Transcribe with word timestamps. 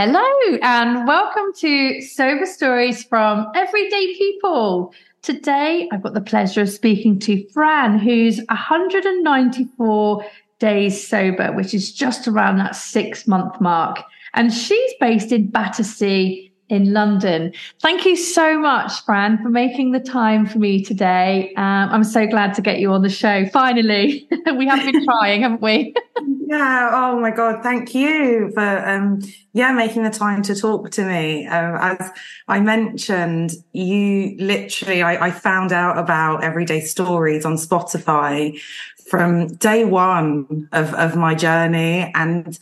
Hello, 0.00 0.56
and 0.62 1.08
welcome 1.08 1.52
to 1.56 2.00
Sober 2.02 2.46
Stories 2.46 3.02
from 3.02 3.50
Everyday 3.56 4.14
People. 4.16 4.94
Today, 5.22 5.88
I've 5.90 6.04
got 6.04 6.14
the 6.14 6.20
pleasure 6.20 6.60
of 6.60 6.68
speaking 6.68 7.18
to 7.18 7.44
Fran, 7.48 7.98
who's 7.98 8.38
194 8.48 10.24
days 10.60 11.04
sober, 11.04 11.50
which 11.50 11.74
is 11.74 11.92
just 11.92 12.28
around 12.28 12.58
that 12.58 12.76
six 12.76 13.26
month 13.26 13.60
mark. 13.60 14.04
And 14.34 14.54
she's 14.54 14.92
based 15.00 15.32
in 15.32 15.50
Battersea 15.50 16.47
in 16.68 16.92
London. 16.92 17.52
Thank 17.80 18.04
you 18.04 18.16
so 18.16 18.58
much, 18.58 19.04
Fran, 19.04 19.42
for 19.42 19.48
making 19.48 19.92
the 19.92 20.00
time 20.00 20.46
for 20.46 20.58
me 20.58 20.84
today. 20.84 21.52
Um, 21.56 21.88
I'm 21.90 22.04
so 22.04 22.26
glad 22.26 22.54
to 22.54 22.62
get 22.62 22.78
you 22.78 22.92
on 22.92 23.02
the 23.02 23.08
show. 23.08 23.46
Finally, 23.46 24.28
we 24.56 24.66
have 24.66 24.84
been 24.84 25.04
trying, 25.04 25.42
haven't 25.42 25.62
we? 25.62 25.94
yeah. 26.46 26.90
Oh 26.92 27.20
my 27.20 27.30
God. 27.30 27.62
Thank 27.62 27.94
you 27.94 28.50
for, 28.54 28.88
um, 28.88 29.20
yeah, 29.52 29.72
making 29.72 30.02
the 30.02 30.10
time 30.10 30.42
to 30.42 30.54
talk 30.54 30.90
to 30.90 31.04
me. 31.04 31.46
Um, 31.46 31.76
as 31.80 32.10
I 32.48 32.60
mentioned, 32.60 33.52
you 33.72 34.36
literally, 34.38 35.02
I, 35.02 35.26
I 35.26 35.30
found 35.30 35.72
out 35.72 35.98
about 35.98 36.44
everyday 36.44 36.80
stories 36.80 37.44
on 37.44 37.54
Spotify 37.54 38.60
from 39.08 39.48
day 39.56 39.84
one 39.84 40.68
of, 40.72 40.92
of 40.94 41.16
my 41.16 41.34
journey. 41.34 42.12
And 42.14 42.58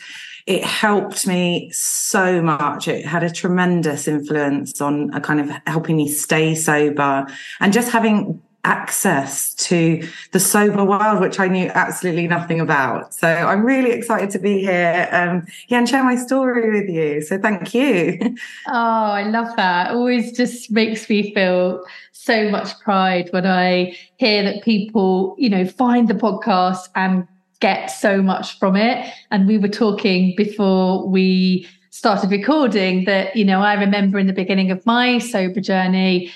it 0.47 0.63
helped 0.63 1.27
me 1.27 1.71
so 1.73 2.41
much. 2.41 2.87
It 2.87 3.05
had 3.05 3.25
a 3.25 3.31
tremendous 3.31 4.07
influence 4.07 4.81
on 4.81 5.13
a 5.13 5.21
kind 5.21 5.41
of 5.41 5.51
helping 5.67 5.97
me 5.97 6.09
stay 6.09 6.55
sober 6.55 7.27
and 7.61 7.73
just 7.73 7.91
having 7.91 8.41
access 8.67 9.55
to 9.55 10.07
the 10.33 10.41
sober 10.41 10.85
world, 10.85 11.21
which 11.21 11.39
I 11.39 11.47
knew 11.47 11.71
absolutely 11.75 12.27
nothing 12.27 12.61
about. 12.61 13.15
So 13.15 13.29
I'm 13.29 13.65
really 13.65 13.93
excited 13.93 14.31
to 14.31 14.39
be 14.39 14.61
here, 14.61 15.09
um, 15.13 15.47
yeah, 15.69 15.79
and 15.79 15.89
share 15.89 16.03
my 16.03 16.17
story 16.17 16.81
with 16.81 16.89
you. 16.89 17.23
So 17.23 17.39
thank 17.39 17.75
you. 17.75 18.37
Oh, 18.69 18.73
I 18.73 19.23
love 19.23 19.55
that. 19.57 19.93
Always 19.93 20.37
just 20.37 20.71
makes 20.71 21.09
me 21.09 21.33
feel 21.33 21.85
so 22.13 22.49
much 22.51 22.79
pride 22.81 23.29
when 23.31 23.47
I 23.47 23.97
hear 24.17 24.43
that 24.43 24.65
people, 24.65 25.37
you 25.39 25.49
know, 25.49 25.65
find 25.65 26.09
the 26.09 26.15
podcast 26.15 26.89
and 26.97 27.27
get 27.61 27.87
so 27.87 28.23
much 28.23 28.59
from 28.59 28.77
it. 28.77 29.13
And 29.31 29.47
we 29.47 29.59
were 29.59 29.69
talking 29.69 30.35
before 30.37 31.09
we 31.09 31.67
started 31.91 32.31
recording 32.31 33.05
that, 33.07 33.35
you 33.35 33.45
know, 33.45 33.61
I 33.61 33.75
remember 33.75 34.19
in 34.19 34.27
the 34.27 34.33
beginning 34.33 34.71
of 34.71 34.85
my 34.85 35.19
sober 35.19 35.61
journey, 35.61 36.33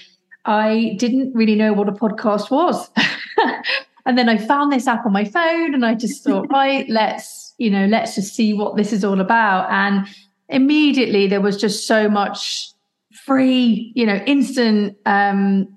I 0.47 0.97
didn't 0.99 1.35
really 1.35 1.55
know 1.55 1.73
what 1.73 1.89
a 1.89 1.93
podcast 1.93 2.51
was. 2.51 2.91
and 4.07 4.17
then 4.17 4.29
I 4.29 4.39
found 4.39 4.73
this 4.73 4.87
app 4.89 5.05
on 5.05 5.13
my 5.13 5.25
phone 5.25 5.75
and 5.75 5.85
I 5.85 5.95
just 5.95 6.25
thought, 6.25 6.47
right, 6.51 6.89
let's, 6.89 7.55
you 7.59 7.71
know, 7.71 7.87
let's 7.87 8.15
just 8.15 8.35
see 8.35 8.55
what 8.55 8.77
this 8.77 8.93
is 8.93 9.05
all 9.05 9.21
about. 9.21 9.71
And 9.71 10.09
immediately 10.49 11.27
there 11.27 11.41
was 11.41 11.61
just 11.61 11.87
so 11.87 12.09
much 12.09 12.73
free, 13.27 13.93
you 13.95 14.07
know, 14.07 14.17
instant 14.27 14.97
um, 15.05 15.69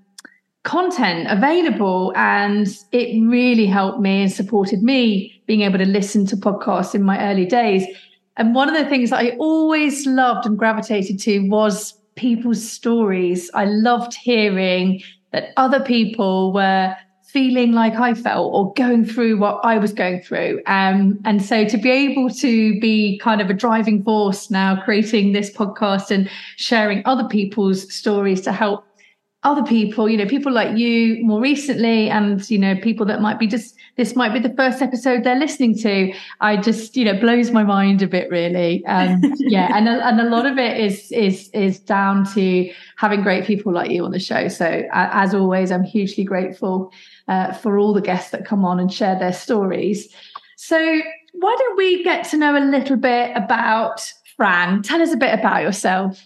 content 0.64 1.28
available. 1.30 2.14
And 2.16 2.68
it 2.92 3.22
really 3.22 3.66
helped 3.66 4.00
me 4.00 4.24
and 4.24 4.32
supported 4.32 4.82
me 4.82 5.42
being 5.46 5.62
able 5.62 5.78
to 5.78 5.86
listen 5.86 6.26
to 6.28 6.38
podcasts 6.38 6.96
in 6.96 7.04
my 7.04 7.20
early 7.32 7.46
days. 7.46 7.86
And 8.38 8.56
one 8.56 8.68
of 8.68 8.76
the 8.76 8.90
things 8.90 9.12
that 9.12 9.20
I 9.20 9.32
always 9.38 10.08
loved 10.08 10.46
and 10.46 10.58
gravitated 10.58 11.20
to 11.22 11.48
was 11.50 11.94
people's 12.16 12.68
stories. 12.68 13.52
I 13.54 13.66
loved 13.66 14.14
hearing 14.14 15.02
that 15.32 15.50
other 15.58 15.80
people 15.80 16.54
were 16.54 16.96
feeling 17.34 17.72
like 17.72 17.96
I 17.96 18.14
felt 18.14 18.54
or 18.54 18.72
going 18.74 19.06
through 19.06 19.40
what 19.40 19.60
I 19.64 19.80
was 19.80 19.92
going 19.92 20.22
through. 20.22 20.62
Um, 20.68 21.20
and 21.26 21.44
so 21.44 21.66
to 21.66 21.78
be 21.78 21.90
able 21.90 22.30
to 22.30 22.80
be 22.80 23.18
kind 23.18 23.42
of 23.42 23.50
a 23.50 23.56
driving 23.56 24.04
force 24.04 24.52
now, 24.52 24.80
creating 24.84 25.32
this 25.32 25.52
podcast 25.52 26.12
and 26.12 26.30
sharing 26.58 27.02
other 27.06 27.28
people's 27.28 27.92
stories 27.92 28.42
to 28.42 28.52
help 28.52 28.86
other 29.44 29.64
people, 29.64 30.10
you 30.10 30.18
know, 30.18 30.26
people 30.26 30.52
like 30.52 30.78
you 30.78 31.24
more 31.24 31.42
recently, 31.42 32.10
and, 32.10 32.50
you 32.50 32.58
know, 32.58 32.76
people 32.76 33.06
that 33.08 33.22
might 33.22 33.40
be 33.40 33.48
just, 33.48 33.76
this 33.98 34.16
might 34.16 34.34
be 34.34 34.40
the 34.40 34.54
first 34.56 34.82
episode 34.82 35.24
they're 35.24 35.38
listening 35.38 35.78
to. 35.80 36.14
I 36.40 36.58
just, 36.58 36.96
you 36.96 37.04
know, 37.04 37.20
blows 37.20 37.52
my 37.52 37.64
mind 37.64 38.02
a 38.02 38.08
bit 38.08 38.30
really. 38.30 38.84
And 38.86 39.36
yeah, 39.38 39.76
and, 39.76 39.90
a, 39.90 40.06
and 40.08 40.22
a 40.22 40.30
lot 40.30 40.46
of 40.46 40.58
it 40.58 40.80
is, 40.80 41.12
is, 41.12 41.50
is 41.50 41.80
down 41.80 42.26
to 42.34 42.72
having 42.96 43.22
great 43.22 43.46
people 43.46 43.74
like 43.74 43.92
you 43.92 44.06
on 44.06 44.12
the 44.12 44.20
show. 44.20 44.48
So 44.48 44.66
uh, 44.66 45.10
as 45.12 45.34
always, 45.34 45.72
I'm 45.72 45.84
hugely 45.84 46.24
grateful 46.24 46.92
uh, 47.28 47.52
for 47.52 47.78
all 47.78 47.94
the 47.94 48.02
guests 48.02 48.32
that 48.32 48.46
come 48.46 48.64
on 48.64 48.80
and 48.80 48.92
share 48.92 49.20
their 49.20 49.34
stories. 49.34 50.08
So 50.56 51.02
why 51.34 51.56
don't 51.60 51.78
we 51.78 52.04
get 52.04 52.30
to 52.30 52.38
know 52.38 52.58
a 52.58 52.64
little 52.64 52.98
bit 52.98 53.36
about 53.36 54.10
Fran? 54.38 54.84
Tell 54.84 55.02
us 55.02 55.12
a 55.12 55.18
bit 55.18 55.38
about 55.38 55.64
yourself. 55.64 56.26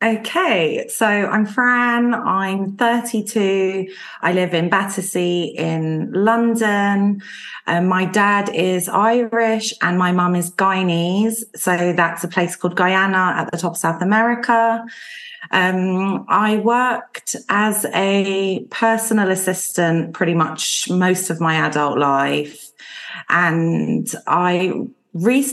Okay, 0.00 0.86
so 0.86 1.06
I'm 1.06 1.44
Fran. 1.44 2.14
I'm 2.14 2.76
32. 2.76 3.92
I 4.22 4.32
live 4.32 4.54
in 4.54 4.68
Battersea 4.68 5.56
in 5.58 6.12
London. 6.12 7.20
Um, 7.66 7.86
my 7.86 8.04
dad 8.04 8.48
is 8.54 8.88
Irish 8.88 9.74
and 9.82 9.98
my 9.98 10.12
mum 10.12 10.36
is 10.36 10.52
Guyanese. 10.52 11.42
So 11.56 11.92
that's 11.94 12.22
a 12.22 12.28
place 12.28 12.54
called 12.54 12.76
Guyana 12.76 13.34
at 13.40 13.50
the 13.50 13.58
top 13.58 13.72
of 13.72 13.78
South 13.78 14.00
America. 14.00 14.84
Um, 15.50 16.26
I 16.28 16.58
worked 16.58 17.34
as 17.48 17.84
a 17.92 18.64
personal 18.70 19.32
assistant 19.32 20.14
pretty 20.14 20.34
much 20.34 20.88
most 20.88 21.28
of 21.28 21.40
my 21.40 21.66
adult 21.66 21.98
life. 21.98 22.70
And 23.28 24.08
I, 24.28 24.74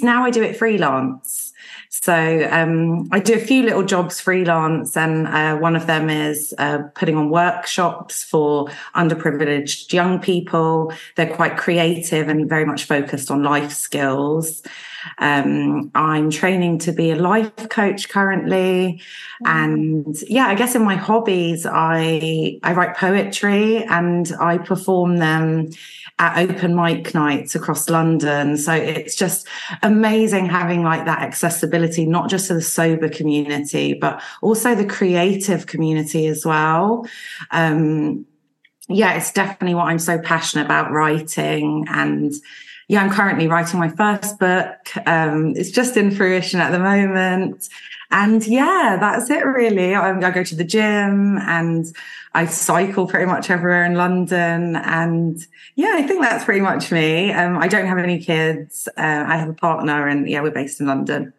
now 0.04 0.24
I 0.24 0.32
do 0.32 0.44
it 0.44 0.56
freelance. 0.56 1.54
So 1.90 2.48
um, 2.52 3.08
I 3.12 3.20
do 3.20 3.34
a 3.34 3.40
few 3.40 3.64
little 3.64 3.84
jobs 3.84 4.20
freelance, 4.20 4.96
and 4.98 5.28
uh, 5.28 5.58
one 5.58 5.76
of 5.76 5.88
them 5.88 6.10
is 6.10 6.54
uh, 6.58 6.80
putting 6.94 7.16
on 7.16 7.30
workshops 7.30 8.24
for 8.24 8.68
underprivileged 8.96 9.92
young 9.92 10.20
people. 10.20 10.94
They're 11.16 11.34
quite 11.34 11.58
creative 11.58 12.28
and 12.28 12.50
very 12.50 12.66
much 12.66 12.84
focused 12.84 13.32
on 13.32 13.44
life 13.44 13.72
skills. 13.72 14.62
Um, 15.18 15.92
I'm 15.96 16.30
training 16.30 16.80
to 16.80 16.92
be 16.92 17.12
a 17.12 17.16
life 17.16 17.70
coach 17.70 18.10
currently, 18.10 19.02
and 19.46 20.16
yeah, 20.28 20.48
I 20.48 20.56
guess 20.56 20.76
in 20.76 20.84
my 20.84 20.96
hobbies, 20.96 21.66
I 21.66 22.60
I 22.64 22.74
write 22.74 22.96
poetry 22.96 23.84
and 23.84 24.32
I 24.40 24.58
perform 24.58 25.18
them 25.18 25.70
at 26.18 26.38
open 26.38 26.76
mic 26.76 27.14
nights 27.14 27.56
across 27.56 27.90
London. 27.90 28.58
So 28.58 28.74
it's 28.74 29.16
just 29.16 29.48
amazing 29.84 30.46
having 30.46 30.84
like 30.84 31.06
that 31.06 31.22
accessibility, 31.22 32.06
not 32.06 32.30
just 32.30 32.48
to 32.48 32.54
the 32.54 32.62
sober 32.62 33.10
community, 33.10 33.94
but 33.94 34.22
also 34.42 34.76
the 34.76 34.86
creative 34.86 35.66
community 35.68 36.28
as 36.28 36.46
well. 36.46 37.06
Um, 37.52 38.26
yeah, 38.88 39.16
it's 39.16 39.34
definitely 39.34 39.76
what 39.76 39.88
I'm 39.88 40.00
so 40.00 40.18
passionate 40.20 40.66
about 40.66 40.92
writing 40.92 41.86
and 41.90 42.32
yeah, 42.88 43.02
I'm 43.02 43.10
currently 43.10 43.48
writing 43.48 43.80
my 43.80 43.90
first 43.90 44.38
book. 44.40 44.78
Um, 45.08 45.54
it's 45.56 45.72
just 45.72 45.98
in 45.98 46.12
fruition 46.12 46.60
at 46.60 46.72
the 46.72 46.80
moment. 46.80 47.68
And 48.12 48.46
yeah, 48.46 48.98
that's 49.00 49.30
it 49.30 49.46
really. 49.46 49.96
I, 49.96 50.12
I, 50.12 50.32
go 50.32 50.44
to 50.44 50.56
the 50.56 50.64
gym 50.64 51.38
and 51.40 51.86
I 52.36 52.46
cycle 52.46 53.08
pretty 53.08 53.26
much 53.26 53.50
everywhere 53.50 53.84
in 53.84 53.96
London. 53.96 54.76
And 54.76 55.40
yeah, 55.76 55.96
I 55.96 56.04
think 56.04 56.22
that's 56.22 56.46
pretty 56.46 56.62
much 56.62 56.92
me. 56.92 57.32
Um, 57.32 57.58
I 57.58 57.68
don't 57.68 57.88
have 57.88 57.98
any 57.98 58.20
kids. 58.20 58.88
Uh, 58.96 59.26
I 59.28 59.38
have 59.38 59.50
a 59.50 59.54
partner 59.54 60.08
and 60.08 60.30
yeah, 60.30 60.42
we're 60.42 60.52
based 60.52 60.80
in 60.80 60.86
London. 60.86 61.34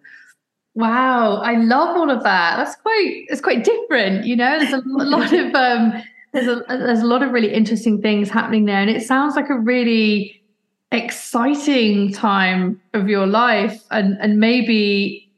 Wow. 0.74 1.36
I 1.36 1.54
love 1.54 1.96
all 1.96 2.10
of 2.10 2.22
that. 2.24 2.56
That's 2.56 2.76
quite, 2.76 3.24
it's 3.28 3.40
quite 3.40 3.62
different. 3.62 4.26
You 4.26 4.36
know, 4.36 4.58
there's 4.58 4.72
a 4.72 4.82
lot 4.86 5.32
of, 5.32 5.54
um, 5.54 6.02
there's 6.32 6.48
a, 6.48 6.64
there's 6.68 7.00
a 7.00 7.06
lot 7.06 7.22
of 7.22 7.30
really 7.30 7.54
interesting 7.54 8.02
things 8.02 8.28
happening 8.28 8.64
there. 8.64 8.80
And 8.80 8.90
it 8.90 9.02
sounds 9.02 9.36
like 9.36 9.48
a 9.48 9.58
really, 9.58 10.42
exciting 10.92 12.12
time 12.12 12.80
of 12.94 13.08
your 13.08 13.26
life 13.26 13.82
and 13.90 14.16
and 14.20 14.38
maybe 14.38 15.30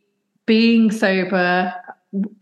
being 0.46 0.90
sober 0.90 1.72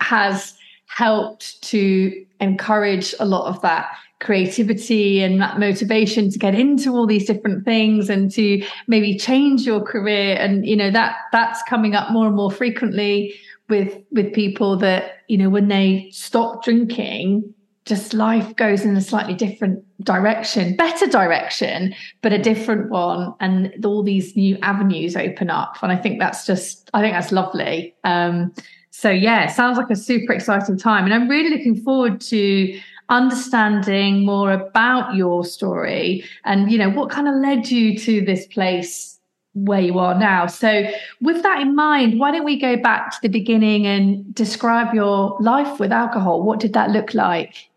has 0.00 0.54
helped 0.86 1.60
to 1.62 2.24
encourage 2.40 3.14
a 3.18 3.24
lot 3.24 3.46
of 3.46 3.60
that 3.62 3.88
creativity 4.20 5.20
and 5.22 5.40
that 5.40 5.58
motivation 5.58 6.30
to 6.30 6.38
get 6.38 6.54
into 6.54 6.90
all 6.92 7.06
these 7.06 7.26
different 7.26 7.64
things 7.64 8.08
and 8.08 8.30
to 8.30 8.64
maybe 8.86 9.18
change 9.18 9.66
your 9.66 9.80
career. 9.80 10.36
And 10.36 10.66
you 10.66 10.76
know 10.76 10.90
that 10.90 11.16
that's 11.32 11.62
coming 11.64 11.94
up 11.94 12.10
more 12.10 12.26
and 12.26 12.36
more 12.36 12.50
frequently 12.50 13.34
with 13.68 13.98
with 14.10 14.32
people 14.32 14.76
that 14.78 15.18
you 15.28 15.36
know 15.36 15.50
when 15.50 15.68
they 15.68 16.08
stop 16.12 16.64
drinking 16.64 17.52
just 17.86 18.12
life 18.12 18.54
goes 18.56 18.84
in 18.84 18.96
a 18.96 19.00
slightly 19.00 19.32
different 19.32 19.82
direction, 20.04 20.74
better 20.74 21.06
direction, 21.06 21.94
but 22.20 22.32
a 22.32 22.38
different 22.38 22.90
one. 22.90 23.32
And 23.38 23.86
all 23.86 24.02
these 24.02 24.36
new 24.36 24.58
avenues 24.62 25.16
open 25.16 25.50
up. 25.50 25.76
And 25.82 25.92
I 25.92 25.96
think 25.96 26.18
that's 26.18 26.44
just, 26.44 26.90
I 26.92 27.00
think 27.00 27.14
that's 27.14 27.30
lovely. 27.30 27.94
Um, 28.02 28.52
so 28.90 29.08
yeah, 29.08 29.46
sounds 29.46 29.78
like 29.78 29.90
a 29.90 29.96
super 29.96 30.32
exciting 30.32 30.76
time. 30.76 31.04
And 31.04 31.14
I'm 31.14 31.28
really 31.28 31.50
looking 31.50 31.76
forward 31.76 32.20
to 32.22 32.80
understanding 33.08 34.26
more 34.26 34.50
about 34.50 35.14
your 35.14 35.44
story 35.44 36.24
and, 36.44 36.72
you 36.72 36.78
know, 36.78 36.90
what 36.90 37.08
kind 37.08 37.28
of 37.28 37.36
led 37.36 37.70
you 37.70 37.96
to 37.98 38.20
this 38.22 38.46
place 38.46 39.20
where 39.54 39.80
you 39.80 39.98
are 40.00 40.18
now. 40.18 40.46
So 40.46 40.90
with 41.20 41.42
that 41.44 41.60
in 41.60 41.76
mind, 41.76 42.18
why 42.18 42.32
don't 42.32 42.44
we 42.44 42.60
go 42.60 42.76
back 42.76 43.12
to 43.12 43.18
the 43.22 43.28
beginning 43.28 43.86
and 43.86 44.34
describe 44.34 44.92
your 44.92 45.36
life 45.40 45.78
with 45.78 45.92
alcohol? 45.92 46.42
What 46.42 46.58
did 46.58 46.72
that 46.72 46.90
look 46.90 47.14
like? 47.14 47.68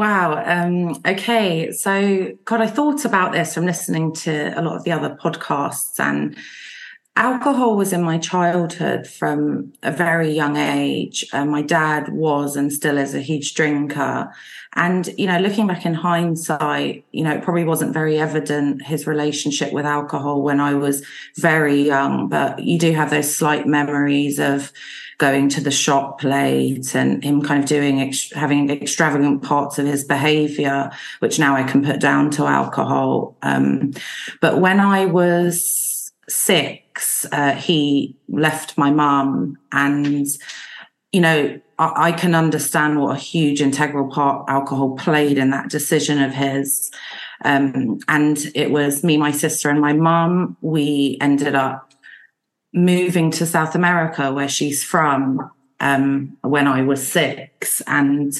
Wow. 0.00 0.42
Um, 0.46 0.96
okay. 1.06 1.72
So, 1.72 2.32
God, 2.46 2.62
I 2.62 2.66
thought 2.68 3.04
about 3.04 3.32
this 3.32 3.52
from 3.52 3.66
listening 3.66 4.14
to 4.14 4.58
a 4.58 4.62
lot 4.62 4.76
of 4.76 4.84
the 4.84 4.92
other 4.92 5.14
podcasts, 5.22 6.00
and 6.00 6.38
alcohol 7.16 7.76
was 7.76 7.92
in 7.92 8.00
my 8.00 8.16
childhood 8.16 9.06
from 9.06 9.74
a 9.82 9.92
very 9.92 10.30
young 10.32 10.56
age. 10.56 11.26
Uh, 11.34 11.44
my 11.44 11.60
dad 11.60 12.08
was 12.08 12.56
and 12.56 12.72
still 12.72 12.96
is 12.96 13.14
a 13.14 13.20
huge 13.20 13.52
drinker. 13.52 14.32
And, 14.74 15.06
you 15.18 15.26
know, 15.26 15.38
looking 15.38 15.66
back 15.66 15.84
in 15.84 15.92
hindsight, 15.92 17.04
you 17.12 17.22
know, 17.22 17.32
it 17.32 17.42
probably 17.42 17.64
wasn't 17.64 17.92
very 17.92 18.18
evident 18.18 18.80
his 18.80 19.06
relationship 19.06 19.70
with 19.70 19.84
alcohol 19.84 20.40
when 20.40 20.60
I 20.60 20.72
was 20.72 21.04
very 21.36 21.82
young, 21.82 22.30
but 22.30 22.64
you 22.64 22.78
do 22.78 22.92
have 22.92 23.10
those 23.10 23.36
slight 23.36 23.66
memories 23.66 24.38
of, 24.40 24.72
going 25.20 25.50
to 25.50 25.60
the 25.60 25.70
shop 25.70 26.24
late 26.24 26.94
and 26.94 27.22
him 27.22 27.42
kind 27.42 27.62
of 27.62 27.68
doing, 27.68 28.00
ex- 28.00 28.32
having 28.32 28.70
extravagant 28.70 29.42
parts 29.42 29.78
of 29.78 29.86
his 29.86 30.02
behavior, 30.02 30.90
which 31.20 31.38
now 31.38 31.54
I 31.54 31.62
can 31.62 31.84
put 31.84 32.00
down 32.00 32.30
to 32.32 32.46
alcohol. 32.46 33.36
Um, 33.42 33.92
but 34.40 34.60
when 34.60 34.80
I 34.80 35.04
was 35.04 36.10
six, 36.26 37.26
uh, 37.32 37.52
he 37.52 38.16
left 38.28 38.78
my 38.78 38.90
mum 38.90 39.58
and, 39.70 40.26
you 41.12 41.20
know, 41.20 41.60
I, 41.78 42.08
I 42.08 42.12
can 42.12 42.34
understand 42.34 42.98
what 42.98 43.16
a 43.16 43.20
huge 43.20 43.60
integral 43.60 44.08
part 44.08 44.48
alcohol 44.48 44.96
played 44.96 45.36
in 45.36 45.50
that 45.50 45.68
decision 45.68 46.22
of 46.22 46.32
his. 46.32 46.90
Um, 47.44 47.98
and 48.08 48.38
it 48.54 48.70
was 48.70 49.04
me, 49.04 49.18
my 49.18 49.32
sister, 49.32 49.68
and 49.68 49.80
my 49.80 49.92
mum. 49.92 50.56
We 50.62 51.18
ended 51.20 51.54
up 51.54 51.89
moving 52.72 53.30
to 53.32 53.46
South 53.46 53.74
America, 53.74 54.32
where 54.32 54.48
she's 54.48 54.84
from, 54.84 55.50
um, 55.80 56.36
when 56.42 56.68
I 56.68 56.82
was 56.82 57.06
six. 57.06 57.80
And 57.86 58.32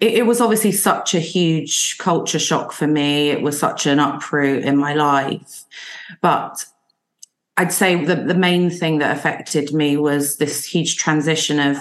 it, 0.00 0.14
it, 0.14 0.26
was 0.26 0.40
obviously 0.40 0.72
such 0.72 1.14
a 1.14 1.20
huge 1.20 1.98
culture 1.98 2.38
shock 2.38 2.72
for 2.72 2.86
me. 2.86 3.30
It 3.30 3.42
was 3.42 3.58
such 3.58 3.86
an 3.86 3.98
uproot 3.98 4.64
in 4.64 4.76
my 4.76 4.94
life. 4.94 5.64
But 6.20 6.64
I'd 7.56 7.72
say 7.72 8.04
the, 8.04 8.16
the 8.16 8.34
main 8.34 8.70
thing 8.70 8.98
that 8.98 9.16
affected 9.16 9.72
me 9.72 9.96
was 9.96 10.36
this 10.36 10.64
huge 10.64 10.96
transition 10.96 11.60
of, 11.60 11.78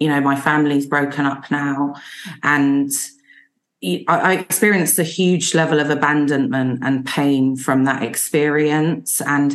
you 0.00 0.08
know, 0.08 0.20
my 0.20 0.36
family's 0.38 0.86
broken 0.86 1.24
up 1.24 1.50
now 1.50 1.94
and 2.42 2.90
I 3.82 4.38
experienced 4.38 4.98
a 4.98 5.04
huge 5.04 5.54
level 5.54 5.80
of 5.80 5.90
abandonment 5.90 6.80
and 6.82 7.04
pain 7.04 7.56
from 7.56 7.84
that 7.84 8.02
experience. 8.02 9.20
And 9.20 9.54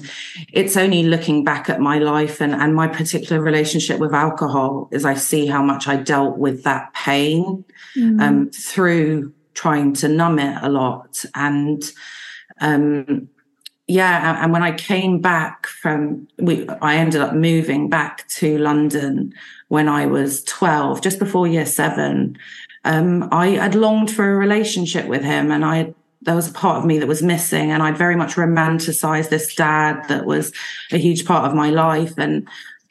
it's 0.54 0.78
only 0.78 1.04
looking 1.04 1.44
back 1.44 1.70
at 1.70 1.80
my 1.80 1.98
life 1.98 2.40
and, 2.40 2.54
and 2.54 2.76
my 2.76 2.88
particular 2.88 3.42
relationship 3.42 4.00
with 4.00 4.14
alcohol 4.14 4.90
as 4.92 5.06
I 5.06 5.16
see 5.16 5.48
how 5.48 5.64
much 5.64 5.88
I 5.88 5.96
dealt 5.96 6.38
with 6.38 6.64
that 6.64 6.94
pain 6.94 7.66
mm. 7.98 8.22
um, 8.22 8.52
through 8.52 9.34
trying 9.56 9.94
to 9.94 10.08
numb 10.08 10.38
it 10.38 10.56
a 10.62 10.70
lot. 10.70 11.26
And 11.34 11.84
um, 12.60 13.28
yeah, 13.88 14.44
and 14.44 14.54
when 14.54 14.62
I 14.62 14.72
came 14.72 15.20
back 15.20 15.66
from, 15.66 16.28
we, 16.38 16.70
I 16.70 16.96
ended 16.98 17.22
up 17.22 17.34
moving 17.34 17.90
back 17.90 18.28
to 18.30 18.60
London 18.60 19.34
when 19.70 19.90
I 19.90 20.06
was 20.06 20.44
12, 20.44 21.02
just 21.02 21.18
before 21.18 21.48
year 21.48 21.66
seven 21.66 22.38
um, 22.84 23.30
I 23.32 23.50
had 23.50 23.76
longed 23.76 24.12
for 24.12 24.32
a 24.32 24.36
relationship 24.36 25.08
with 25.08 25.24
him 25.24 25.52
and 25.52 25.64
I 25.64 25.94
there 26.24 26.36
was 26.36 26.50
a 26.50 26.54
part 26.54 26.78
of 26.78 26.86
me 26.86 27.00
that 27.00 27.08
was 27.08 27.24
missing 27.24 27.72
and 27.72 27.82
I'd 27.82 27.98
very 27.98 28.16
much 28.16 28.36
romanticized 28.36 29.30
this 29.30 29.56
dad 29.56 30.08
that 30.08 30.26
was 30.26 30.54
a 30.92 30.98
huge 30.98 31.26
part 31.26 31.46
of 31.46 31.56
my 31.56 31.72
life. 31.72 32.14
And 32.18 32.48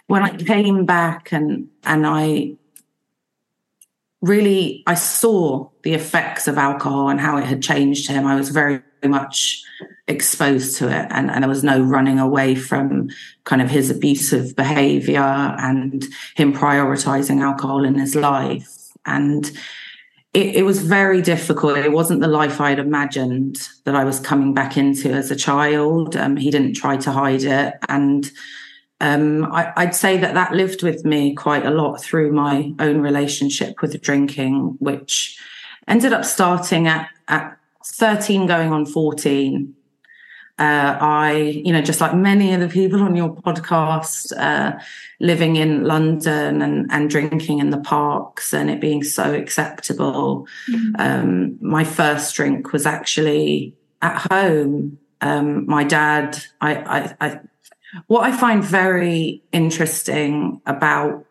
when 0.09 0.23
I 0.23 0.37
came 0.37 0.85
back 0.85 1.31
and, 1.31 1.69
and 1.85 2.07
I 2.07 2.55
really, 4.21 4.83
I 4.87 4.95
saw 4.95 5.69
the 5.83 5.95
effects 5.95 6.49
of 6.49 6.59
alcohol 6.59 7.09
and 7.09 7.21
how 7.21 7.37
it 7.37 7.45
had 7.45 7.63
changed 7.63 8.09
him. 8.09 8.27
I 8.27 8.35
was 8.35 8.49
very, 8.49 8.83
very 9.01 9.13
much 9.13 9.63
exposed 10.09 10.77
to 10.79 10.89
it 10.89 11.07
and, 11.11 11.31
and 11.31 11.45
there 11.45 11.49
was 11.49 11.63
no 11.63 11.81
running 11.81 12.19
away 12.19 12.57
from 12.57 13.11
kind 13.45 13.63
of 13.63 13.71
his 13.71 13.91
abusive 13.91 14.57
behavior 14.57 15.21
and 15.21 16.05
him 16.35 16.53
prioritizing 16.53 17.41
alcohol 17.43 17.85
in 17.85 17.95
his 17.95 18.17
life. 18.17 18.80
And 19.07 19.51
it, 20.33 20.57
it, 20.57 20.63
was 20.63 20.83
very 20.83 21.23
difficult. 21.23 21.79
It 21.79 21.93
wasn't 21.93 22.21
the 22.21 22.29
life 22.29 22.61
I'd 22.61 22.79
imagined 22.79 23.69
that 23.85 23.97
I 23.97 24.05
was 24.05 24.21
coming 24.21 24.55
back 24.55 24.77
into 24.77 25.11
as 25.11 25.31
a 25.31 25.37
child. 25.37 26.17
Um, 26.17 26.37
he 26.37 26.51
didn't 26.51 26.75
try 26.75 26.97
to 26.99 27.11
hide 27.11 27.43
it. 27.43 27.75
And 27.89 28.31
um, 29.01 29.47
I, 29.53 29.73
would 29.85 29.95
say 29.95 30.19
that 30.19 30.35
that 30.35 30.53
lived 30.53 30.83
with 30.83 31.05
me 31.05 31.35
quite 31.35 31.67
a 31.67 31.71
lot 31.71 32.01
through 32.01 32.33
my 32.33 32.73
own 32.79 33.01
relationship 33.01 33.83
with 33.83 34.01
drinking, 34.01 34.77
which 34.79 35.39
ended 35.89 36.13
up 36.13 36.25
starting 36.25 36.87
at, 36.87 37.09
at 37.27 37.57
13 37.85 38.47
going 38.47 38.73
on 38.73 38.87
14. 38.87 39.75
Uh, 40.61 40.99
I, 41.01 41.63
you 41.65 41.73
know, 41.73 41.81
just 41.81 42.03
like 42.03 42.15
many 42.15 42.53
of 42.53 42.61
the 42.61 42.69
people 42.69 43.01
on 43.03 43.17
your 43.17 43.35
podcast, 43.35 44.37
uh, 44.37 44.79
living 45.19 45.57
in 45.57 45.85
London 45.85 46.61
and, 46.61 46.87
and 46.93 47.09
drinking 47.09 47.61
in 47.61 47.71
the 47.71 47.81
parks 47.81 48.53
and 48.53 48.69
it 48.69 48.79
being 48.79 49.03
so 49.03 49.33
acceptable. 49.33 50.47
Mm-hmm. 50.71 50.97
Um, 50.99 51.59
my 51.63 51.83
first 51.83 52.35
drink 52.35 52.75
was 52.75 52.85
actually 52.85 53.75
at 54.03 54.27
home. 54.31 54.99
Um, 55.23 55.67
my 55.67 55.83
dad, 55.83 56.39
I, 56.61 56.75
I, 56.75 57.15
I, 57.21 57.41
what 58.07 58.25
I 58.25 58.37
find 58.37 58.63
very 58.63 59.43
interesting 59.53 60.61
about 60.67 61.25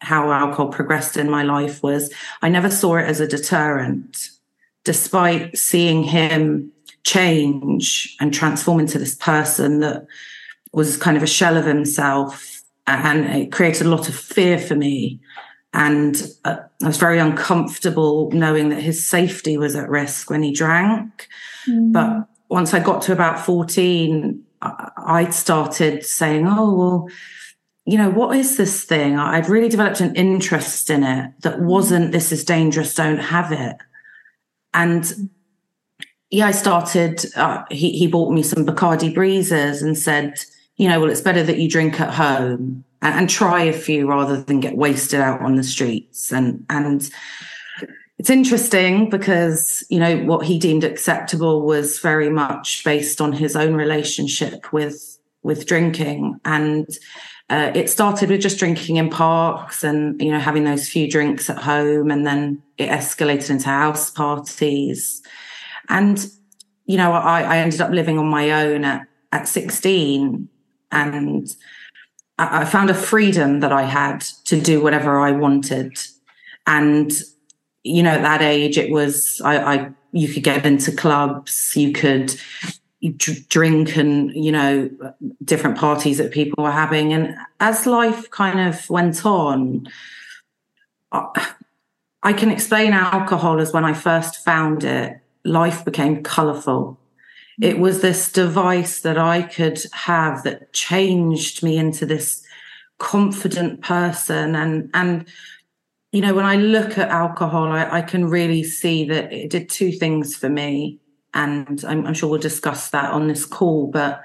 how 0.00 0.30
alcohol 0.30 0.68
progressed 0.68 1.16
in 1.16 1.28
my 1.28 1.42
life 1.42 1.82
was 1.82 2.12
I 2.42 2.48
never 2.48 2.70
saw 2.70 2.98
it 2.98 3.06
as 3.06 3.18
a 3.18 3.26
deterrent, 3.26 4.30
despite 4.84 5.58
seeing 5.58 6.04
him 6.04 6.70
change 7.04 8.16
and 8.20 8.32
transform 8.32 8.80
into 8.80 8.98
this 8.98 9.14
person 9.14 9.80
that 9.80 10.06
was 10.72 10.96
kind 10.96 11.16
of 11.16 11.22
a 11.22 11.26
shell 11.26 11.56
of 11.56 11.64
himself. 11.64 12.62
And 12.86 13.26
it 13.26 13.52
created 13.52 13.86
a 13.86 13.90
lot 13.90 14.08
of 14.08 14.14
fear 14.14 14.58
for 14.58 14.74
me. 14.74 15.20
And 15.74 16.22
uh, 16.44 16.56
I 16.82 16.86
was 16.86 16.96
very 16.96 17.18
uncomfortable 17.18 18.30
knowing 18.32 18.70
that 18.70 18.82
his 18.82 19.06
safety 19.06 19.58
was 19.58 19.76
at 19.76 19.88
risk 19.88 20.30
when 20.30 20.42
he 20.42 20.52
drank. 20.52 21.28
Mm. 21.68 21.92
But 21.92 22.28
once 22.48 22.72
I 22.72 22.80
got 22.80 23.02
to 23.02 23.12
about 23.12 23.44
14, 23.44 24.42
I 24.60 25.28
started 25.30 26.04
saying, 26.04 26.46
oh, 26.48 26.74
well, 26.74 27.08
you 27.84 27.96
know, 27.96 28.10
what 28.10 28.36
is 28.36 28.56
this 28.56 28.84
thing? 28.84 29.18
I'd 29.18 29.48
really 29.48 29.68
developed 29.68 30.00
an 30.00 30.14
interest 30.14 30.90
in 30.90 31.02
it 31.04 31.32
that 31.40 31.60
wasn't, 31.60 32.12
this 32.12 32.32
is 32.32 32.44
dangerous, 32.44 32.94
don't 32.94 33.18
have 33.18 33.52
it. 33.52 33.76
And 34.74 35.30
yeah, 36.30 36.46
I 36.46 36.50
started, 36.50 37.24
uh, 37.36 37.64
he, 37.70 37.92
he 37.92 38.06
bought 38.06 38.32
me 38.32 38.42
some 38.42 38.66
Bacardi 38.66 39.14
breezers 39.14 39.82
and 39.82 39.96
said, 39.96 40.38
you 40.76 40.88
know, 40.88 41.00
well, 41.00 41.10
it's 41.10 41.22
better 41.22 41.42
that 41.42 41.58
you 41.58 41.68
drink 41.68 42.00
at 42.00 42.12
home 42.12 42.84
and, 43.00 43.14
and 43.14 43.30
try 43.30 43.62
a 43.62 43.72
few 43.72 44.08
rather 44.08 44.40
than 44.42 44.60
get 44.60 44.76
wasted 44.76 45.20
out 45.20 45.40
on 45.40 45.56
the 45.56 45.64
streets. 45.64 46.30
And, 46.30 46.66
and 46.68 47.10
it's 48.18 48.30
interesting 48.30 49.08
because, 49.08 49.84
you 49.88 49.98
know, 49.98 50.18
what 50.18 50.44
he 50.44 50.58
deemed 50.58 50.84
acceptable 50.84 51.62
was 51.62 51.98
very 51.98 52.28
much 52.28 52.84
based 52.84 53.20
on 53.20 53.32
his 53.32 53.56
own 53.56 53.74
relationship 53.74 54.70
with, 54.72 55.18
with 55.42 55.66
drinking. 55.66 56.38
And, 56.44 56.86
uh, 57.50 57.72
it 57.74 57.88
started 57.88 58.28
with 58.28 58.42
just 58.42 58.58
drinking 58.58 58.96
in 58.96 59.08
parks 59.08 59.82
and 59.82 60.20
you 60.20 60.30
know 60.30 60.38
having 60.38 60.64
those 60.64 60.86
few 60.86 61.10
drinks 61.10 61.48
at 61.48 61.56
home 61.56 62.10
and 62.10 62.26
then 62.26 62.62
it 62.76 62.90
escalated 62.90 63.48
into 63.48 63.64
house 63.64 64.10
parties 64.10 65.22
and, 65.88 66.26
you 66.86 66.96
know, 66.96 67.12
I, 67.12 67.42
I 67.42 67.58
ended 67.58 67.80
up 67.80 67.90
living 67.90 68.18
on 68.18 68.26
my 68.26 68.50
own 68.50 68.84
at, 68.84 69.06
at 69.32 69.48
16 69.48 70.48
and 70.90 71.56
I, 72.38 72.64
found 72.64 72.90
a 72.90 72.94
freedom 72.94 73.60
that 73.60 73.72
I 73.72 73.82
had 73.82 74.20
to 74.44 74.60
do 74.60 74.82
whatever 74.82 75.18
I 75.18 75.32
wanted. 75.32 75.98
And 76.66 77.12
you 77.82 78.02
know, 78.02 78.10
at 78.10 78.22
that 78.22 78.42
age, 78.42 78.78
it 78.78 78.90
was, 78.90 79.40
I, 79.44 79.58
I 79.58 79.90
you 80.12 80.28
could 80.28 80.42
get 80.42 80.64
into 80.66 80.92
clubs, 80.92 81.72
you 81.76 81.92
could 81.92 82.34
drink 83.48 83.96
and, 83.96 84.32
you 84.32 84.50
know, 84.50 84.90
different 85.44 85.78
parties 85.78 86.18
that 86.18 86.32
people 86.32 86.64
were 86.64 86.70
having. 86.70 87.12
And 87.12 87.36
as 87.60 87.86
life 87.86 88.30
kind 88.30 88.60
of 88.60 88.88
went 88.90 89.24
on, 89.24 89.88
I 91.12 92.32
can 92.32 92.50
explain 92.50 92.92
alcohol 92.92 93.60
as 93.60 93.72
when 93.72 93.84
I 93.84 93.92
first 93.92 94.44
found 94.44 94.84
it, 94.84 95.20
life 95.48 95.84
became 95.84 96.22
colorful. 96.22 96.98
It 97.60 97.78
was 97.78 98.00
this 98.00 98.30
device 98.30 99.00
that 99.00 99.18
I 99.18 99.42
could 99.42 99.82
have 99.92 100.44
that 100.44 100.72
changed 100.72 101.62
me 101.62 101.76
into 101.76 102.06
this 102.06 102.44
confident 102.98 103.80
person 103.80 104.56
and 104.56 104.90
and 104.92 105.24
you 106.10 106.20
know 106.20 106.34
when 106.34 106.44
i 106.44 106.56
look 106.56 106.98
at 106.98 107.08
alcohol 107.08 107.68
I, 107.68 107.98
I 107.98 108.02
can 108.02 108.28
really 108.28 108.64
see 108.64 109.04
that 109.04 109.32
it 109.32 109.50
did 109.50 109.68
two 109.68 109.92
things 109.92 110.34
for 110.34 110.48
me 110.48 110.98
and 111.32 111.84
I'm, 111.84 112.06
I'm, 112.06 112.14
sure 112.14 112.28
we'll 112.28 112.40
discuss 112.40 112.90
that 112.90 113.12
on 113.12 113.28
this 113.28 113.44
call 113.44 113.86
but 113.86 114.24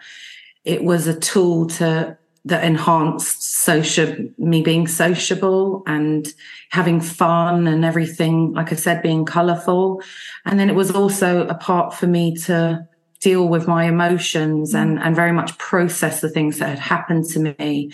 it 0.65 0.83
was 0.83 1.05
a 1.05 1.19
tool 1.19 1.67
to 1.67 2.17
that 2.45 2.63
enhanced 2.63 3.41
social 3.41 4.15
me 4.37 4.61
being 4.61 4.85
sociable 4.85 5.81
and 5.87 6.33
having 6.69 6.99
fun 6.99 7.67
and 7.67 7.85
everything 7.85 8.51
like 8.53 8.71
i 8.71 8.75
said 8.75 9.01
being 9.01 9.25
colorful 9.25 10.01
and 10.45 10.59
then 10.59 10.69
it 10.69 10.75
was 10.75 10.91
also 10.91 11.47
a 11.47 11.55
part 11.55 11.93
for 11.93 12.07
me 12.07 12.35
to 12.35 12.85
deal 13.21 13.47
with 13.47 13.67
my 13.67 13.85
emotions 13.85 14.73
and 14.75 14.99
and 14.99 15.15
very 15.15 15.31
much 15.31 15.57
process 15.57 16.19
the 16.19 16.29
things 16.29 16.59
that 16.59 16.67
had 16.67 16.79
happened 16.79 17.23
to 17.23 17.55
me 17.59 17.89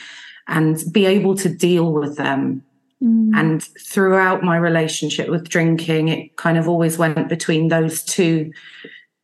and 0.49 0.83
be 0.91 1.05
able 1.05 1.35
to 1.35 1.47
deal 1.47 1.93
with 1.93 2.17
them. 2.17 2.63
Mm. 3.01 3.31
And 3.33 3.63
throughout 3.63 4.43
my 4.43 4.57
relationship 4.57 5.29
with 5.29 5.47
drinking, 5.47 6.09
it 6.09 6.35
kind 6.35 6.57
of 6.57 6.67
always 6.67 6.97
went 6.97 7.29
between 7.29 7.69
those 7.69 8.03
two, 8.03 8.51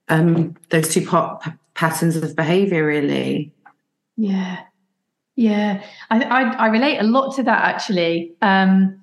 um, 0.08 0.56
those 0.70 0.94
two 0.94 1.06
patterns 1.74 2.16
of 2.16 2.36
behavior, 2.36 2.86
really. 2.86 3.52
Yeah, 4.16 4.60
yeah, 5.36 5.84
I, 6.10 6.24
I, 6.24 6.42
I 6.54 6.68
relate 6.68 6.98
a 6.98 7.04
lot 7.04 7.36
to 7.36 7.44
that 7.44 7.64
actually, 7.64 8.34
um, 8.42 9.00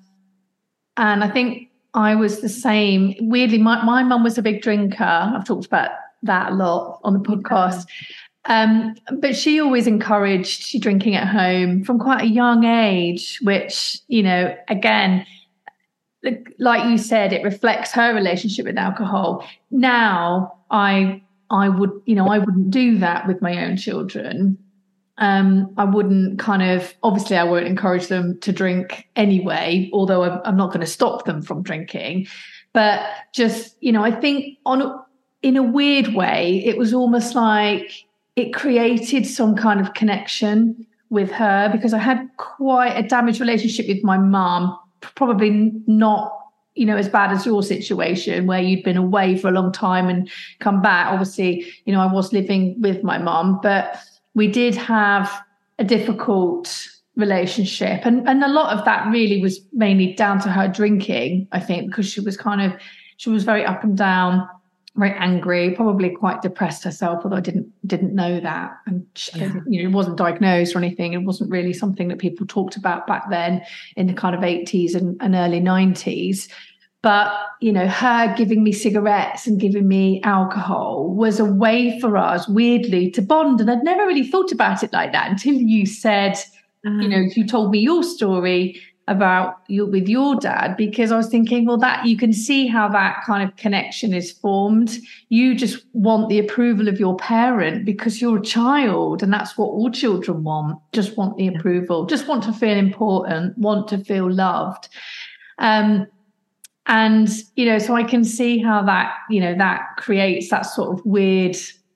and 0.97 1.23
I 1.23 1.29
think 1.29 1.69
I 1.93 2.15
was 2.15 2.41
the 2.41 2.49
same. 2.49 3.15
Weirdly, 3.19 3.57
my 3.57 3.83
my 3.83 4.03
mum 4.03 4.23
was 4.23 4.37
a 4.37 4.41
big 4.41 4.61
drinker. 4.61 5.03
I've 5.03 5.45
talked 5.45 5.65
about 5.65 5.91
that 6.23 6.51
a 6.51 6.55
lot 6.55 6.99
on 7.03 7.13
the 7.13 7.19
podcast. 7.19 7.85
Um, 8.45 8.95
but 9.19 9.35
she 9.35 9.59
always 9.61 9.87
encouraged 9.87 10.81
drinking 10.81 11.15
at 11.15 11.27
home 11.27 11.83
from 11.83 11.97
quite 11.97 12.23
a 12.23 12.27
young 12.27 12.65
age, 12.65 13.39
which, 13.41 13.99
you 14.07 14.21
know, 14.21 14.53
again, 14.67 15.25
like 16.59 16.89
you 16.89 16.97
said, 16.97 17.31
it 17.31 17.43
reflects 17.43 17.91
her 17.91 18.13
relationship 18.13 18.65
with 18.65 18.77
alcohol. 18.77 19.47
Now 19.71 20.53
I 20.71 21.21
I 21.49 21.69
would, 21.69 21.91
you 22.05 22.15
know, 22.15 22.27
I 22.27 22.39
wouldn't 22.39 22.71
do 22.71 22.97
that 22.99 23.27
with 23.27 23.41
my 23.41 23.63
own 23.63 23.77
children. 23.77 24.57
Um, 25.19 25.73
I 25.77 25.83
wouldn't 25.83 26.39
kind 26.39 26.63
of 26.63 26.93
obviously 27.03 27.37
I 27.37 27.43
won't 27.43 27.67
encourage 27.67 28.07
them 28.07 28.39
to 28.39 28.51
drink 28.51 29.07
anyway, 29.15 29.89
although 29.93 30.23
I'm, 30.23 30.41
I'm 30.43 30.57
not 30.57 30.69
going 30.69 30.81
to 30.81 30.87
stop 30.87 31.25
them 31.25 31.41
from 31.41 31.61
drinking. 31.61 32.27
But 32.73 33.05
just, 33.31 33.77
you 33.79 33.91
know, 33.91 34.03
I 34.03 34.11
think 34.11 34.57
on 34.65 34.99
in 35.43 35.57
a 35.57 35.63
weird 35.63 36.15
way, 36.15 36.63
it 36.65 36.77
was 36.77 36.93
almost 36.93 37.35
like 37.35 37.91
it 38.35 38.53
created 38.53 39.27
some 39.27 39.55
kind 39.55 39.79
of 39.79 39.93
connection 39.93 40.87
with 41.09 41.29
her 41.31 41.69
because 41.71 41.93
I 41.93 41.99
had 41.99 42.27
quite 42.37 42.93
a 42.93 43.03
damaged 43.03 43.39
relationship 43.39 43.87
with 43.87 44.03
my 44.03 44.17
mum, 44.17 44.77
probably 45.01 45.71
not 45.85 46.39
you 46.75 46.87
know 46.87 46.97
as 46.97 47.07
bad 47.07 47.31
as 47.31 47.45
your 47.45 47.61
situation 47.61 48.47
where 48.47 48.59
you'd 48.59 48.83
been 48.83 48.97
away 48.97 49.37
for 49.37 49.47
a 49.47 49.51
long 49.51 49.71
time 49.71 50.09
and 50.09 50.27
come 50.59 50.81
back 50.81 51.05
obviously 51.07 51.67
you 51.85 51.93
know 51.93 52.01
I 52.01 52.11
was 52.11 52.33
living 52.33 52.81
with 52.81 53.03
my 53.03 53.19
mum 53.19 53.59
but 53.61 53.95
we 54.33 54.47
did 54.47 54.75
have 54.75 55.31
a 55.79 55.83
difficult 55.83 56.87
relationship 57.15 58.01
and 58.05 58.27
and 58.27 58.43
a 58.43 58.47
lot 58.47 58.75
of 58.75 58.83
that 58.85 59.07
really 59.11 59.39
was 59.39 59.61
mainly 59.71 60.13
down 60.13 60.39
to 60.39 60.49
her 60.49 60.67
drinking 60.67 61.47
I 61.51 61.59
think 61.59 61.87
because 61.87 62.07
she 62.11 62.21
was 62.21 62.35
kind 62.35 62.61
of 62.61 62.79
she 63.17 63.29
was 63.29 63.43
very 63.43 63.63
up 63.63 63.83
and 63.83 63.95
down 63.95 64.47
very 64.95 65.13
angry, 65.17 65.71
probably 65.71 66.09
quite 66.11 66.41
depressed 66.41 66.83
herself, 66.83 67.21
although 67.23 67.37
I 67.37 67.41
didn't 67.41 67.71
didn't 67.87 68.13
know 68.13 68.39
that. 68.39 68.71
And 68.85 69.05
she, 69.15 69.39
yeah. 69.39 69.53
you 69.67 69.81
know, 69.81 69.89
it 69.89 69.93
wasn't 69.93 70.17
diagnosed 70.17 70.75
or 70.75 70.77
anything. 70.77 71.13
It 71.13 71.23
wasn't 71.23 71.49
really 71.49 71.73
something 71.73 72.09
that 72.09 72.19
people 72.19 72.45
talked 72.45 72.75
about 72.75 73.07
back 73.07 73.29
then 73.29 73.63
in 73.95 74.05
the 74.05 74.13
kind 74.13 74.35
of 74.35 74.41
80s 74.41 74.93
and, 74.93 75.17
and 75.19 75.33
early 75.33 75.59
90s. 75.59 76.47
But 77.03 77.31
you 77.59 77.71
know, 77.71 77.87
her 77.87 78.33
giving 78.35 78.63
me 78.63 78.71
cigarettes 78.71 79.45
and 79.45 79.59
giving 79.59 79.87
me 79.87 80.21
alcohol 80.23 81.13
was 81.13 81.39
a 81.39 81.45
way 81.45 81.99
for 81.99 82.17
us, 82.17 82.47
weirdly, 82.47 83.11
to 83.11 83.21
bond. 83.21 83.61
And 83.61 83.69
I'd 83.69 83.83
never 83.83 84.07
really 84.07 84.25
thought 84.25 84.51
about 84.51 84.83
it 84.83 84.91
like 84.91 85.11
that 85.11 85.29
until 85.29 85.53
you 85.53 85.85
said, 85.85 86.37
um, 86.85 86.99
you 86.99 87.07
know, 87.07 87.17
mm. 87.17 87.35
you 87.35 87.45
told 87.45 87.71
me 87.71 87.79
your 87.79 88.03
story 88.03 88.81
about 89.07 89.57
you 89.67 89.85
with 89.85 90.07
your 90.07 90.35
dad 90.35 90.77
because 90.77 91.11
I 91.11 91.17
was 91.17 91.27
thinking, 91.27 91.65
well, 91.65 91.77
that 91.77 92.05
you 92.05 92.15
can 92.15 92.31
see 92.31 92.67
how 92.67 92.87
that 92.89 93.23
kind 93.25 93.47
of 93.47 93.55
connection 93.57 94.13
is 94.13 94.31
formed. 94.31 94.97
You 95.27 95.55
just 95.55 95.85
want 95.91 96.29
the 96.29 96.39
approval 96.39 96.87
of 96.87 96.99
your 96.99 97.17
parent 97.17 97.85
because 97.85 98.21
you're 98.21 98.37
a 98.37 98.43
child, 98.43 99.21
and 99.21 99.31
that's 99.31 99.57
what 99.57 99.67
all 99.67 99.91
children 99.91 100.43
want. 100.43 100.79
Just 100.93 101.17
want 101.17 101.37
the 101.37 101.47
approval, 101.47 102.05
just 102.05 102.27
want 102.27 102.43
to 102.43 102.53
feel 102.53 102.77
important, 102.77 103.57
want 103.57 103.89
to 103.89 103.97
feel 103.97 104.31
loved. 104.31 104.87
Um, 105.59 106.07
and 106.87 107.29
you 107.55 107.65
know, 107.65 107.79
so 107.79 107.95
I 107.95 108.03
can 108.03 108.23
see 108.23 108.57
how 108.59 108.83
that, 108.83 109.13
you 109.29 109.39
know, 109.39 109.55
that 109.57 109.81
creates 109.97 110.49
that 110.49 110.63
sort 110.63 110.97
of 110.97 111.05
weird, 111.05 111.55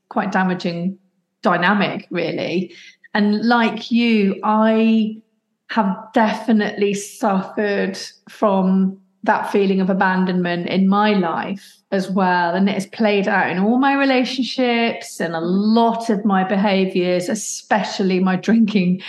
quite 0.10 0.32
damaging 0.32 0.98
dynamic, 1.42 2.08
really. 2.10 2.74
And 3.14 3.42
like 3.46 3.92
you, 3.92 4.40
I 4.44 5.22
have 5.70 5.96
definitely 6.14 6.94
suffered 6.94 7.98
from 8.30 9.00
that 9.24 9.52
feeling 9.52 9.82
of 9.82 9.90
abandonment 9.90 10.68
in 10.68 10.88
my 10.88 11.14
life 11.14 11.78
as 11.92 12.10
well. 12.10 12.56
And 12.56 12.70
it 12.70 12.74
has 12.74 12.86
played 12.86 13.28
out 13.28 13.50
in 13.50 13.60
all 13.60 13.78
my 13.78 13.94
relationships 13.94 15.20
and 15.20 15.36
a 15.36 15.42
lot 15.42 16.10
of 16.10 16.24
my 16.24 16.44
behaviors, 16.44 17.28
especially 17.28 18.20
my 18.20 18.38
drinking 18.38 19.02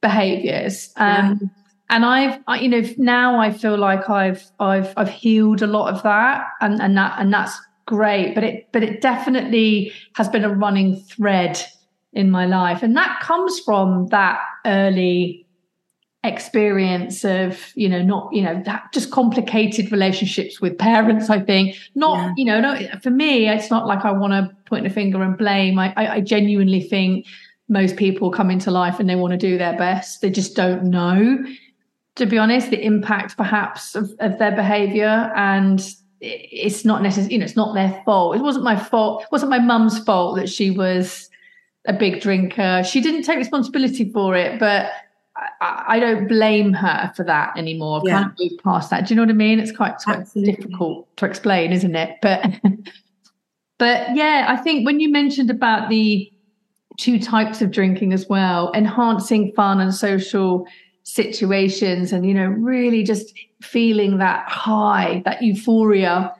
behaviors. 0.00 0.92
Um, 0.96 1.38
yeah. 1.40 1.48
And 1.90 2.04
I've, 2.04 2.40
I, 2.46 2.60
you 2.60 2.68
know, 2.68 2.82
now 2.98 3.40
I 3.40 3.50
feel 3.50 3.76
like 3.78 4.10
I've, 4.10 4.44
I've, 4.60 4.92
I've 4.96 5.08
healed 5.08 5.62
a 5.62 5.66
lot 5.66 5.94
of 5.94 6.02
that, 6.02 6.46
and 6.60 6.80
and 6.80 6.96
that, 6.96 7.18
and 7.18 7.32
that's 7.32 7.58
great. 7.86 8.34
But 8.34 8.44
it, 8.44 8.68
but 8.72 8.82
it 8.82 9.00
definitely 9.00 9.92
has 10.14 10.28
been 10.28 10.44
a 10.44 10.54
running 10.54 10.96
thread 10.96 11.60
in 12.12 12.30
my 12.30 12.46
life, 12.46 12.82
and 12.82 12.96
that 12.96 13.20
comes 13.20 13.60
from 13.60 14.08
that 14.08 14.40
early 14.66 15.46
experience 16.24 17.24
of 17.24 17.72
you 17.76 17.88
know 17.88 18.02
not 18.02 18.28
you 18.32 18.42
know 18.42 18.60
that 18.64 18.88
just 18.92 19.12
complicated 19.12 19.92
relationships 19.92 20.60
with 20.60 20.76
parents 20.76 21.30
i 21.30 21.38
think. 21.38 21.76
Not 21.94 22.16
yeah. 22.16 22.32
you 22.36 22.44
know 22.44 22.60
no 22.60 22.88
for 23.00 23.10
me 23.10 23.48
it's 23.48 23.70
not 23.70 23.86
like 23.86 24.04
i 24.04 24.10
want 24.10 24.32
to 24.32 24.54
point 24.68 24.86
a 24.86 24.90
finger 24.90 25.22
and 25.22 25.36
blame. 25.36 25.78
I, 25.78 25.94
I, 25.96 26.14
I 26.14 26.20
genuinely 26.20 26.80
think 26.80 27.26
most 27.68 27.96
people 27.96 28.30
come 28.30 28.50
into 28.50 28.70
life 28.70 28.98
and 28.98 29.08
they 29.08 29.14
want 29.14 29.32
to 29.32 29.38
do 29.38 29.58
their 29.58 29.76
best. 29.76 30.20
They 30.20 30.30
just 30.30 30.56
don't 30.56 30.84
know 30.84 31.44
to 32.18 32.26
be 32.26 32.38
honest 32.38 32.70
the 32.70 32.84
impact 32.84 33.36
perhaps 33.36 33.94
of, 33.94 34.12
of 34.20 34.38
their 34.38 34.54
behavior 34.54 35.32
and 35.34 35.94
it's 36.20 36.84
not 36.84 37.02
necessarily 37.02 37.32
you 37.32 37.38
know 37.38 37.44
it's 37.44 37.56
not 37.56 37.74
their 37.74 38.02
fault 38.04 38.36
it 38.36 38.42
wasn't 38.42 38.62
my 38.64 38.76
fault 38.76 39.22
it 39.22 39.28
wasn't 39.30 39.50
my 39.50 39.58
mum's 39.58 39.98
fault 40.00 40.36
that 40.36 40.48
she 40.48 40.70
was 40.70 41.30
a 41.86 41.92
big 41.92 42.20
drinker 42.20 42.82
she 42.84 43.00
didn't 43.00 43.22
take 43.22 43.38
responsibility 43.38 44.10
for 44.12 44.34
it 44.34 44.58
but 44.58 44.90
I, 45.60 45.84
I, 45.88 46.00
don't 46.00 46.26
blame 46.26 46.72
her 46.72 47.12
for 47.14 47.24
that 47.24 47.56
anymore. 47.56 47.98
I've 48.00 48.08
yeah. 48.08 48.22
kind 48.22 48.32
of 48.32 48.38
moved 48.40 48.64
past 48.64 48.90
that. 48.90 49.06
Do 49.06 49.14
you 49.14 49.16
know 49.16 49.22
what 49.22 49.30
I 49.30 49.34
mean? 49.34 49.60
It's 49.60 49.70
quite, 49.70 49.92
it's 49.92 50.04
quite 50.04 50.26
difficult 50.34 51.16
to 51.18 51.26
explain, 51.26 51.72
isn't 51.72 51.94
it? 51.94 52.16
But 52.20 52.44
but 53.78 54.16
yeah, 54.16 54.46
I 54.48 54.56
think 54.56 54.84
when 54.84 54.98
you 54.98 55.08
mentioned 55.08 55.48
about 55.48 55.88
the 55.90 56.28
two 56.98 57.20
types 57.20 57.62
of 57.62 57.70
drinking 57.70 58.12
as 58.12 58.28
well, 58.28 58.72
enhancing 58.74 59.52
fun 59.52 59.80
and 59.80 59.94
social 59.94 60.66
situations 61.08 62.12
and 62.12 62.26
you 62.26 62.34
know, 62.34 62.46
really 62.46 63.02
just 63.02 63.34
feeling 63.62 64.18
that 64.18 64.48
high, 64.48 65.22
that 65.24 65.42
euphoria. 65.42 66.34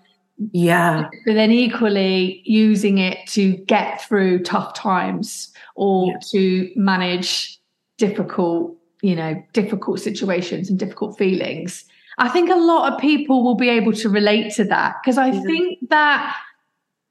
Yeah. 0.52 1.08
But 1.26 1.34
then 1.34 1.50
equally 1.50 2.42
using 2.44 2.98
it 2.98 3.26
to 3.28 3.56
get 3.56 4.02
through 4.02 4.44
tough 4.44 4.74
times 4.74 5.52
or 5.74 6.12
yeah. 6.12 6.18
to 6.30 6.72
manage 6.76 7.58
difficult 7.96 8.78
you 9.02 9.14
know, 9.14 9.40
difficult 9.52 10.00
situations 10.00 10.68
and 10.68 10.78
difficult 10.78 11.16
feelings. 11.16 11.84
I 12.18 12.28
think 12.28 12.50
a 12.50 12.56
lot 12.56 12.92
of 12.92 12.98
people 12.98 13.44
will 13.44 13.54
be 13.54 13.68
able 13.68 13.92
to 13.92 14.08
relate 14.08 14.52
to 14.54 14.64
that 14.64 14.96
because 15.00 15.18
I 15.18 15.30
think 15.30 15.78
that 15.88 16.36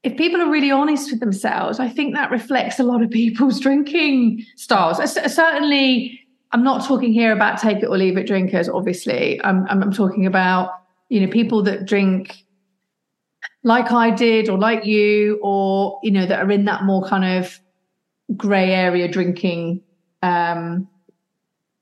if 0.04 0.18
people 0.18 0.42
are 0.42 0.52
really 0.52 0.70
honest 0.70 1.12
with 1.12 1.22
themselves, 1.22 1.80
I 1.80 1.88
think 1.88 2.14
that 2.14 2.30
reflects 2.30 2.78
a 2.80 2.84
lot 2.84 3.02
of 3.02 3.10
people's 3.10 3.60
drinking 3.62 4.44
styles. 4.58 4.98
Certainly, 5.34 6.20
I'm 6.52 6.64
not 6.64 6.86
talking 6.86 7.14
here 7.14 7.32
about 7.32 7.60
take 7.60 7.84
it 7.84 7.88
or 7.88 7.98
leave 7.98 8.18
it 8.18 8.28
drinkers, 8.28 8.70
obviously. 8.70 9.40
I'm, 9.44 9.68
I'm, 9.70 9.84
I'm 9.84 9.92
talking 9.92 10.26
about 10.26 10.72
you 11.10 11.22
know, 11.22 11.32
people 11.32 11.64
that 11.64 11.86
drink 11.86 12.44
like 13.64 13.92
I 13.92 14.12
did 14.12 14.50
or 14.50 14.58
like 14.58 14.86
you, 14.86 15.40
or, 15.42 16.00
you 16.04 16.12
know, 16.12 16.26
that 16.26 16.40
are 16.40 16.52
in 16.52 16.66
that 16.66 16.84
more 16.84 17.08
kind 17.08 17.44
of 17.44 17.60
grey 18.36 18.72
area 18.74 19.08
drinking, 19.08 19.82
um, 20.22 20.88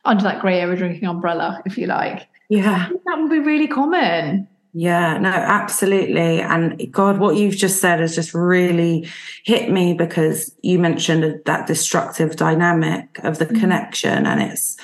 under 0.03 0.23
that 0.23 0.41
grey 0.41 0.59
area 0.59 0.77
drinking 0.77 1.07
umbrella, 1.07 1.61
if 1.65 1.77
you 1.77 1.87
like. 1.87 2.27
Yeah. 2.49 2.89
That 3.05 3.17
would 3.17 3.29
be 3.29 3.39
really 3.39 3.67
common. 3.67 4.47
Yeah, 4.77 5.17
no, 5.19 5.29
absolutely. 5.29 6.41
And 6.41 6.91
God, 6.91 7.17
what 7.17 7.37
you've 7.37 7.55
just 7.55 7.79
said 7.79 8.01
has 8.01 8.13
just 8.13 8.33
really 8.33 9.07
hit 9.45 9.71
me 9.71 9.93
because 9.93 10.53
you 10.63 10.79
mentioned 10.79 11.39
that 11.45 11.65
destructive 11.65 12.35
dynamic 12.35 13.17
of 13.23 13.39
the 13.39 13.45
mm. 13.45 13.57
connection. 13.57 14.25
And 14.25 14.41
it's, 14.41 14.75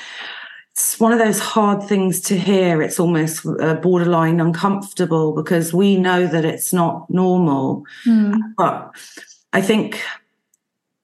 it's 0.71 0.97
one 0.97 1.11
of 1.11 1.19
those 1.19 1.39
hard 1.39 1.83
things 1.83 2.21
to 2.21 2.39
hear. 2.39 2.81
It's 2.81 3.01
almost 3.01 3.45
uh, 3.45 3.73
borderline 3.75 4.39
uncomfortable 4.39 5.35
because 5.35 5.73
we 5.73 5.97
know 5.97 6.25
that 6.25 6.45
it's 6.45 6.71
not 6.71 7.09
normal. 7.09 7.83
Mm. 8.05 8.39
But 8.55 8.95
I 9.51 9.61
think 9.61 10.01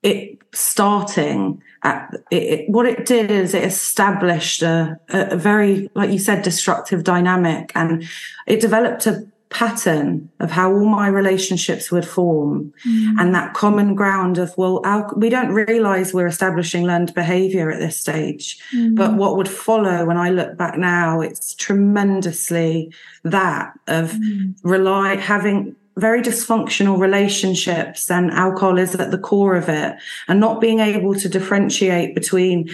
it 0.02 0.40
starting 0.54 1.62
at 1.84 2.14
it, 2.32 2.44
it, 2.44 2.70
what 2.70 2.86
it 2.86 3.06
did 3.06 3.32
is 3.32 3.54
it 3.54 3.64
established 3.64 4.62
a, 4.62 5.00
a, 5.10 5.36
very, 5.36 5.90
like 5.94 6.12
you 6.12 6.20
said, 6.20 6.44
destructive 6.44 7.04
dynamic, 7.04 7.72
and 7.76 8.08
it 8.46 8.60
developed 8.60 9.06
a 9.08 9.28
pattern 9.50 10.30
of 10.40 10.52
how 10.52 10.72
all 10.72 10.86
my 10.86 11.08
relationships 11.08 11.90
would 11.90 12.06
form 12.06 12.74
mm. 12.86 13.14
and 13.18 13.34
that 13.34 13.54
common 13.54 13.96
ground 13.96 14.38
of 14.38 14.54
well 14.58 14.82
we 15.16 15.30
don't 15.30 15.54
realize 15.54 16.14
we're 16.14 16.28
establishing 16.28 16.86
learned 16.86 17.14
behavior 17.14 17.72
at 17.72 17.80
this 17.80 17.98
stage 17.98 18.60
mm. 18.74 18.94
but 18.94 19.14
what 19.14 19.38
would 19.38 19.48
follow 19.48 20.06
when 20.06 20.18
i 20.18 20.30
look 20.30 20.58
back 20.58 20.78
now 20.78 21.22
it's 21.22 21.56
tremendously 21.56 22.92
that 23.24 23.72
of 23.88 24.12
mm. 24.12 24.54
rely 24.64 25.16
having 25.16 25.74
very 25.98 26.22
dysfunctional 26.22 27.00
relationships 27.00 28.10
and 28.10 28.32
alcohol 28.32 28.78
is 28.78 28.96
at 28.96 29.12
the 29.12 29.18
core 29.18 29.56
of 29.56 29.68
it 29.70 29.96
and 30.28 30.40
not 30.40 30.62
being 30.62 30.80
able 30.80 31.16
to 31.16 31.28
differentiate 31.28 32.14
between 32.16 32.70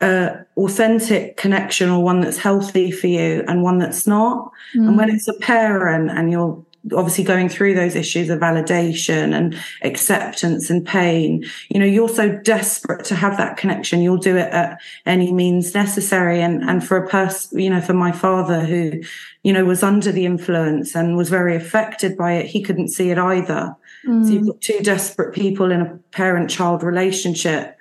uh, 0.00 0.30
authentic 0.58 1.36
connection 1.36 1.88
or 1.88 2.02
one 2.02 2.20
that's 2.20 2.36
healthy 2.36 2.90
for 2.90 3.06
you 3.06 3.42
and 3.48 3.62
one 3.62 3.78
that's 3.78 4.06
not. 4.06 4.50
Mm. 4.74 4.88
And 4.88 4.98
when 4.98 5.10
it's 5.10 5.28
a 5.28 5.34
parent 5.34 6.10
and 6.10 6.30
you're 6.30 6.64
obviously 6.94 7.24
going 7.24 7.48
through 7.48 7.74
those 7.74 7.96
issues 7.96 8.30
of 8.30 8.38
validation 8.38 9.34
and 9.34 9.56
acceptance 9.82 10.70
and 10.70 10.86
pain, 10.86 11.44
you 11.68 11.80
know, 11.80 11.86
you're 11.86 12.08
so 12.08 12.30
desperate 12.38 13.04
to 13.06 13.14
have 13.14 13.36
that 13.36 13.56
connection. 13.56 14.00
You'll 14.00 14.16
do 14.16 14.36
it 14.36 14.52
at 14.52 14.80
any 15.04 15.32
means 15.32 15.74
necessary. 15.74 16.40
And, 16.40 16.62
and 16.62 16.86
for 16.86 16.96
a 16.96 17.08
person, 17.08 17.58
you 17.58 17.70
know, 17.70 17.80
for 17.80 17.94
my 17.94 18.12
father 18.12 18.60
who, 18.60 19.02
you 19.42 19.52
know, 19.52 19.64
was 19.64 19.82
under 19.82 20.12
the 20.12 20.26
influence 20.26 20.94
and 20.94 21.16
was 21.16 21.28
very 21.28 21.56
affected 21.56 22.16
by 22.16 22.32
it, 22.32 22.46
he 22.46 22.62
couldn't 22.62 22.88
see 22.88 23.10
it 23.10 23.18
either. 23.18 23.74
Mm. 24.06 24.26
So 24.26 24.32
you've 24.32 24.42
mm. 24.42 24.48
got 24.48 24.60
two 24.60 24.80
desperate 24.80 25.34
people 25.34 25.70
in 25.72 25.80
a 25.80 25.98
parent 26.12 26.50
child 26.50 26.82
relationship 26.82 27.76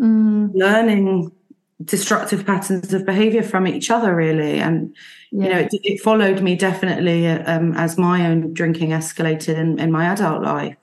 mm. 0.00 0.50
learning 0.54 1.30
destructive 1.84 2.46
patterns 2.46 2.94
of 2.94 3.04
behavior 3.04 3.42
from 3.42 3.66
each 3.66 3.90
other 3.90 4.14
really 4.14 4.60
and 4.60 4.94
yeah. 5.34 5.44
you 5.44 5.52
know 5.52 5.60
it, 5.60 5.80
it, 5.82 6.00
followed 6.00 6.40
me 6.40 6.54
definitely 6.54 7.26
um, 7.26 7.74
as 7.76 7.98
my 7.98 8.26
own 8.26 8.52
drinking 8.54 8.90
escalated 8.90 9.56
in, 9.56 9.78
in 9.78 9.90
my 9.90 10.06
adult 10.06 10.42
life 10.42 10.76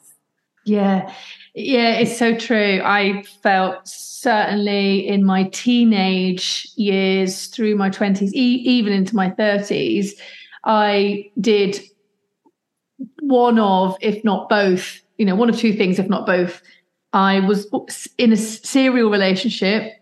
yeah 0.66 1.12
yeah 1.56 1.94
it's 1.94 2.18
so 2.18 2.36
true 2.36 2.82
i 2.84 3.24
felt 3.42 3.88
certainly 3.88 5.08
in 5.08 5.24
my 5.24 5.46
teenage 5.46 6.68
years 6.76 7.48
through 7.48 7.76
my 7.76 7.90
20s 7.90 8.32
e- 8.34 8.62
even 8.66 8.94
into 8.94 9.16
my 9.16 9.30
30s 9.30 10.12
i 10.66 11.24
did 11.40 11.80
one 13.22 13.58
of 13.58 13.98
if 14.02 14.24
not 14.24 14.50
both 14.50 15.02
you 15.18 15.26
know 15.26 15.36
one 15.36 15.50
of 15.50 15.58
two 15.58 15.74
things 15.74 15.98
if 15.98 16.10
not 16.10 16.26
both 16.26 16.62
I 17.14 17.40
was 17.42 17.68
in 18.18 18.32
a 18.32 18.38
serial 18.38 19.10
relationship. 19.10 19.94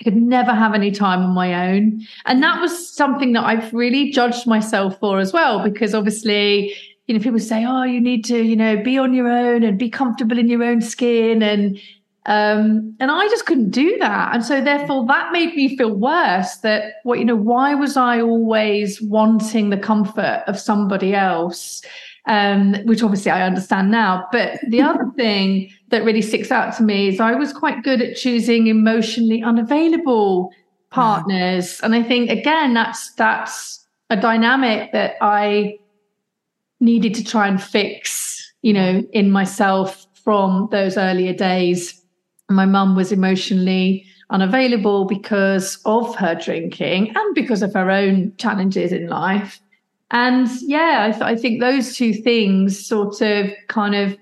I 0.00 0.04
could 0.04 0.16
never 0.16 0.52
have 0.52 0.74
any 0.74 0.90
time 0.90 1.20
on 1.22 1.30
my 1.30 1.70
own. 1.70 2.02
And 2.26 2.42
that 2.42 2.60
was 2.60 2.88
something 2.88 3.32
that 3.32 3.44
I've 3.44 3.72
really 3.72 4.10
judged 4.10 4.46
myself 4.46 4.98
for 5.00 5.18
as 5.20 5.32
well, 5.32 5.62
because 5.64 5.94
obviously, 5.94 6.74
you 7.06 7.14
know, 7.14 7.22
people 7.22 7.38
say, 7.38 7.64
oh, 7.64 7.84
you 7.84 8.00
need 8.00 8.24
to, 8.26 8.42
you 8.42 8.56
know, 8.56 8.82
be 8.82 8.98
on 8.98 9.14
your 9.14 9.28
own 9.28 9.62
and 9.62 9.78
be 9.78 9.88
comfortable 9.88 10.38
in 10.38 10.48
your 10.48 10.62
own 10.62 10.82
skin. 10.82 11.42
And, 11.42 11.78
um, 12.26 12.94
and 13.00 13.10
I 13.10 13.26
just 13.28 13.46
couldn't 13.46 13.70
do 13.70 13.96
that. 13.98 14.34
And 14.34 14.44
so 14.44 14.60
therefore 14.60 15.06
that 15.06 15.32
made 15.32 15.54
me 15.54 15.76
feel 15.78 15.94
worse 15.94 16.56
that 16.56 16.94
what, 17.04 17.18
you 17.18 17.24
know, 17.24 17.36
why 17.36 17.74
was 17.74 17.96
I 17.96 18.20
always 18.20 19.00
wanting 19.00 19.70
the 19.70 19.78
comfort 19.78 20.42
of 20.46 20.58
somebody 20.58 21.14
else? 21.14 21.82
Um, 22.28 22.74
which 22.86 23.04
obviously 23.04 23.30
I 23.30 23.46
understand 23.46 23.92
now. 23.92 24.26
But 24.32 24.58
the 24.68 24.82
other 24.82 25.08
thing 25.16 25.70
that 25.90 26.04
really 26.04 26.22
sticks 26.22 26.50
out 26.50 26.76
to 26.76 26.82
me 26.82 27.08
is 27.08 27.20
I 27.20 27.36
was 27.36 27.52
quite 27.52 27.84
good 27.84 28.02
at 28.02 28.16
choosing 28.16 28.66
emotionally 28.66 29.44
unavailable 29.44 30.50
partners. 30.90 31.80
And 31.82 31.94
I 31.94 32.02
think 32.02 32.30
again, 32.30 32.74
that's 32.74 33.12
that's 33.14 33.86
a 34.10 34.16
dynamic 34.16 34.92
that 34.92 35.14
I 35.20 35.78
needed 36.80 37.14
to 37.14 37.24
try 37.24 37.48
and 37.48 37.62
fix, 37.62 38.52
you 38.62 38.72
know, 38.72 39.02
in 39.12 39.30
myself 39.30 40.06
from 40.24 40.68
those 40.70 40.96
earlier 40.96 41.32
days. 41.32 42.02
My 42.48 42.66
mum 42.66 42.96
was 42.96 43.12
emotionally 43.12 44.06
unavailable 44.30 45.04
because 45.04 45.78
of 45.84 46.14
her 46.16 46.34
drinking 46.34 47.14
and 47.16 47.34
because 47.34 47.62
of 47.62 47.72
her 47.74 47.90
own 47.90 48.32
challenges 48.38 48.92
in 48.92 49.08
life. 49.08 49.60
And 50.10 50.48
yeah, 50.62 51.06
I, 51.08 51.10
th- 51.10 51.22
I 51.22 51.36
think 51.36 51.60
those 51.60 51.96
two 51.96 52.12
things 52.12 52.84
sort 52.84 53.20
of 53.20 53.50
kind 53.68 53.94
of 53.94 54.16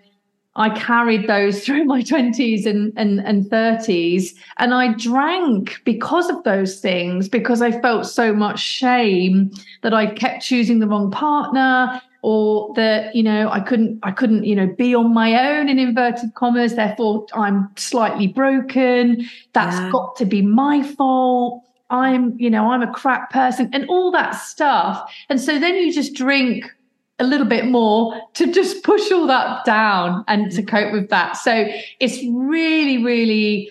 I 0.56 0.70
carried 0.70 1.26
those 1.26 1.60
through 1.64 1.84
my 1.84 2.02
20s 2.02 2.66
and, 2.66 2.92
and, 2.96 3.20
and 3.20 3.44
30s. 3.44 4.30
And 4.58 4.74
I 4.74 4.94
drank 4.94 5.80
because 5.84 6.30
of 6.30 6.42
those 6.44 6.80
things, 6.80 7.28
because 7.28 7.62
I 7.62 7.80
felt 7.80 8.06
so 8.06 8.32
much 8.32 8.60
shame 8.60 9.50
that 9.82 9.94
I 9.94 10.06
kept 10.06 10.42
choosing 10.42 10.78
the 10.78 10.86
wrong 10.86 11.10
partner 11.10 12.00
or 12.22 12.72
that, 12.74 13.14
you 13.14 13.22
know, 13.22 13.50
I 13.50 13.60
couldn't, 13.60 13.98
I 14.02 14.10
couldn't, 14.10 14.44
you 14.44 14.56
know, 14.56 14.66
be 14.66 14.94
on 14.94 15.12
my 15.12 15.50
own 15.50 15.68
in 15.68 15.78
inverted 15.78 16.34
commas. 16.34 16.74
Therefore, 16.74 17.26
I'm 17.34 17.68
slightly 17.76 18.28
broken. 18.28 19.28
That's 19.52 19.76
yeah. 19.76 19.90
got 19.90 20.16
to 20.16 20.24
be 20.24 20.40
my 20.40 20.82
fault. 20.82 21.62
I'm, 21.90 22.38
you 22.38 22.50
know, 22.50 22.70
I'm 22.70 22.82
a 22.82 22.92
crap 22.92 23.30
person 23.30 23.70
and 23.72 23.86
all 23.88 24.10
that 24.12 24.32
stuff. 24.32 25.12
And 25.28 25.40
so 25.40 25.58
then 25.58 25.76
you 25.76 25.92
just 25.92 26.14
drink 26.14 26.70
a 27.18 27.24
little 27.24 27.46
bit 27.46 27.66
more 27.66 28.20
to 28.34 28.52
just 28.52 28.82
push 28.82 29.12
all 29.12 29.26
that 29.26 29.64
down 29.64 30.24
and 30.26 30.50
to 30.52 30.62
mm-hmm. 30.62 30.76
cope 30.76 30.92
with 30.92 31.10
that. 31.10 31.36
So 31.36 31.68
it's 32.00 32.18
really, 32.32 33.04
really 33.04 33.70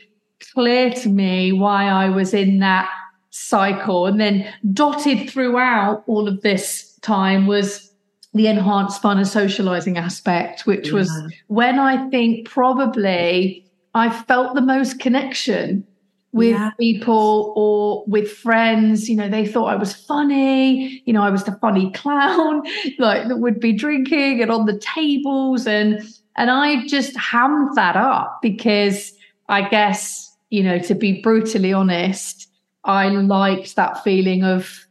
clear 0.54 0.91
to 0.91 1.10
me 1.10 1.52
why 1.52 1.86
I 1.86 2.10
was 2.10 2.34
in 2.34 2.60
that 2.60 2.89
cycle. 3.32 4.06
And 4.06 4.19
then 4.19 4.52
dotted 4.73 5.30
throughout 5.30 6.04
all 6.08 6.28
of 6.28 6.41
this 6.41 6.97
time 7.02 7.47
was 7.47 7.91
the 8.34 8.47
enhanced 8.47 9.02
fun 9.02 9.17
and 9.17 9.28
socializing 9.28 9.97
aspect, 9.97 10.65
which 10.65 10.88
yeah. 10.88 10.93
was 10.93 11.34
when 11.47 11.80
I 11.80 12.10
think 12.10 12.47
probably 12.47 13.65
I 13.93 14.10
felt 14.10 14.56
the 14.56 14.62
most 14.62 14.99
connection 14.99 15.86
with 16.34 16.52
yeah. 16.52 16.72
people 16.80 17.54
or 17.56 18.04
with 18.08 18.30
friends. 18.30 19.08
You 19.08 19.15
know, 19.15 19.30
they 19.30 19.48
thought 19.48 19.65
I 19.65 19.76
was 19.76 19.93
funny. 19.93 21.02
You 21.06 21.13
know, 21.13 21.22
I 21.22 21.30
was 21.30 21.46
the 21.46 21.54
funny 21.62 21.91
clown, 21.93 22.63
like 23.00 23.28
that 23.28 23.38
would 23.38 23.60
be 23.60 23.72
drinking 23.72 24.41
and 24.41 24.52
on 24.52 24.65
the 24.65 24.78
tables. 24.78 25.65
And 25.65 26.02
and 26.36 26.52
I 26.52 26.86
just 26.88 27.15
hammed 27.15 27.76
that 27.76 27.96
up 27.96 28.39
because 28.41 29.13
I 29.48 29.69
guess, 29.69 30.36
you 30.50 30.63
know, 30.63 30.80
to 30.80 30.96
be 30.96 31.22
brutally 31.22 31.72
honest, 31.72 32.50
I 32.84 33.08
liked 33.10 33.76
that 33.76 34.04
feeling 34.04 34.43
of 34.43 34.86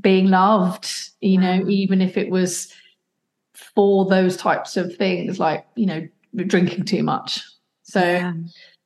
being 0.00 0.28
loved, 0.28 0.88
you 1.20 1.38
know, 1.38 1.60
mm. 1.60 1.70
even 1.70 2.00
if 2.00 2.16
it 2.16 2.30
was 2.30 2.72
for 3.52 4.06
those 4.06 4.36
types 4.36 4.76
of 4.76 4.96
things, 4.96 5.38
like, 5.38 5.66
you 5.74 5.86
know, 5.86 6.06
drinking 6.36 6.84
too 6.84 7.02
much. 7.02 7.42
So 7.82 8.00
yeah, 8.00 8.32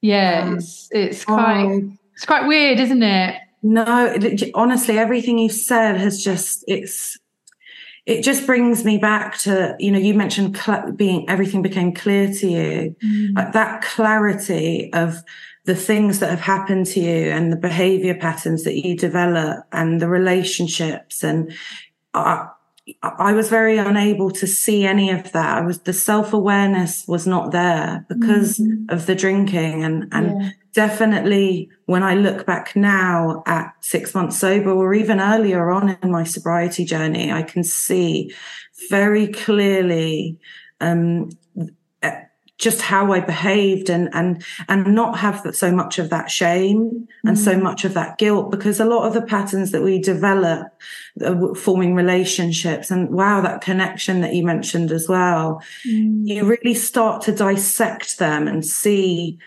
yeah 0.01 0.55
it's 0.55 0.89
it's 0.91 1.25
quite 1.25 1.65
oh. 1.65 1.93
It's 2.19 2.27
quite 2.27 2.49
weird, 2.49 2.81
isn't 2.81 3.05
it? 3.05 3.37
No, 3.63 4.19
honestly, 4.55 4.99
everything 4.99 5.39
you've 5.39 5.53
said 5.53 5.99
has 5.99 6.21
just, 6.21 6.65
it's, 6.67 7.17
it 8.07 8.25
just 8.25 8.45
brings 8.45 8.85
me 8.85 8.99
back 8.99 9.39
to, 9.39 9.77
you 9.79 9.93
know, 9.93 10.01
you 10.01 10.15
mentioned 10.15 10.57
cl- 10.57 10.91
being, 10.91 11.31
everything 11.31 11.63
became 11.63 11.95
clear 11.95 12.27
to 12.27 12.49
you. 12.49 12.97
Mm. 13.05 13.37
Like 13.37 13.53
that 13.53 13.83
clarity 13.83 14.93
of 14.93 15.23
the 15.65 15.77
things 15.77 16.19
that 16.19 16.31
have 16.31 16.41
happened 16.41 16.87
to 16.87 17.01
you 17.01 17.31
and 17.31 17.53
the 17.53 17.57
behavior 17.57 18.17
patterns 18.17 18.65
that 18.65 18.85
you 18.85 18.97
develop 18.97 19.65
and 19.71 20.01
the 20.01 20.09
relationships 20.09 21.23
and, 21.23 21.53
uh, 22.15 22.47
I 23.03 23.33
was 23.33 23.51
very 23.51 23.77
unable 23.77 24.31
to 24.31 24.47
see 24.47 24.87
any 24.87 25.11
of 25.11 25.33
that. 25.33 25.59
I 25.59 25.61
was 25.61 25.81
the 25.81 25.93
self 25.93 26.33
awareness 26.33 27.07
was 27.07 27.27
not 27.27 27.53
there 27.53 28.07
because 28.09 28.59
mm-hmm. 28.59 28.89
of 28.89 29.05
the 29.07 29.15
drinking, 29.15 29.85
and 29.85 30.09
and 30.11 30.41
yeah. 30.41 30.51
Definitely 30.79 31.69
when 31.87 32.05
I 32.05 32.15
look 32.15 32.47
back 32.47 32.77
now 32.77 33.43
at 33.47 33.75
six 33.81 34.15
months 34.15 34.39
sober, 34.39 34.71
or 34.71 34.95
even 34.95 35.21
earlier 35.21 35.73
on 35.73 35.99
in 36.01 36.13
my 36.13 36.23
sobriety 36.23 36.85
journey, 36.85 37.33
I 37.33 37.43
can 37.43 37.65
see 37.65 38.33
very 38.89 39.27
clearly 39.27 40.39
um, 40.81 41.31
just 42.59 42.81
how 42.81 43.13
I 43.13 43.19
behaved 43.19 43.91
and 43.91 44.09
and 44.13 44.45
and 44.69 44.95
not 44.95 45.19
have 45.19 45.45
so 45.53 45.73
much 45.73 45.99
of 45.99 46.11
that 46.11 46.31
shame 46.31 47.09
and 47.25 47.37
mm. 47.37 47.45
so 47.45 47.59
much 47.59 47.85
of 47.85 47.95
that 47.95 48.19
guilt 48.19 48.53
because 48.53 48.79
a 48.79 48.85
lot 48.85 49.05
of 49.05 49.15
the 49.15 49.23
patterns 49.23 49.73
that 49.73 49.83
we 49.83 50.01
develop 50.01 50.69
uh, 51.25 51.55
forming 51.55 51.97
relationships 51.97 52.91
and 52.91 53.11
wow 53.11 53.41
that 53.41 53.61
connection 53.61 54.21
that 54.23 54.35
you 54.35 54.45
mentioned 54.45 54.91
as 54.91 55.09
well 55.09 55.63
mm. 55.87 56.27
you 56.27 56.45
really 56.45 56.75
start 56.75 57.23
to 57.23 57.33
dissect 57.33 58.19
them 58.19 58.49
and 58.49 58.67
see 58.67 59.39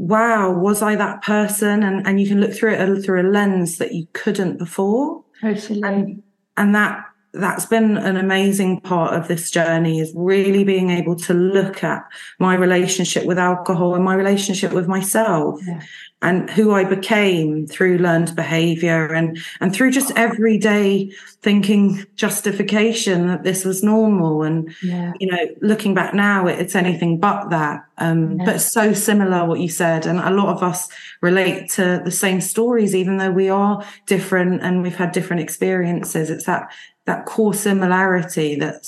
wow 0.00 0.50
was 0.50 0.80
I 0.82 0.96
that 0.96 1.22
person? 1.22 1.82
And 1.82 2.06
and 2.06 2.20
you 2.20 2.26
can 2.26 2.40
look 2.40 2.54
through 2.54 2.72
it 2.72 3.04
through 3.04 3.20
a 3.20 3.28
lens 3.30 3.78
that 3.78 3.92
you 3.92 4.06
couldn't 4.12 4.58
before. 4.58 5.24
Totally. 5.40 5.82
And, 5.82 6.22
and 6.56 6.74
that 6.74 7.04
that's 7.32 7.66
been 7.66 7.96
an 7.96 8.16
amazing 8.16 8.80
part 8.80 9.14
of 9.14 9.28
this 9.28 9.50
journey 9.50 10.00
is 10.00 10.12
really 10.16 10.64
being 10.64 10.90
able 10.90 11.14
to 11.14 11.34
look 11.34 11.84
at 11.84 12.04
my 12.40 12.54
relationship 12.54 13.24
with 13.24 13.38
alcohol 13.38 13.94
and 13.94 14.04
my 14.04 14.14
relationship 14.14 14.72
with 14.72 14.88
myself. 14.88 15.60
Yeah. 15.64 15.80
And 16.22 16.50
who 16.50 16.72
I 16.72 16.84
became 16.84 17.66
through 17.66 17.98
learned 17.98 18.36
behavior 18.36 19.06
and, 19.06 19.38
and 19.60 19.74
through 19.74 19.90
just 19.90 20.12
everyday 20.16 21.10
thinking 21.40 22.04
justification 22.14 23.26
that 23.28 23.42
this 23.42 23.64
was 23.64 23.82
normal. 23.82 24.42
And, 24.42 24.74
yeah. 24.82 25.12
you 25.18 25.30
know, 25.30 25.46
looking 25.62 25.94
back 25.94 26.12
now, 26.12 26.46
it's 26.46 26.74
anything 26.74 27.18
but 27.18 27.48
that. 27.48 27.86
Um, 27.96 28.38
yeah. 28.38 28.44
but 28.44 28.60
so 28.60 28.92
similar 28.92 29.46
what 29.46 29.60
you 29.60 29.68
said. 29.68 30.04
And 30.04 30.18
a 30.18 30.30
lot 30.30 30.54
of 30.54 30.62
us 30.62 30.88
relate 31.22 31.70
to 31.70 32.02
the 32.04 32.10
same 32.10 32.42
stories, 32.42 32.94
even 32.94 33.16
though 33.16 33.30
we 33.30 33.48
are 33.48 33.82
different 34.06 34.62
and 34.62 34.82
we've 34.82 34.96
had 34.96 35.12
different 35.12 35.42
experiences. 35.42 36.28
It's 36.28 36.44
that 36.44 36.70
that 37.06 37.24
core 37.24 37.54
similarity 37.54 38.56
that 38.56 38.84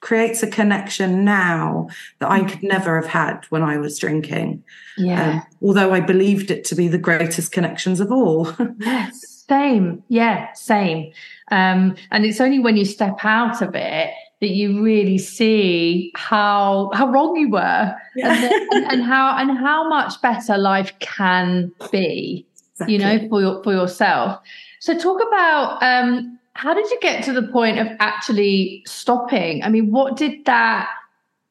creates 0.00 0.42
a 0.42 0.46
connection 0.46 1.24
now 1.24 1.88
that 2.18 2.30
I 2.30 2.44
could 2.44 2.62
never 2.62 3.00
have 3.00 3.10
had 3.10 3.44
when 3.50 3.62
I 3.62 3.76
was 3.76 3.98
drinking. 3.98 4.62
Yeah. 4.96 5.30
Um, 5.30 5.42
although 5.62 5.92
I 5.92 6.00
believed 6.00 6.50
it 6.50 6.64
to 6.64 6.74
be 6.74 6.88
the 6.88 6.98
greatest 6.98 7.52
connections 7.52 8.00
of 8.00 8.10
all. 8.10 8.52
yes, 8.80 9.44
same. 9.48 10.02
Yeah, 10.08 10.52
same. 10.54 11.12
Um, 11.50 11.96
and 12.10 12.24
it's 12.24 12.40
only 12.40 12.58
when 12.58 12.76
you 12.76 12.84
step 12.84 13.24
out 13.24 13.60
of 13.62 13.74
it 13.74 14.12
that 14.40 14.50
you 14.50 14.82
really 14.82 15.18
see 15.18 16.12
how 16.16 16.90
how 16.94 17.06
wrong 17.08 17.36
you 17.36 17.50
were 17.50 17.94
yeah. 18.16 18.32
and, 18.32 18.52
and, 18.72 18.92
and, 18.92 19.02
how 19.02 19.36
and 19.36 19.58
how 19.58 19.86
much 19.88 20.20
better 20.22 20.56
life 20.56 20.92
can 20.98 21.70
be 21.92 22.46
exactly. 22.72 22.94
you 22.94 22.98
know 22.98 23.28
for 23.28 23.40
your, 23.40 23.62
for 23.62 23.72
yourself 23.72 24.40
so 24.78 24.96
talk 24.96 25.20
about 25.28 25.82
um 25.82 26.38
how 26.60 26.74
did 26.74 26.90
you 26.90 26.98
get 27.00 27.24
to 27.24 27.32
the 27.32 27.44
point 27.44 27.78
of 27.78 27.88
actually 28.00 28.82
stopping? 28.86 29.62
I 29.62 29.70
mean, 29.70 29.90
what 29.90 30.18
did 30.18 30.44
that 30.44 30.90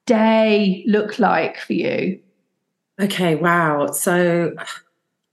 day 0.05 0.83
look 0.85 1.17
like 1.17 1.57
for 1.57 1.73
you? 1.73 2.19
Okay, 3.01 3.33
wow. 3.33 3.87
So 3.87 4.53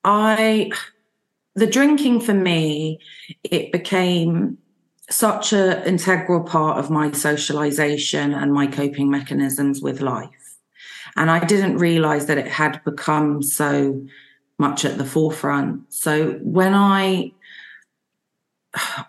I 0.03 0.71
the 1.57 1.67
drinking 1.67 2.21
for 2.21 2.33
me, 2.33 3.01
it 3.45 3.71
became 3.71 4.57
such 5.11 5.53
an 5.53 5.83
integral 5.87 6.43
part 6.43 6.79
of 6.79 6.91
my 6.91 7.13
socialization 7.13 8.33
and 8.33 8.55
my 8.55 8.67
coping 8.67 9.11
mechanisms 9.11 9.83
with 9.83 10.01
life. 10.01 10.57
And 11.17 11.31
I 11.31 11.45
didn't 11.45 11.77
realize 11.77 12.27
that 12.27 12.39
it 12.39 12.49
had 12.49 12.83
become 12.85 13.43
so 13.43 14.03
much 14.59 14.87
at 14.87 14.97
the 14.97 15.05
forefront. 15.05 15.93
So 15.93 16.33
when 16.43 16.73
I 16.73 17.33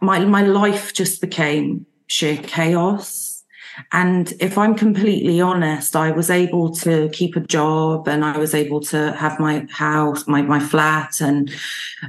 my 0.01 0.19
my 0.25 0.43
life 0.43 0.93
just 0.93 1.21
became 1.21 1.85
sheer 2.07 2.37
chaos. 2.37 3.43
And 3.91 4.33
if 4.39 4.57
I'm 4.57 4.73
completely 4.73 5.39
honest, 5.39 5.95
I 5.95 6.09
was 6.09 6.31
able 6.31 6.73
to 6.77 7.09
keep 7.09 7.35
a 7.35 7.41
job 7.41 8.07
and 8.07 8.25
I 8.25 8.37
was 8.37 8.55
able 8.55 8.81
to 8.81 9.11
have 9.13 9.39
my 9.39 9.67
house, 9.69 10.27
my, 10.27 10.41
my 10.41 10.59
flat 10.59 11.21
and, 11.21 11.51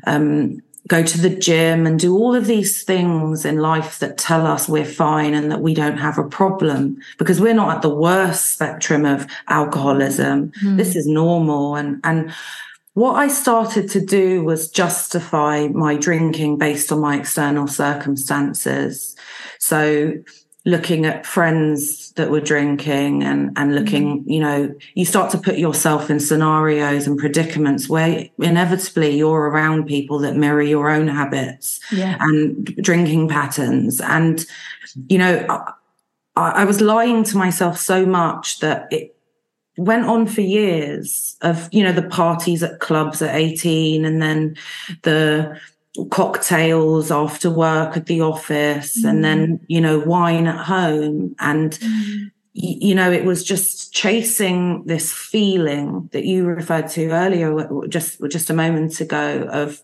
um, 0.06 0.62
go 0.88 1.02
to 1.02 1.20
the 1.20 1.28
gym 1.28 1.86
and 1.86 2.00
do 2.00 2.16
all 2.16 2.34
of 2.34 2.46
these 2.46 2.82
things 2.82 3.44
in 3.44 3.58
life 3.58 3.98
that 3.98 4.16
tell 4.16 4.46
us 4.46 4.68
we're 4.68 4.86
fine 4.86 5.34
and 5.34 5.50
that 5.50 5.60
we 5.60 5.74
don't 5.74 5.98
have 5.98 6.16
a 6.16 6.26
problem 6.26 6.96
because 7.18 7.40
we're 7.40 7.52
not 7.52 7.76
at 7.76 7.82
the 7.82 7.94
worst 7.94 8.52
spectrum 8.52 9.04
of 9.04 9.26
alcoholism. 9.48 10.50
Mm. 10.64 10.78
This 10.78 10.96
is 10.96 11.06
normal. 11.06 11.76
And, 11.76 12.00
and 12.04 12.32
what 12.98 13.14
I 13.14 13.28
started 13.28 13.88
to 13.90 14.00
do 14.00 14.42
was 14.42 14.68
justify 14.68 15.68
my 15.68 15.96
drinking 15.96 16.58
based 16.58 16.90
on 16.90 17.00
my 17.00 17.16
external 17.16 17.68
circumstances. 17.68 19.14
So 19.60 20.14
looking 20.64 21.06
at 21.06 21.24
friends 21.24 22.10
that 22.12 22.28
were 22.28 22.40
drinking 22.40 23.22
and, 23.22 23.56
and 23.56 23.76
looking, 23.76 24.20
mm-hmm. 24.20 24.30
you 24.30 24.40
know, 24.40 24.74
you 24.94 25.04
start 25.04 25.30
to 25.30 25.38
put 25.38 25.58
yourself 25.58 26.10
in 26.10 26.18
scenarios 26.18 27.06
and 27.06 27.16
predicaments 27.16 27.88
where 27.88 28.28
inevitably 28.38 29.16
you're 29.16 29.48
around 29.48 29.86
people 29.86 30.18
that 30.18 30.34
mirror 30.34 30.60
your 30.60 30.90
own 30.90 31.06
habits 31.06 31.80
yeah. 31.92 32.16
and 32.18 32.66
drinking 32.82 33.28
patterns. 33.28 34.00
And, 34.00 34.44
you 35.08 35.18
know, 35.18 35.46
I, 36.34 36.50
I 36.50 36.64
was 36.64 36.80
lying 36.80 37.22
to 37.24 37.36
myself 37.36 37.78
so 37.78 38.04
much 38.04 38.58
that 38.58 38.88
it, 38.90 39.14
went 39.78 40.06
on 40.06 40.26
for 40.26 40.40
years 40.40 41.36
of, 41.40 41.68
you 41.72 41.82
know, 41.84 41.92
the 41.92 42.02
parties 42.02 42.62
at 42.62 42.80
clubs 42.80 43.22
at 43.22 43.34
18 43.34 44.04
and 44.04 44.20
then 44.20 44.56
the 45.02 45.58
cocktails 46.10 47.10
after 47.10 47.50
work 47.50 47.96
at 47.96 48.06
the 48.06 48.20
office 48.20 49.00
mm. 49.00 49.08
and 49.08 49.24
then, 49.24 49.60
you 49.68 49.80
know, 49.80 50.00
wine 50.00 50.46
at 50.46 50.64
home. 50.64 51.34
And, 51.38 51.72
mm. 51.72 52.30
you 52.52 52.94
know, 52.94 53.10
it 53.10 53.24
was 53.24 53.44
just 53.44 53.92
chasing 53.92 54.84
this 54.84 55.12
feeling 55.12 56.08
that 56.12 56.24
you 56.24 56.44
referred 56.44 56.88
to 56.90 57.10
earlier, 57.10 57.68
just, 57.88 58.20
just 58.28 58.50
a 58.50 58.54
moment 58.54 59.00
ago 59.00 59.48
of 59.50 59.80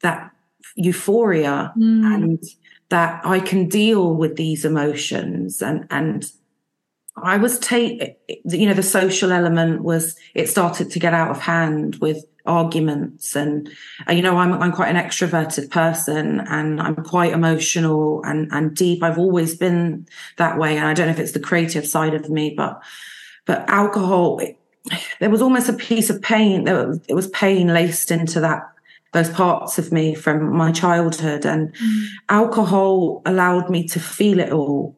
that 0.00 0.32
euphoria 0.74 1.72
mm. 1.76 2.14
and 2.14 2.44
that 2.88 3.24
I 3.24 3.38
can 3.38 3.68
deal 3.68 4.14
with 4.14 4.34
these 4.34 4.64
emotions 4.64 5.62
and, 5.62 5.86
and 5.90 6.30
I 7.22 7.36
was 7.36 7.58
take, 7.58 8.18
you 8.44 8.66
know, 8.66 8.74
the 8.74 8.82
social 8.82 9.32
element 9.32 9.82
was, 9.82 10.16
it 10.34 10.48
started 10.48 10.90
to 10.90 10.98
get 10.98 11.14
out 11.14 11.30
of 11.30 11.40
hand 11.40 11.96
with 11.96 12.24
arguments 12.46 13.36
and, 13.36 13.68
uh, 14.08 14.12
you 14.12 14.22
know, 14.22 14.36
I'm, 14.36 14.52
I'm 14.54 14.72
quite 14.72 14.94
an 14.94 15.02
extroverted 15.02 15.70
person 15.70 16.40
and 16.40 16.80
I'm 16.80 16.96
quite 16.96 17.32
emotional 17.32 18.22
and, 18.24 18.50
and 18.52 18.74
deep. 18.74 19.02
I've 19.02 19.18
always 19.18 19.54
been 19.56 20.06
that 20.36 20.58
way. 20.58 20.76
And 20.76 20.86
I 20.86 20.94
don't 20.94 21.06
know 21.06 21.12
if 21.12 21.18
it's 21.18 21.32
the 21.32 21.40
creative 21.40 21.86
side 21.86 22.14
of 22.14 22.28
me, 22.30 22.54
but, 22.56 22.82
but 23.46 23.68
alcohol, 23.68 24.38
it, 24.38 24.58
there 25.20 25.30
was 25.30 25.42
almost 25.42 25.68
a 25.68 25.74
piece 25.74 26.10
of 26.10 26.22
pain. 26.22 26.64
There 26.64 26.86
was, 26.86 27.00
it 27.08 27.14
was 27.14 27.28
pain 27.28 27.68
laced 27.68 28.10
into 28.10 28.40
that 28.40 28.66
those 29.12 29.30
parts 29.30 29.76
of 29.78 29.90
me 29.90 30.14
from 30.14 30.56
my 30.56 30.70
childhood 30.70 31.44
and 31.44 31.74
mm. 31.74 32.06
alcohol 32.28 33.22
allowed 33.26 33.68
me 33.68 33.86
to 33.88 33.98
feel 33.98 34.38
it 34.38 34.52
all 34.52 34.96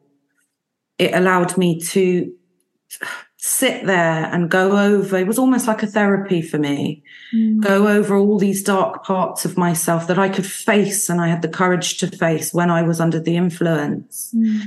it 1.02 1.14
allowed 1.14 1.58
me 1.58 1.80
to 1.80 2.32
sit 3.36 3.86
there 3.86 4.26
and 4.32 4.48
go 4.48 4.78
over 4.78 5.16
it 5.16 5.26
was 5.26 5.38
almost 5.38 5.66
like 5.66 5.82
a 5.82 5.86
therapy 5.86 6.40
for 6.40 6.58
me 6.58 7.02
mm. 7.34 7.60
go 7.60 7.88
over 7.88 8.16
all 8.16 8.38
these 8.38 8.62
dark 8.62 9.02
parts 9.02 9.44
of 9.44 9.58
myself 9.58 10.06
that 10.06 10.18
i 10.18 10.28
could 10.28 10.46
face 10.46 11.08
and 11.08 11.20
i 11.20 11.26
had 11.26 11.42
the 11.42 11.48
courage 11.48 11.98
to 11.98 12.06
face 12.06 12.54
when 12.54 12.70
i 12.70 12.82
was 12.82 13.00
under 13.00 13.18
the 13.18 13.36
influence 13.36 14.32
mm. 14.32 14.60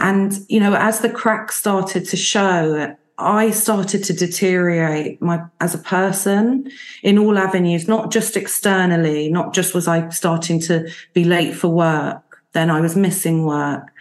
and 0.00 0.40
you 0.48 0.58
know 0.58 0.74
as 0.74 1.00
the 1.00 1.10
cracks 1.10 1.54
started 1.54 2.04
to 2.04 2.16
show 2.16 2.92
i 3.18 3.48
started 3.50 4.02
to 4.02 4.12
deteriorate 4.12 5.22
my 5.22 5.40
as 5.60 5.72
a 5.72 5.78
person 5.78 6.68
in 7.04 7.18
all 7.18 7.38
avenues 7.38 7.86
not 7.86 8.10
just 8.10 8.36
externally 8.36 9.30
not 9.30 9.54
just 9.54 9.72
was 9.72 9.86
i 9.86 10.08
starting 10.08 10.58
to 10.58 10.90
be 11.12 11.22
late 11.22 11.54
for 11.54 11.68
work 11.68 12.42
then 12.54 12.70
i 12.70 12.80
was 12.80 12.96
missing 12.96 13.46
work 13.46 13.92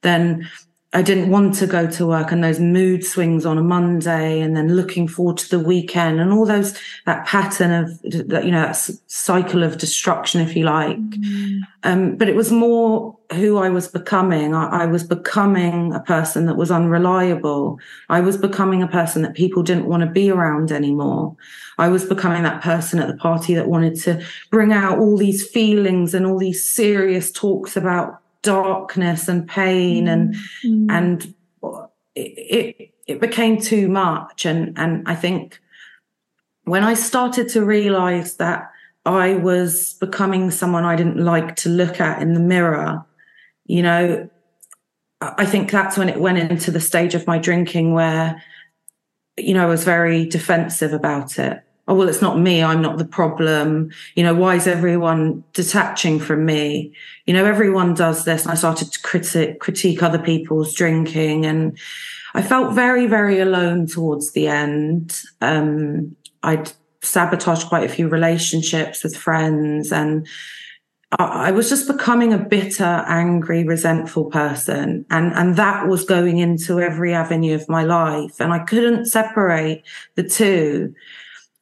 then 0.00 0.48
I 0.94 1.02
didn't 1.02 1.28
want 1.28 1.56
to 1.56 1.66
go 1.66 1.90
to 1.90 2.06
work 2.06 2.30
and 2.30 2.44
those 2.44 2.60
mood 2.60 3.04
swings 3.04 3.44
on 3.44 3.58
a 3.58 3.62
Monday 3.62 4.40
and 4.40 4.56
then 4.56 4.76
looking 4.76 5.08
forward 5.08 5.36
to 5.38 5.50
the 5.50 5.58
weekend 5.58 6.20
and 6.20 6.32
all 6.32 6.46
those, 6.46 6.78
that 7.04 7.26
pattern 7.26 7.72
of, 7.72 7.98
you 8.04 8.52
know, 8.52 8.62
that 8.62 8.76
cycle 9.08 9.64
of 9.64 9.76
destruction, 9.76 10.40
if 10.40 10.54
you 10.54 10.64
like. 10.64 10.96
Mm. 10.98 11.62
Um, 11.82 12.16
but 12.16 12.28
it 12.28 12.36
was 12.36 12.52
more 12.52 13.18
who 13.32 13.58
I 13.58 13.70
was 13.70 13.88
becoming. 13.88 14.54
I, 14.54 14.84
I 14.84 14.86
was 14.86 15.02
becoming 15.02 15.92
a 15.92 16.00
person 16.00 16.46
that 16.46 16.56
was 16.56 16.70
unreliable. 16.70 17.80
I 18.08 18.20
was 18.20 18.36
becoming 18.36 18.80
a 18.80 18.88
person 18.88 19.22
that 19.22 19.34
people 19.34 19.64
didn't 19.64 19.86
want 19.86 20.02
to 20.02 20.08
be 20.08 20.30
around 20.30 20.70
anymore. 20.70 21.36
I 21.76 21.88
was 21.88 22.04
becoming 22.04 22.44
that 22.44 22.62
person 22.62 23.00
at 23.00 23.08
the 23.08 23.16
party 23.16 23.54
that 23.54 23.66
wanted 23.66 24.00
to 24.02 24.24
bring 24.48 24.72
out 24.72 25.00
all 25.00 25.16
these 25.16 25.44
feelings 25.44 26.14
and 26.14 26.24
all 26.24 26.38
these 26.38 26.68
serious 26.68 27.32
talks 27.32 27.76
about 27.76 28.20
darkness 28.44 29.26
and 29.26 29.48
pain 29.48 30.06
and 30.06 30.34
mm. 30.62 30.86
and 30.90 31.34
it, 32.14 32.20
it 32.20 32.94
it 33.06 33.20
became 33.20 33.60
too 33.60 33.88
much 33.88 34.46
and 34.46 34.78
and 34.78 35.02
I 35.08 35.16
think 35.16 35.58
when 36.64 36.84
I 36.84 36.94
started 36.94 37.48
to 37.50 37.64
realize 37.64 38.36
that 38.36 38.70
I 39.06 39.34
was 39.34 39.94
becoming 39.94 40.50
someone 40.50 40.84
I 40.84 40.96
didn't 40.96 41.18
like 41.18 41.56
to 41.56 41.68
look 41.68 42.00
at 42.00 42.22
in 42.22 42.32
the 42.32 42.40
mirror, 42.40 43.04
you 43.66 43.82
know, 43.82 44.28
I 45.20 45.46
think 45.46 45.70
that's 45.70 45.98
when 45.98 46.08
it 46.08 46.20
went 46.20 46.38
into 46.38 46.70
the 46.70 46.80
stage 46.80 47.14
of 47.14 47.26
my 47.26 47.38
drinking 47.38 47.92
where, 47.92 48.42
you 49.36 49.54
know, 49.54 49.62
I 49.62 49.66
was 49.66 49.84
very 49.84 50.26
defensive 50.26 50.92
about 50.92 51.38
it. 51.38 51.63
Oh, 51.86 51.94
well, 51.94 52.08
it's 52.08 52.22
not 52.22 52.38
me. 52.38 52.62
I'm 52.62 52.80
not 52.80 52.96
the 52.96 53.04
problem. 53.04 53.90
You 54.14 54.22
know, 54.24 54.34
why 54.34 54.54
is 54.54 54.66
everyone 54.66 55.44
detaching 55.52 56.18
from 56.18 56.46
me? 56.46 56.94
You 57.26 57.34
know, 57.34 57.44
everyone 57.44 57.92
does 57.92 58.24
this. 58.24 58.42
And 58.42 58.52
I 58.52 58.54
started 58.54 58.90
to 58.92 59.02
critic 59.02 59.60
critique 59.60 60.02
other 60.02 60.18
people's 60.18 60.74
drinking 60.74 61.44
and 61.44 61.78
I 62.32 62.42
felt 62.42 62.74
very, 62.74 63.06
very 63.06 63.38
alone 63.38 63.86
towards 63.86 64.32
the 64.32 64.48
end. 64.48 65.20
Um, 65.40 66.16
I'd 66.42 66.72
sabotaged 67.02 67.68
quite 67.68 67.84
a 67.84 67.92
few 67.92 68.08
relationships 68.08 69.04
with 69.04 69.14
friends 69.14 69.92
and 69.92 70.26
I 71.18 71.52
was 71.52 71.68
just 71.68 71.86
becoming 71.86 72.32
a 72.32 72.38
bitter, 72.38 73.04
angry, 73.06 73.62
resentful 73.62 74.24
person. 74.24 75.04
And, 75.10 75.32
and 75.34 75.56
that 75.56 75.86
was 75.86 76.04
going 76.04 76.38
into 76.38 76.80
every 76.80 77.14
avenue 77.14 77.54
of 77.54 77.68
my 77.68 77.84
life. 77.84 78.40
And 78.40 78.52
I 78.52 78.60
couldn't 78.60 79.06
separate 79.06 79.84
the 80.16 80.24
two 80.24 80.94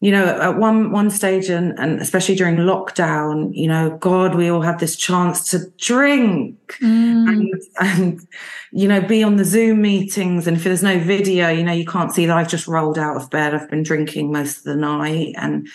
you 0.02 0.10
know, 0.10 0.24
at 0.24 0.58
one 0.58 0.90
one 0.90 1.10
stage, 1.10 1.48
and, 1.48 1.78
and 1.78 2.00
especially 2.00 2.34
during 2.34 2.56
lockdown, 2.56 3.54
you 3.54 3.68
know, 3.68 3.96
God, 3.98 4.34
we 4.34 4.50
all 4.50 4.60
had 4.60 4.80
this 4.80 4.96
chance 4.96 5.48
to 5.50 5.70
drink 5.78 6.56
mm. 6.80 7.28
and, 7.28 7.62
and, 7.78 8.28
you 8.72 8.88
know, 8.88 9.00
be 9.00 9.22
on 9.22 9.36
the 9.36 9.44
Zoom 9.44 9.80
meetings. 9.80 10.48
And 10.48 10.56
if 10.56 10.64
there's 10.64 10.82
no 10.82 10.98
video, 10.98 11.50
you 11.50 11.62
know, 11.62 11.72
you 11.72 11.86
can't 11.86 12.10
see 12.12 12.26
that 12.26 12.36
I've 12.36 12.48
just 12.48 12.66
rolled 12.66 12.98
out 12.98 13.16
of 13.16 13.30
bed. 13.30 13.54
I've 13.54 13.70
been 13.70 13.84
drinking 13.84 14.32
most 14.32 14.58
of 14.58 14.64
the 14.64 14.74
night, 14.74 15.36
and 15.38 15.68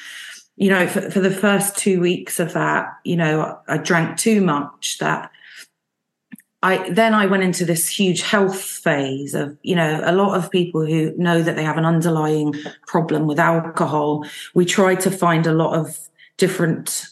you 0.57 0.71
know, 0.71 0.87
for, 0.87 1.09
for 1.09 1.21
the 1.21 1.31
first 1.31 1.77
two 1.77 2.01
weeks 2.01 2.37
of 2.37 2.51
that, 2.51 2.89
you 3.05 3.15
know, 3.15 3.57
I 3.69 3.77
drank 3.77 4.17
too 4.17 4.41
much 4.41 4.97
that 4.97 5.31
I 6.63 6.89
then 6.89 7.13
I 7.13 7.28
went 7.28 7.43
into 7.43 7.65
this 7.65 7.88
huge 7.88 8.22
health 8.22 8.60
phase 8.60 9.36
of, 9.36 9.58
you 9.62 9.76
know, 9.76 10.02
a 10.04 10.12
lot 10.12 10.36
of 10.36 10.50
people 10.50 10.86
who 10.86 11.15
know 11.15 11.43
that 11.43 11.56
they 11.56 11.63
have 11.63 11.78
an 11.78 11.86
underlying 11.86 12.56
problem 12.88 13.28
with 13.28 13.39
alcohol. 13.39 14.26
We 14.56 14.65
try 14.65 14.96
to 14.96 15.12
find 15.12 15.46
a 15.46 15.54
lot 15.54 15.78
of 15.78 16.00
different 16.38 17.06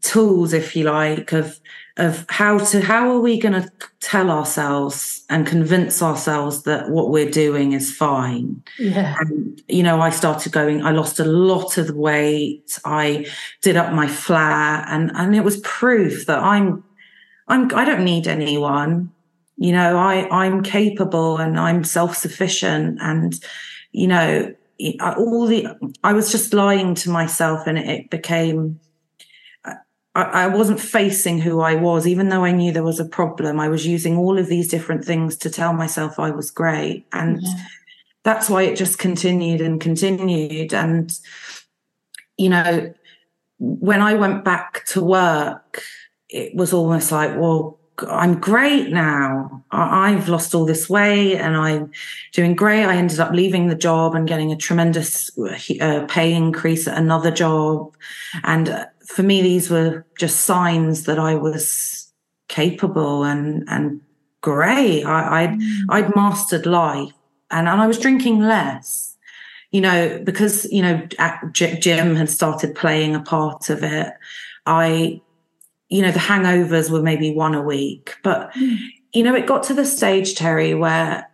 tools, 0.00 0.52
if 0.52 0.74
you 0.74 0.84
like, 0.84 1.32
of 1.32 1.60
of 1.98 2.26
how 2.28 2.58
to 2.58 2.80
how 2.80 3.10
are 3.10 3.20
we 3.20 3.38
going 3.38 3.54
to 3.54 3.70
tell 4.00 4.30
ourselves 4.30 5.24
and 5.30 5.46
convince 5.46 6.02
ourselves 6.02 6.62
that 6.64 6.90
what 6.90 7.10
we're 7.10 7.30
doing 7.30 7.72
is 7.72 7.94
fine? 7.94 8.62
Yeah. 8.78 9.16
And 9.18 9.62
you 9.68 9.82
know 9.82 10.00
i 10.00 10.10
started 10.10 10.52
going 10.52 10.84
i 10.84 10.90
lost 10.90 11.18
a 11.20 11.24
lot 11.24 11.78
of 11.78 11.90
weight. 11.90 12.78
I 12.84 13.26
did 13.62 13.76
up 13.76 13.92
my 13.92 14.06
flat 14.06 14.86
and 14.88 15.10
and 15.14 15.34
it 15.34 15.44
was 15.44 15.58
proof 15.60 16.26
that 16.26 16.38
i'm 16.38 16.84
I'm, 17.48 17.74
I 17.74 17.84
don't 17.84 18.04
need 18.04 18.26
anyone. 18.26 19.12
You 19.56 19.72
know, 19.72 19.96
I, 19.96 20.28
I'm 20.30 20.62
capable 20.62 21.38
and 21.38 21.58
I'm 21.58 21.82
self-sufficient 21.84 22.98
and, 23.00 23.38
you 23.92 24.06
know, 24.06 24.54
all 25.00 25.46
the, 25.46 25.68
I 26.04 26.12
was 26.12 26.30
just 26.30 26.52
lying 26.52 26.94
to 26.96 27.10
myself 27.10 27.66
and 27.66 27.78
it, 27.78 28.10
became, 28.10 28.78
I, 30.14 30.46
wasn't 30.46 30.80
facing 30.80 31.38
who 31.38 31.60
I 31.60 31.74
was, 31.74 32.06
even 32.06 32.28
though 32.28 32.44
I 32.44 32.52
knew 32.52 32.72
there 32.72 32.82
was 32.82 33.00
a 33.00 33.04
problem. 33.04 33.60
I 33.60 33.68
was 33.68 33.86
using 33.86 34.16
all 34.16 34.38
of 34.38 34.46
these 34.48 34.68
different 34.68 35.04
things 35.04 35.36
to 35.38 35.50
tell 35.50 35.72
myself 35.72 36.18
I 36.18 36.30
was 36.30 36.50
great. 36.50 37.06
And 37.12 37.40
yeah. 37.42 37.52
that's 38.22 38.48
why 38.48 38.62
it 38.62 38.76
just 38.76 38.98
continued 38.98 39.60
and 39.60 39.80
continued. 39.80 40.72
And, 40.72 41.12
you 42.38 42.48
know, 42.48 42.94
when 43.58 44.00
I 44.00 44.14
went 44.14 44.44
back 44.44 44.84
to 44.86 45.02
work, 45.02 45.82
it 46.28 46.54
was 46.54 46.72
almost 46.72 47.12
like, 47.12 47.36
well, 47.36 47.78
I'm 48.10 48.40
great 48.40 48.90
now. 48.90 49.64
I've 49.70 50.28
lost 50.28 50.54
all 50.54 50.66
this 50.66 50.88
weight 50.88 51.36
and 51.36 51.56
I'm 51.56 51.90
doing 52.32 52.54
great. 52.54 52.84
I 52.84 52.96
ended 52.96 53.20
up 53.20 53.32
leaving 53.32 53.68
the 53.68 53.74
job 53.74 54.14
and 54.14 54.28
getting 54.28 54.52
a 54.52 54.56
tremendous 54.56 55.30
uh, 55.38 56.04
pay 56.08 56.34
increase 56.34 56.86
at 56.86 56.98
another 56.98 57.30
job. 57.30 57.96
And 58.44 58.68
uh, 58.68 58.86
for 59.06 59.22
me, 59.22 59.40
these 59.40 59.70
were 59.70 60.04
just 60.18 60.42
signs 60.42 61.04
that 61.04 61.18
I 61.18 61.36
was 61.36 62.12
capable 62.48 63.24
and, 63.24 63.64
and 63.68 64.00
great. 64.42 65.04
I, 65.04 65.44
I'd, 65.44 65.58
mm. 65.58 65.80
I'd 65.88 66.14
mastered 66.14 66.66
life 66.66 67.12
and, 67.50 67.68
and 67.68 67.80
I 67.80 67.86
was 67.86 67.98
drinking 67.98 68.40
less, 68.40 69.16
you 69.70 69.80
know, 69.80 70.20
because, 70.22 70.70
you 70.70 70.82
know, 70.82 71.06
gym 71.52 72.14
had 72.14 72.28
started 72.28 72.74
playing 72.74 73.14
a 73.14 73.22
part 73.22 73.70
of 73.70 73.82
it. 73.82 74.12
I 74.66 75.22
you 75.88 76.02
know, 76.02 76.10
the 76.10 76.18
hangovers 76.18 76.90
were 76.90 77.02
maybe 77.02 77.32
one 77.32 77.54
a 77.54 77.62
week. 77.62 78.14
But, 78.22 78.52
mm. 78.54 78.78
you 79.12 79.22
know, 79.22 79.34
it 79.34 79.46
got 79.46 79.62
to 79.64 79.74
the 79.74 79.84
stage, 79.84 80.34
Terry, 80.34 80.74
where 80.74 81.28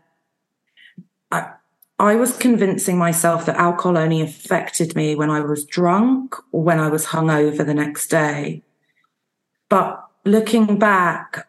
I, 1.30 1.52
I 1.98 2.16
was 2.16 2.36
convincing 2.36 2.98
myself 2.98 3.46
that 3.46 3.56
alcohol 3.56 3.96
only 3.96 4.20
affected 4.20 4.94
me 4.94 5.14
when 5.14 5.30
I 5.30 5.40
was 5.40 5.64
drunk 5.64 6.36
or 6.52 6.62
when 6.62 6.78
I 6.78 6.88
was 6.88 7.06
hungover 7.06 7.64
the 7.64 7.74
next 7.74 8.08
day. 8.08 8.62
But 9.68 10.04
looking 10.24 10.78
back, 10.78 11.48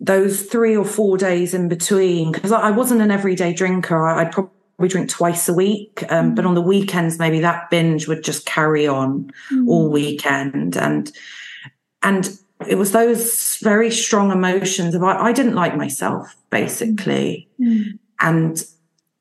those 0.00 0.42
three 0.42 0.76
or 0.76 0.84
four 0.84 1.16
days 1.16 1.54
in 1.54 1.68
between, 1.68 2.32
because 2.32 2.50
I 2.50 2.72
wasn't 2.72 3.02
an 3.02 3.12
everyday 3.12 3.52
drinker, 3.52 4.04
I'd 4.04 4.32
probably 4.32 4.88
drink 4.88 5.08
twice 5.08 5.48
a 5.48 5.54
week. 5.54 6.02
Um, 6.08 6.32
mm. 6.32 6.34
But 6.34 6.44
on 6.44 6.54
the 6.54 6.60
weekends, 6.60 7.20
maybe 7.20 7.38
that 7.38 7.70
binge 7.70 8.08
would 8.08 8.24
just 8.24 8.46
carry 8.46 8.88
on 8.88 9.32
mm. 9.52 9.68
all 9.68 9.88
weekend. 9.92 10.76
And 10.76 11.12
and 12.02 12.38
it 12.68 12.76
was 12.76 12.92
those 12.92 13.56
very 13.58 13.90
strong 13.90 14.30
emotions 14.30 14.94
of 14.94 15.02
I, 15.02 15.16
I 15.16 15.32
didn't 15.32 15.54
like 15.54 15.76
myself 15.76 16.36
basically 16.50 17.48
mm. 17.60 17.98
and 18.20 18.62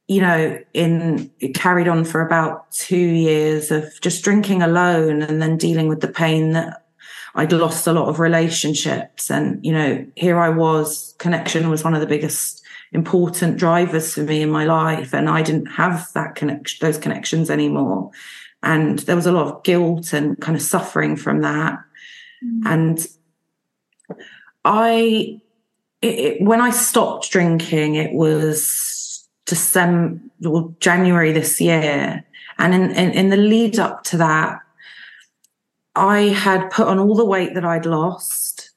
you 0.08 0.22
know 0.22 0.60
in 0.74 1.32
it 1.40 1.56
carried 1.56 1.88
on 1.88 2.04
for 2.04 2.26
about 2.26 2.72
two 2.72 2.98
years 2.98 3.72
of 3.72 4.00
just 4.02 4.24
drinking 4.24 4.62
alone 4.62 5.22
and 5.22 5.42
then 5.42 5.58
dealing 5.58 5.88
with 5.88 6.02
the 6.02 6.08
pain 6.08 6.52
that 6.52 6.86
i'd 7.36 7.54
lost 7.54 7.88
a 7.88 7.94
lot 7.94 8.10
of 8.10 8.20
relationships 8.20 9.30
and 9.30 9.64
you 9.66 9.72
know 9.72 10.06
here 10.16 10.40
i 10.40 10.50
was 10.50 11.16
connection 11.18 11.70
was 11.70 11.84
one 11.84 11.94
of 11.94 12.02
the 12.02 12.08
biggest 12.08 12.64
important 12.94 13.58
drivers 13.58 14.14
for 14.14 14.22
me 14.22 14.42
in 14.42 14.50
my 14.50 14.66
life 14.66 15.14
and 15.14 15.30
i 15.30 15.42
didn't 15.42 15.68
have 15.68 16.12
that 16.14 16.36
connection 16.36 16.86
those 16.86 16.98
connections 16.98 17.50
anymore 17.50 18.12
and 18.64 19.00
there 19.00 19.16
was 19.16 19.26
a 19.26 19.32
lot 19.32 19.48
of 19.48 19.64
guilt 19.64 20.14
and 20.14 20.40
kind 20.42 20.56
of 20.56 20.62
suffering 20.62 21.16
from 21.16 21.42
that 21.42 21.80
Mm. 21.80 21.91
And 22.66 23.06
I, 24.66 25.42
it, 26.02 26.20
it, 26.20 26.42
when 26.42 26.62
I 26.62 26.72
stopped 26.72 27.32
drinking, 27.32 27.96
it 27.96 28.14
was 28.14 29.28
December, 29.46 30.22
well, 30.42 30.76
January 30.80 31.32
this 31.32 31.60
year. 31.62 32.24
And 32.58 32.74
in, 32.74 32.92
in, 32.92 33.12
in 33.12 33.30
the 33.30 33.38
lead 33.38 33.80
up 33.80 34.04
to 34.06 34.18
that, 34.18 34.60
I 35.96 36.22
had 36.30 36.70
put 36.70 36.88
on 36.88 37.00
all 37.00 37.16
the 37.16 37.26
weight 37.26 37.54
that 37.56 37.66
I'd 37.66 37.86
lost. 37.86 38.72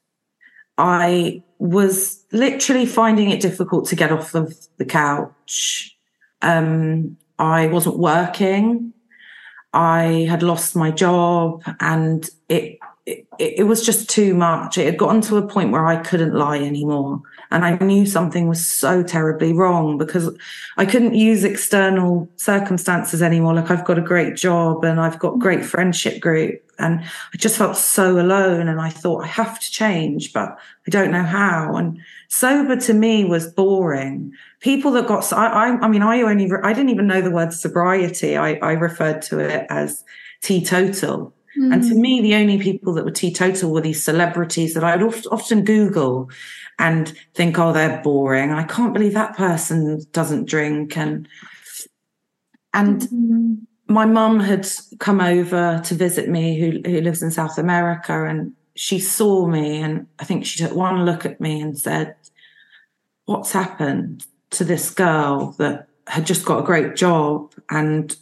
I 0.77 1.43
was 1.59 2.25
literally 2.31 2.85
finding 2.85 3.29
it 3.29 3.41
difficult 3.41 3.87
to 3.87 3.95
get 3.95 4.11
off 4.11 4.35
of 4.35 4.53
the 4.77 4.85
couch. 4.85 5.95
Um, 6.41 7.17
I 7.39 7.67
wasn't 7.67 7.97
working. 7.97 8.93
I 9.73 10.25
had 10.29 10.43
lost 10.43 10.75
my 10.75 10.91
job 10.91 11.63
and 11.79 12.29
it 12.49 12.79
it, 13.05 13.27
it, 13.37 13.67
was 13.67 13.85
just 13.85 14.09
too 14.09 14.33
much. 14.33 14.79
It 14.79 14.85
had 14.85 14.97
gotten 14.97 15.21
to 15.21 15.37
a 15.37 15.47
point 15.47 15.71
where 15.71 15.85
I 15.85 15.97
couldn't 15.97 16.33
lie 16.33 16.57
anymore. 16.57 17.21
And 17.51 17.63
I 17.63 17.77
knew 17.77 18.03
something 18.05 18.47
was 18.47 18.65
so 18.65 19.03
terribly 19.03 19.53
wrong 19.53 19.99
because 19.99 20.35
I 20.77 20.85
couldn't 20.85 21.13
use 21.13 21.43
external 21.43 22.27
circumstances 22.37 23.21
anymore. 23.21 23.53
Like 23.53 23.69
I've 23.69 23.85
got 23.85 23.99
a 23.99 24.01
great 24.01 24.35
job 24.35 24.83
and 24.83 24.99
I've 24.99 25.19
got 25.19 25.37
great 25.37 25.63
friendship 25.63 26.19
group 26.19 26.63
and 26.79 27.01
I 27.01 27.37
just 27.37 27.59
felt 27.59 27.77
so 27.77 28.19
alone. 28.19 28.67
And 28.67 28.81
I 28.81 28.89
thought 28.89 29.23
I 29.23 29.27
have 29.27 29.59
to 29.59 29.71
change, 29.71 30.33
but 30.33 30.57
I 30.87 30.89
don't 30.89 31.11
know 31.11 31.23
how. 31.23 31.75
And 31.75 31.99
sober 32.29 32.75
to 32.75 32.93
me 32.95 33.23
was 33.23 33.45
boring. 33.45 34.33
People 34.61 34.91
that 34.93 35.07
got, 35.07 35.31
I, 35.31 35.45
I, 35.45 35.67
I 35.79 35.87
mean, 35.87 36.01
I 36.01 36.21
only, 36.21 36.49
I 36.63 36.73
didn't 36.73 36.89
even 36.89 37.05
know 37.05 37.21
the 37.21 37.29
word 37.29 37.53
sobriety. 37.53 38.35
I, 38.35 38.53
I 38.55 38.71
referred 38.71 39.21
to 39.23 39.37
it 39.37 39.67
as 39.69 40.03
teetotal 40.41 41.34
Mm. 41.57 41.73
And 41.73 41.83
to 41.83 41.95
mm. 41.95 41.99
me, 41.99 42.21
the 42.21 42.35
only 42.35 42.57
people 42.57 42.93
that 42.93 43.05
were 43.05 43.11
teetotal 43.11 43.71
were 43.71 43.81
these 43.81 44.03
celebrities 44.03 44.73
that 44.73 44.83
I'd 44.83 45.01
often 45.01 45.63
Google 45.63 46.29
and 46.79 47.13
think, 47.33 47.57
oh, 47.57 47.71
they're 47.71 48.01
boring. 48.01 48.51
I 48.51 48.63
can't 48.63 48.93
believe 48.93 49.13
that 49.13 49.37
person 49.37 50.01
doesn't 50.11 50.45
drink. 50.45 50.97
And, 50.97 51.27
and 52.73 53.01
mm. 53.01 53.57
my 53.87 54.05
mum 54.05 54.39
had 54.39 54.67
come 54.99 55.21
over 55.21 55.81
to 55.85 55.95
visit 55.95 56.29
me, 56.29 56.59
who, 56.59 56.81
who 56.89 57.01
lives 57.01 57.23
in 57.23 57.31
South 57.31 57.57
America. 57.57 58.25
And 58.25 58.53
she 58.75 58.99
saw 58.99 59.47
me 59.47 59.81
and 59.81 60.07
I 60.19 60.25
think 60.25 60.45
she 60.45 60.59
took 60.59 60.75
one 60.75 61.05
look 61.05 61.25
at 61.25 61.39
me 61.39 61.61
and 61.61 61.77
said, 61.77 62.15
What's 63.25 63.53
happened 63.53 64.23
to 64.51 64.63
this 64.63 64.91
girl 64.91 65.55
that 65.57 65.87
had 66.07 66.27
just 66.27 66.45
got 66.45 66.59
a 66.59 66.65
great 66.65 66.95
job 66.95 67.53
and, 67.69 68.15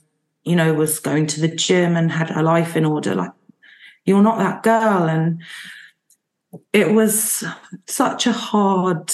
you 0.43 0.55
know, 0.55 0.73
was 0.73 0.99
going 0.99 1.27
to 1.27 1.41
the 1.41 1.47
gym 1.47 1.95
and 1.95 2.11
had 2.11 2.29
her 2.29 2.43
life 2.43 2.75
in 2.75 2.85
order? 2.85 3.15
Like, 3.15 3.31
you're 4.05 4.21
not 4.21 4.39
that 4.39 4.63
girl. 4.63 5.07
And 5.09 5.41
it 6.71 6.91
was 6.93 7.43
such 7.87 8.27
a 8.27 8.33
hard 8.33 9.13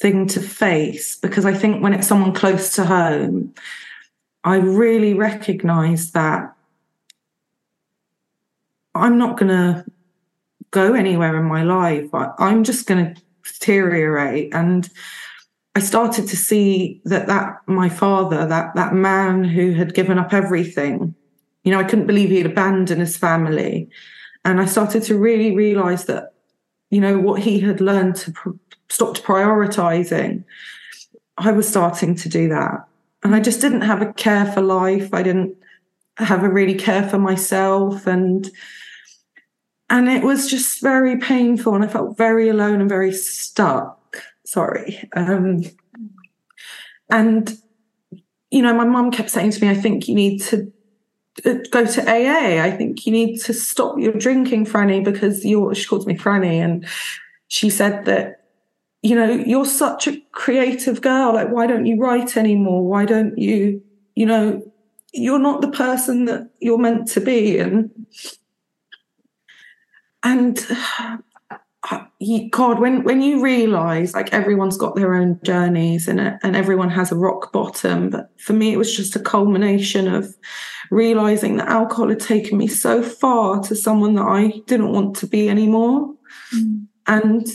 thing 0.00 0.26
to 0.28 0.40
face 0.40 1.16
because 1.16 1.44
I 1.44 1.52
think 1.52 1.82
when 1.82 1.92
it's 1.92 2.06
someone 2.06 2.32
close 2.32 2.72
to 2.74 2.84
home, 2.84 3.54
I 4.44 4.56
really 4.56 5.12
recognize 5.12 6.12
that 6.12 6.54
I'm 8.94 9.18
not 9.18 9.38
going 9.38 9.48
to 9.48 9.84
go 10.70 10.94
anywhere 10.94 11.36
in 11.36 11.44
my 11.44 11.62
life. 11.62 12.14
I, 12.14 12.32
I'm 12.38 12.64
just 12.64 12.86
going 12.86 13.14
to 13.14 13.22
deteriorate. 13.44 14.54
And 14.54 14.88
I 15.80 15.82
started 15.82 16.28
to 16.28 16.36
see 16.36 17.00
that 17.06 17.26
that 17.28 17.62
my 17.66 17.88
father, 17.88 18.46
that 18.46 18.74
that 18.74 18.92
man 18.92 19.42
who 19.42 19.72
had 19.72 19.94
given 19.94 20.18
up 20.18 20.34
everything, 20.34 21.14
you 21.64 21.72
know, 21.72 21.78
I 21.78 21.84
couldn't 21.84 22.06
believe 22.06 22.28
he'd 22.28 22.44
abandoned 22.44 23.00
his 23.00 23.16
family. 23.16 23.88
And 24.44 24.60
I 24.60 24.66
started 24.66 25.04
to 25.04 25.16
really 25.16 25.56
realize 25.56 26.04
that, 26.04 26.34
you 26.90 27.00
know, 27.00 27.18
what 27.18 27.40
he 27.40 27.60
had 27.60 27.80
learned 27.80 28.16
to 28.16 28.30
pr- 28.30 28.50
stopped 28.90 29.22
prioritizing. 29.22 30.44
I 31.38 31.50
was 31.52 31.66
starting 31.66 32.14
to 32.16 32.28
do 32.28 32.50
that. 32.50 32.86
And 33.22 33.34
I 33.34 33.40
just 33.40 33.62
didn't 33.62 33.80
have 33.80 34.02
a 34.02 34.12
care 34.12 34.52
for 34.52 34.60
life. 34.60 35.14
I 35.14 35.22
didn't 35.22 35.56
have 36.18 36.44
a 36.44 36.50
really 36.50 36.74
care 36.74 37.08
for 37.08 37.18
myself. 37.18 38.06
And 38.06 38.50
and 39.88 40.10
it 40.10 40.24
was 40.24 40.46
just 40.46 40.82
very 40.82 41.16
painful 41.16 41.74
and 41.74 41.82
I 41.82 41.88
felt 41.88 42.18
very 42.18 42.50
alone 42.50 42.82
and 42.82 42.88
very 42.90 43.12
stuck. 43.12 43.99
Sorry. 44.50 45.08
Um, 45.14 45.62
and 47.08 47.56
you 48.50 48.62
know, 48.62 48.74
my 48.74 48.84
mum 48.84 49.12
kept 49.12 49.30
saying 49.30 49.52
to 49.52 49.60
me, 49.60 49.70
I 49.70 49.74
think 49.74 50.08
you 50.08 50.14
need 50.16 50.42
to 50.42 50.72
uh, 51.44 51.54
go 51.70 51.86
to 51.86 52.02
AA. 52.02 52.60
I 52.60 52.72
think 52.72 53.06
you 53.06 53.12
need 53.12 53.38
to 53.42 53.54
stop 53.54 53.96
your 54.00 54.12
drinking, 54.12 54.66
Franny, 54.66 55.04
because 55.04 55.44
you're, 55.44 55.72
she 55.76 55.86
calls 55.86 56.04
me 56.04 56.16
Franny. 56.16 56.54
And 56.54 56.84
she 57.46 57.70
said 57.70 58.06
that, 58.06 58.48
you 59.02 59.14
know, 59.14 59.30
you're 59.30 59.64
such 59.64 60.08
a 60.08 60.20
creative 60.32 61.00
girl. 61.00 61.34
Like, 61.34 61.50
why 61.50 61.68
don't 61.68 61.86
you 61.86 62.00
write 62.00 62.36
anymore? 62.36 62.84
Why 62.84 63.04
don't 63.04 63.38
you, 63.38 63.80
you 64.16 64.26
know, 64.26 64.68
you're 65.12 65.38
not 65.38 65.60
the 65.60 65.70
person 65.70 66.24
that 66.24 66.50
you're 66.58 66.76
meant 66.76 67.06
to 67.10 67.20
be. 67.20 67.58
And, 67.58 67.88
and 70.24 70.58
God, 72.50 72.80
when 72.80 73.02
when 73.02 73.22
you 73.22 73.42
realize 73.42 74.12
like 74.12 74.32
everyone's 74.32 74.76
got 74.76 74.94
their 74.94 75.14
own 75.14 75.40
journeys 75.42 76.06
and 76.06 76.20
and 76.20 76.54
everyone 76.54 76.90
has 76.90 77.10
a 77.10 77.16
rock 77.16 77.50
bottom, 77.50 78.10
but 78.10 78.30
for 78.38 78.52
me 78.52 78.74
it 78.74 78.76
was 78.76 78.94
just 78.94 79.16
a 79.16 79.20
culmination 79.20 80.06
of 80.06 80.36
realizing 80.90 81.56
that 81.56 81.68
alcohol 81.68 82.10
had 82.10 82.20
taken 82.20 82.58
me 82.58 82.66
so 82.66 83.02
far 83.02 83.60
to 83.62 83.74
someone 83.74 84.16
that 84.16 84.26
I 84.26 84.60
didn't 84.66 84.92
want 84.92 85.16
to 85.16 85.26
be 85.26 85.48
anymore, 85.48 86.14
mm. 86.54 86.86
and 87.06 87.46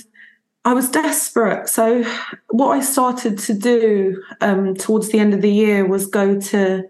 I 0.65 0.73
was 0.73 0.89
desperate. 0.89 1.69
So 1.69 2.03
what 2.49 2.69
I 2.69 2.81
started 2.81 3.37
to 3.37 3.53
do 3.53 4.19
um, 4.41 4.73
towards 4.73 5.09
the 5.09 5.19
end 5.19 5.35
of 5.35 5.41
the 5.41 5.51
year 5.51 5.85
was 5.87 6.07
go 6.07 6.39
to 6.39 6.83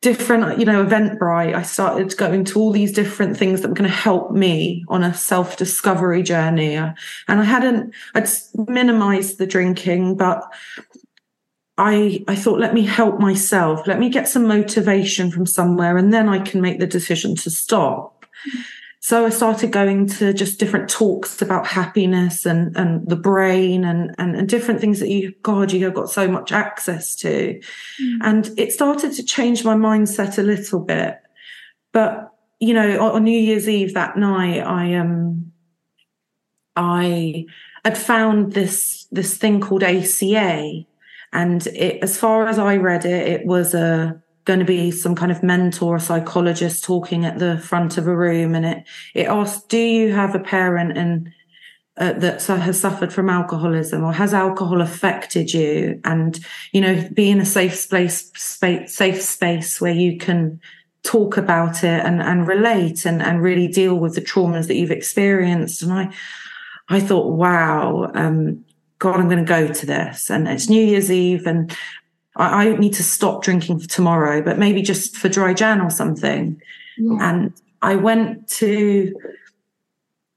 different, 0.00 0.58
you 0.58 0.64
know, 0.64 0.84
Eventbrite. 0.84 1.54
I 1.54 1.62
started 1.62 2.16
going 2.16 2.44
to 2.46 2.60
all 2.60 2.72
these 2.72 2.92
different 2.92 3.36
things 3.36 3.60
that 3.60 3.68
were 3.68 3.74
going 3.74 3.90
to 3.90 3.96
help 3.96 4.30
me 4.30 4.84
on 4.88 5.02
a 5.02 5.14
self 5.14 5.56
discovery 5.56 6.22
journey. 6.22 6.74
And 6.74 6.94
I 7.28 7.44
hadn't, 7.44 7.94
I'd 8.14 8.28
minimized 8.68 9.38
the 9.38 9.46
drinking, 9.46 10.16
but 10.16 10.42
I, 11.76 12.24
I 12.26 12.34
thought, 12.34 12.58
let 12.58 12.74
me 12.74 12.82
help 12.82 13.20
myself. 13.20 13.86
Let 13.86 13.98
me 13.98 14.08
get 14.08 14.28
some 14.28 14.46
motivation 14.46 15.30
from 15.30 15.46
somewhere 15.46 15.96
and 15.96 16.12
then 16.12 16.28
I 16.28 16.40
can 16.40 16.60
make 16.60 16.78
the 16.80 16.86
decision 16.86 17.36
to 17.36 17.50
stop. 17.50 18.24
Mm-hmm. 18.24 18.60
So 19.08 19.24
I 19.24 19.30
started 19.30 19.72
going 19.72 20.06
to 20.18 20.34
just 20.34 20.60
different 20.60 20.90
talks 20.90 21.40
about 21.40 21.66
happiness 21.66 22.44
and, 22.44 22.76
and 22.76 23.08
the 23.08 23.16
brain 23.16 23.82
and, 23.82 24.14
and, 24.18 24.36
and 24.36 24.46
different 24.46 24.82
things 24.82 25.00
that 25.00 25.08
you, 25.08 25.32
God, 25.42 25.72
you 25.72 25.82
have 25.86 25.94
got 25.94 26.10
so 26.10 26.28
much 26.28 26.52
access 26.52 27.14
to. 27.14 27.58
Mm. 28.02 28.18
And 28.20 28.50
it 28.58 28.70
started 28.70 29.12
to 29.14 29.24
change 29.24 29.64
my 29.64 29.74
mindset 29.74 30.36
a 30.36 30.42
little 30.42 30.80
bit. 30.80 31.22
But, 31.90 32.34
you 32.60 32.74
know, 32.74 33.02
on, 33.02 33.12
on 33.12 33.24
New 33.24 33.38
Year's 33.38 33.66
Eve 33.66 33.94
that 33.94 34.18
night, 34.18 34.60
I, 34.60 34.96
um, 34.96 35.52
I 36.76 37.46
had 37.86 37.96
found 37.96 38.52
this, 38.52 39.06
this 39.10 39.38
thing 39.38 39.62
called 39.62 39.84
ACA. 39.84 40.82
And 41.32 41.66
it, 41.68 42.02
as 42.02 42.18
far 42.18 42.46
as 42.46 42.58
I 42.58 42.76
read 42.76 43.06
it, 43.06 43.26
it 43.26 43.46
was 43.46 43.72
a, 43.72 44.22
going 44.48 44.58
to 44.58 44.64
be 44.64 44.90
some 44.90 45.14
kind 45.14 45.30
of 45.30 45.42
mentor 45.42 45.96
or 45.96 45.98
psychologist 45.98 46.82
talking 46.82 47.26
at 47.26 47.38
the 47.38 47.58
front 47.58 47.98
of 47.98 48.08
a 48.08 48.16
room 48.16 48.54
and 48.54 48.64
it 48.64 48.84
it 49.14 49.26
asks 49.26 49.62
do 49.64 49.78
you 49.78 50.10
have 50.10 50.34
a 50.34 50.40
parent 50.40 50.96
and 50.96 51.30
uh, 51.98 52.12
that 52.14 52.42
has 52.44 52.80
suffered 52.80 53.12
from 53.12 53.28
alcoholism 53.28 54.02
or 54.04 54.12
has 54.12 54.32
alcohol 54.32 54.80
affected 54.80 55.52
you? 55.52 56.00
And 56.04 56.38
you 56.72 56.80
know 56.80 57.08
be 57.12 57.28
in 57.28 57.40
a 57.40 57.44
safe 57.44 57.74
space, 57.74 58.30
space 58.36 58.94
safe 58.94 59.20
space 59.20 59.80
where 59.80 59.92
you 59.92 60.16
can 60.16 60.60
talk 61.02 61.36
about 61.36 61.84
it 61.84 62.06
and 62.06 62.22
and 62.22 62.48
relate 62.48 63.04
and 63.04 63.20
and 63.20 63.42
really 63.42 63.68
deal 63.68 63.96
with 63.96 64.14
the 64.14 64.22
traumas 64.22 64.66
that 64.68 64.76
you've 64.76 64.90
experienced. 64.90 65.82
And 65.82 65.92
i 65.92 66.10
i 66.88 67.00
thought 67.00 67.32
wow 67.32 68.10
um 68.14 68.64
god 68.98 69.16
i'm 69.16 69.28
going 69.28 69.44
to 69.44 69.54
go 69.58 69.70
to 69.70 69.86
this. 69.86 70.30
And 70.30 70.48
it's 70.48 70.70
new 70.70 70.82
year's 70.82 71.10
eve 71.12 71.46
and 71.46 71.76
I, 72.38 72.68
I 72.68 72.76
need 72.76 72.94
to 72.94 73.02
stop 73.02 73.42
drinking 73.42 73.80
for 73.80 73.88
tomorrow, 73.88 74.42
but 74.42 74.58
maybe 74.58 74.82
just 74.82 75.16
for 75.16 75.28
dry 75.28 75.52
Jan 75.52 75.80
or 75.80 75.90
something. 75.90 76.60
Yeah. 76.96 77.18
And 77.20 77.52
I 77.82 77.96
went 77.96 78.48
to 78.48 79.14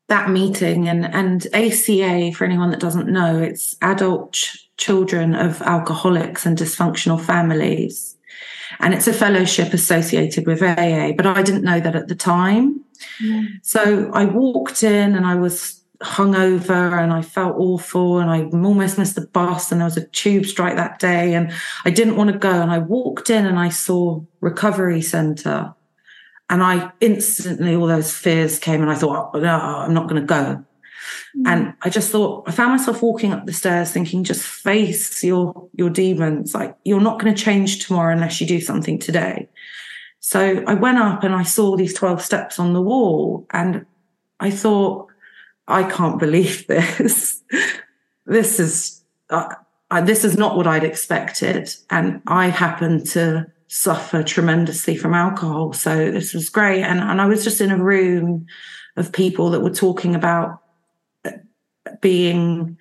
that 0.09 0.29
meeting 0.29 0.89
and, 0.89 1.05
and 1.05 1.47
ACA, 1.53 2.33
for 2.33 2.43
anyone 2.43 2.69
that 2.71 2.81
doesn't 2.81 3.07
know, 3.07 3.39
it's 3.39 3.77
adult 3.81 4.33
ch- 4.33 4.69
children 4.77 5.33
of 5.35 5.61
alcoholics 5.61 6.45
and 6.45 6.57
dysfunctional 6.57 7.19
families. 7.19 8.17
And 8.79 8.93
it's 8.93 9.07
a 9.07 9.13
fellowship 9.13 9.73
associated 9.73 10.47
with 10.47 10.61
AA, 10.61 11.13
but 11.13 11.25
I 11.25 11.41
didn't 11.41 11.63
know 11.63 11.79
that 11.79 11.95
at 11.95 12.07
the 12.07 12.15
time. 12.15 12.83
Yeah. 13.21 13.43
So 13.61 14.11
I 14.13 14.25
walked 14.25 14.83
in 14.83 15.15
and 15.15 15.25
I 15.25 15.35
was 15.35 15.80
hungover 16.01 17.01
and 17.01 17.13
I 17.13 17.21
felt 17.21 17.55
awful 17.57 18.19
and 18.19 18.29
I 18.29 18.43
almost 18.43 18.97
missed 18.97 19.15
the 19.15 19.27
bus 19.27 19.71
and 19.71 19.79
there 19.79 19.85
was 19.85 19.97
a 19.97 20.07
tube 20.07 20.45
strike 20.45 20.75
that 20.75 20.99
day 20.99 21.33
and 21.33 21.53
I 21.85 21.91
didn't 21.91 22.15
want 22.15 22.31
to 22.31 22.37
go. 22.37 22.61
And 22.61 22.71
I 22.71 22.79
walked 22.79 23.29
in 23.29 23.45
and 23.45 23.59
I 23.59 23.69
saw 23.69 24.21
recovery 24.39 25.01
center 25.01 25.73
and 26.49 26.63
I 26.63 26.91
instantly, 26.99 27.75
all 27.75 27.87
those 27.87 28.13
fears 28.13 28.59
came 28.59 28.81
and 28.81 28.91
I 28.91 28.95
thought, 28.95 29.31
oh, 29.33 29.39
no, 29.39 29.55
I'm 29.55 29.93
not 29.93 30.09
going 30.09 30.21
to 30.21 30.27
go. 30.27 30.65
Mm. 31.37 31.47
And 31.47 31.73
I 31.81 31.89
just 31.89 32.11
thought, 32.11 32.43
I 32.47 32.51
found 32.51 32.71
myself 32.71 33.01
walking 33.01 33.31
up 33.31 33.45
the 33.45 33.53
stairs 33.53 33.91
thinking, 33.91 34.23
just 34.23 34.45
face 34.45 35.23
your, 35.23 35.69
your 35.73 35.89
demons. 35.89 36.53
Like 36.53 36.75
you're 36.83 36.99
not 36.99 37.19
going 37.19 37.33
to 37.33 37.41
change 37.41 37.85
tomorrow 37.85 38.13
unless 38.13 38.41
you 38.41 38.47
do 38.47 38.59
something 38.59 38.99
today. 38.99 39.49
So 40.19 40.63
I 40.67 40.73
went 40.73 40.97
up 40.97 41.23
and 41.23 41.33
I 41.33 41.43
saw 41.43 41.75
these 41.75 41.93
12 41.93 42.21
steps 42.21 42.59
on 42.59 42.73
the 42.73 42.81
wall 42.81 43.47
and 43.51 43.85
I 44.39 44.51
thought, 44.51 45.10
I 45.71 45.89
can't 45.89 46.19
believe 46.19 46.67
this. 46.67 47.41
this 48.25 48.59
is 48.59 49.01
uh, 49.29 49.53
this 50.01 50.23
is 50.23 50.37
not 50.37 50.55
what 50.55 50.67
I'd 50.67 50.83
expected, 50.83 51.73
and 51.89 52.21
I 52.27 52.47
happen 52.47 53.03
to 53.07 53.47
suffer 53.67 54.23
tremendously 54.23 54.97
from 54.97 55.13
alcohol. 55.13 55.73
So 55.73 56.11
this 56.11 56.33
was 56.33 56.49
great, 56.49 56.83
and 56.83 56.99
and 56.99 57.21
I 57.21 57.25
was 57.25 57.43
just 57.43 57.61
in 57.61 57.71
a 57.71 57.83
room 57.83 58.45
of 58.97 59.11
people 59.11 59.49
that 59.51 59.61
were 59.61 59.73
talking 59.73 60.15
about 60.15 60.61
uh, 61.25 61.31
being 62.01 62.77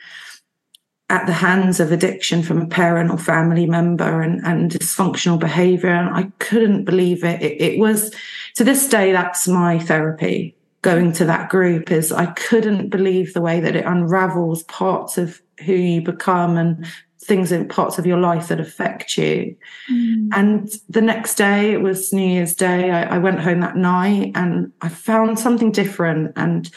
at 1.09 1.27
the 1.27 1.33
hands 1.33 1.81
of 1.81 1.91
addiction 1.91 2.43
from 2.43 2.63
a 2.63 2.67
parent 2.67 3.11
or 3.11 3.19
family 3.19 3.67
member 3.67 4.23
and, 4.23 4.41
and 4.45 4.71
dysfunctional 4.71 5.41
behavior. 5.41 5.91
And 5.91 6.09
I 6.17 6.31
couldn't 6.39 6.85
believe 6.85 7.25
it. 7.25 7.43
it. 7.43 7.61
It 7.61 7.79
was 7.81 8.15
to 8.55 8.63
this 8.63 8.89
day, 8.89 9.11
that's 9.11 9.49
my 9.49 9.81
therapy 9.81 10.57
going 10.83 11.13
to 11.13 11.25
that 11.27 11.51
group 11.51 11.91
is 11.91 12.13
I 12.13 12.27
couldn't 12.27 12.89
believe 12.89 13.35
the 13.35 13.43
way 13.43 13.61
that 13.61 13.77
it 13.77 13.85
unravels 13.85 14.63
parts 14.65 15.19
of 15.19 15.41
who 15.65 15.75
you 15.75 16.01
become 16.01 16.57
and 16.57 16.87
things 17.23 17.53
in 17.53 17.69
parts 17.69 17.99
of 17.99 18.07
your 18.07 18.19
life 18.19 18.49
that 18.49 18.61
affect 18.61 19.19
you. 19.19 19.55
Mm. 19.93 20.29
And 20.33 20.73
the 20.89 21.03
next 21.03 21.35
day, 21.35 21.73
it 21.73 21.83
was 21.83 22.13
New 22.13 22.27
Year's 22.27 22.55
Day. 22.55 22.91
I, 22.91 23.17
I, 23.17 23.19
went 23.19 23.41
home 23.41 23.61
that 23.61 23.77
night 23.77 24.33
and 24.35 24.73
I 24.81 24.89
found 24.89 25.39
something 25.39 25.71
different. 25.71 26.33
And 26.37 26.71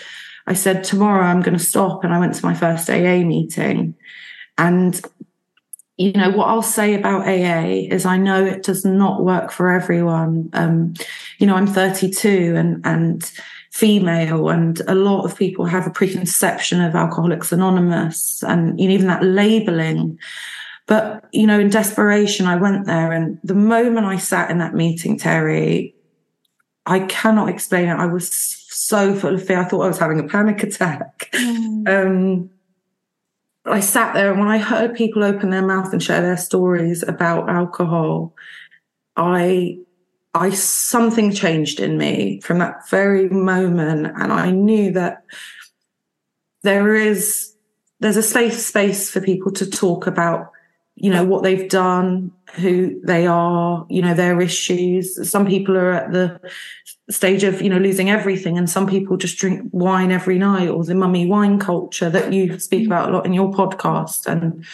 I 0.45 0.53
said, 0.53 0.83
tomorrow 0.83 1.23
I'm 1.23 1.41
going 1.41 1.57
to 1.57 1.63
stop. 1.63 2.03
And 2.03 2.13
I 2.13 2.19
went 2.19 2.35
to 2.35 2.45
my 2.45 2.53
first 2.53 2.89
AA 2.89 3.23
meeting. 3.23 3.95
And 4.57 5.01
you 5.97 6.11
know 6.11 6.31
what 6.31 6.49
I'll 6.49 6.61
say 6.61 6.95
about 6.95 7.27
AA 7.27 7.87
is 7.93 8.05
I 8.05 8.17
know 8.17 8.43
it 8.43 8.63
does 8.63 8.83
not 8.83 9.23
work 9.23 9.51
for 9.51 9.71
everyone. 9.71 10.49
Um, 10.53 10.93
you 11.37 11.47
know, 11.47 11.55
I'm 11.55 11.67
32 11.67 12.55
and 12.55 12.85
and 12.85 13.31
female, 13.73 14.49
and 14.49 14.81
a 14.87 14.93
lot 14.93 15.25
of 15.25 15.35
people 15.35 15.65
have 15.65 15.87
a 15.87 15.89
preconception 15.89 16.79
of 16.79 16.93
Alcoholics 16.93 17.51
Anonymous, 17.51 18.43
and 18.43 18.79
even 18.79 19.07
that 19.07 19.23
labeling. 19.23 20.19
But 20.85 21.25
you 21.31 21.47
know, 21.47 21.59
in 21.59 21.69
desperation, 21.69 22.45
I 22.45 22.55
went 22.55 22.85
there, 22.85 23.11
and 23.11 23.39
the 23.43 23.55
moment 23.55 24.05
I 24.05 24.17
sat 24.17 24.51
in 24.51 24.59
that 24.59 24.75
meeting, 24.75 25.17
Terry, 25.17 25.95
I 26.85 26.99
cannot 26.99 27.49
explain 27.49 27.89
it. 27.89 27.95
I 27.95 28.05
was 28.05 28.31
so 28.69 29.15
full 29.15 29.33
of 29.33 29.43
fear. 29.43 29.61
I 29.61 29.65
thought 29.65 29.81
I 29.81 29.87
was 29.87 29.97
having 29.97 30.19
a 30.19 30.27
panic 30.27 30.61
attack. 30.61 31.29
Mm. 31.33 31.89
Um, 31.89 32.49
I 33.65 33.79
sat 33.79 34.13
there 34.13 34.29
and 34.29 34.39
when 34.39 34.49
I 34.49 34.57
heard 34.57 34.93
people 34.93 35.23
open 35.23 35.49
their 35.49 35.65
mouth 35.65 35.93
and 35.93 36.03
share 36.03 36.21
their 36.21 36.35
stories 36.35 37.01
about 37.01 37.49
alcohol, 37.49 38.35
I 39.15 39.77
I 40.33 40.49
something 40.51 41.31
changed 41.31 41.79
in 41.79 41.97
me 41.97 42.39
from 42.41 42.59
that 42.59 42.89
very 42.89 43.29
moment 43.29 44.07
and 44.07 44.33
I 44.33 44.49
knew 44.51 44.91
that 44.93 45.23
there 46.63 46.95
is 46.95 47.53
there's 47.99 48.17
a 48.17 48.23
safe 48.23 48.53
space 48.53 49.11
for 49.11 49.21
people 49.21 49.51
to 49.51 49.69
talk 49.69 50.07
about 50.07 50.51
you 50.95 51.11
know 51.11 51.23
what 51.23 51.43
they've 51.43 51.69
done 51.69 52.31
who 52.55 52.99
they 53.03 53.27
are 53.27 53.85
you 53.89 54.01
know 54.01 54.13
their 54.13 54.41
issues. 54.41 55.29
Some 55.29 55.45
people 55.45 55.77
are 55.77 55.93
at 55.93 56.11
the 56.11 56.39
stage 57.11 57.43
of 57.43 57.61
you 57.61 57.69
know 57.69 57.77
losing 57.77 58.09
everything 58.09 58.57
and 58.57 58.69
some 58.69 58.87
people 58.87 59.17
just 59.17 59.37
drink 59.37 59.69
wine 59.71 60.11
every 60.11 60.39
night 60.39 60.69
or 60.69 60.83
the 60.83 60.95
mummy 60.95 61.27
wine 61.27 61.59
culture 61.59 62.09
that 62.09 62.33
you 62.33 62.57
speak 62.57 62.87
about 62.87 63.09
a 63.09 63.13
lot 63.13 63.25
in 63.25 63.33
your 63.33 63.51
podcast. 63.51 64.25
And 64.25 64.65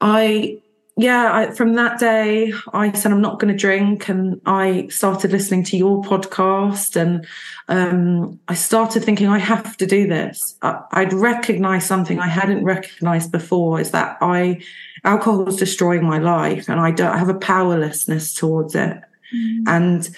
i 0.00 0.60
yeah 0.96 1.30
I, 1.32 1.50
from 1.50 1.74
that 1.74 2.00
day 2.00 2.52
i 2.72 2.90
said 2.92 3.12
i'm 3.12 3.20
not 3.20 3.38
going 3.38 3.52
to 3.52 3.58
drink 3.58 4.08
and 4.08 4.40
i 4.46 4.88
started 4.88 5.30
listening 5.30 5.62
to 5.64 5.76
your 5.76 6.02
podcast 6.02 6.96
and 6.96 7.26
um, 7.68 8.40
i 8.48 8.54
started 8.54 9.04
thinking 9.04 9.28
i 9.28 9.38
have 9.38 9.76
to 9.76 9.86
do 9.86 10.06
this 10.06 10.56
I, 10.62 10.80
i'd 10.92 11.12
recognize 11.12 11.86
something 11.86 12.18
i 12.18 12.28
hadn't 12.28 12.64
recognized 12.64 13.30
before 13.30 13.78
is 13.80 13.90
that 13.90 14.16
i 14.20 14.60
alcohol 15.04 15.44
was 15.44 15.56
destroying 15.56 16.04
my 16.04 16.18
life 16.18 16.68
and 16.68 16.80
i 16.80 16.90
don't 16.90 17.18
have 17.18 17.28
a 17.28 17.34
powerlessness 17.34 18.32
towards 18.32 18.74
it 18.74 18.98
mm. 19.34 19.62
and 19.66 20.08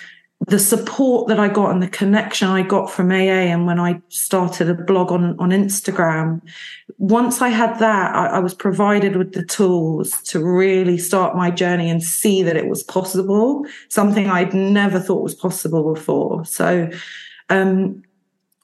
the 0.49 0.59
support 0.59 1.29
that 1.29 1.39
I 1.39 1.49
got 1.49 1.73
and 1.73 1.83
the 1.83 1.89
connection 1.89 2.49
I 2.49 2.63
got 2.63 2.91
from 2.91 3.11
AA 3.11 3.49
and 3.53 3.67
when 3.67 3.79
I 3.79 4.01
started 4.09 4.71
a 4.71 4.75
blog 4.75 5.13
on, 5.13 5.39
on 5.39 5.51
Instagram, 5.51 6.41
once 6.97 7.43
I 7.43 7.51
had 7.51 7.79
that, 7.81 8.17
I, 8.17 8.27
I, 8.29 8.39
was 8.39 8.55
provided 8.55 9.17
with 9.17 9.35
the 9.35 9.45
tools 9.45 10.23
to 10.23 10.43
really 10.43 10.97
start 10.97 11.37
my 11.37 11.51
journey 11.51 11.91
and 11.91 12.03
see 12.03 12.43
that 12.43 12.57
it 12.57 12.67
was 12.67 12.83
possible, 12.83 13.67
something 13.91 14.31
I'd 14.31 14.55
never 14.55 14.99
thought 14.99 15.23
was 15.23 15.35
possible 15.35 15.93
before. 15.93 16.47
So, 16.47 16.89
um, 17.51 18.03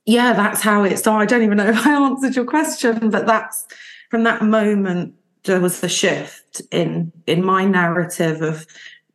yeah, 0.06 0.32
that's 0.32 0.62
how 0.62 0.84
it 0.84 0.98
started. 0.98 1.22
I 1.22 1.26
don't 1.26 1.44
even 1.44 1.58
know 1.58 1.68
if 1.68 1.86
I 1.86 1.92
answered 1.92 2.34
your 2.34 2.46
question, 2.46 3.10
but 3.10 3.26
that's 3.26 3.66
from 4.10 4.24
that 4.24 4.42
moment, 4.42 5.14
there 5.44 5.60
was 5.60 5.84
a 5.84 5.88
shift 5.88 6.62
in, 6.70 7.12
in 7.26 7.44
my 7.44 7.66
narrative 7.66 8.40
of 8.40 8.66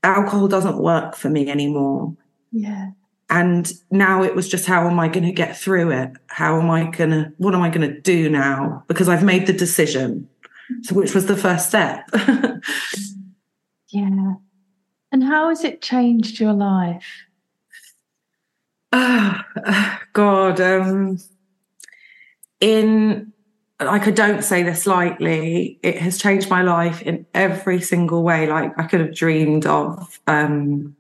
alcohol 0.04 0.48
doesn't 0.48 0.78
work 0.78 1.16
for 1.16 1.30
me 1.30 1.50
anymore 1.50 2.16
yeah. 2.52 2.92
And 3.30 3.72
now 3.92 4.24
it 4.24 4.36
was 4.36 4.50
just 4.50 4.66
how 4.66 4.88
am 4.88 5.00
I 5.00 5.08
going 5.08 5.26
to 5.26 5.32
get 5.32 5.56
through 5.56 5.92
it? 5.92 6.12
How 6.28 6.60
am 6.60 6.70
I 6.70 6.86
going 6.90 7.12
to, 7.12 7.32
what 7.38 7.54
am 7.54 7.62
I 7.62 7.70
going 7.70 7.88
to 7.88 8.02
do 8.02 8.28
now? 8.30 8.84
Because 8.88 9.08
I've 9.08 9.24
made 9.24 9.46
the 9.46 9.54
decision. 9.54 10.28
So, 10.84 10.96
which 10.96 11.14
was 11.14 11.28
the 11.28 11.38
first 11.38 11.68
step. 11.68 12.10
yeah. 13.90 14.34
And 15.12 15.24
how 15.24 15.50
has 15.50 15.64
it 15.64 15.82
changed 15.82 16.40
your 16.40 16.54
life? 16.54 17.26
Oh, 18.92 19.42
God. 20.14 20.62
Um, 20.62 21.18
in, 22.60 23.32
like, 23.80 24.08
I 24.08 24.12
don't 24.12 24.44
say 24.44 24.64
this 24.64 24.86
lightly, 24.86 25.80
it 25.84 25.98
has 25.98 26.18
changed 26.18 26.50
my 26.50 26.62
life 26.62 27.02
in 27.02 27.26
every 27.34 27.82
single 27.82 28.24
way, 28.24 28.48
like 28.48 28.78
I 28.78 28.84
could 28.84 29.00
have 29.00 29.16
dreamed 29.16 29.66
of. 29.66 30.20
Um, 30.28 30.96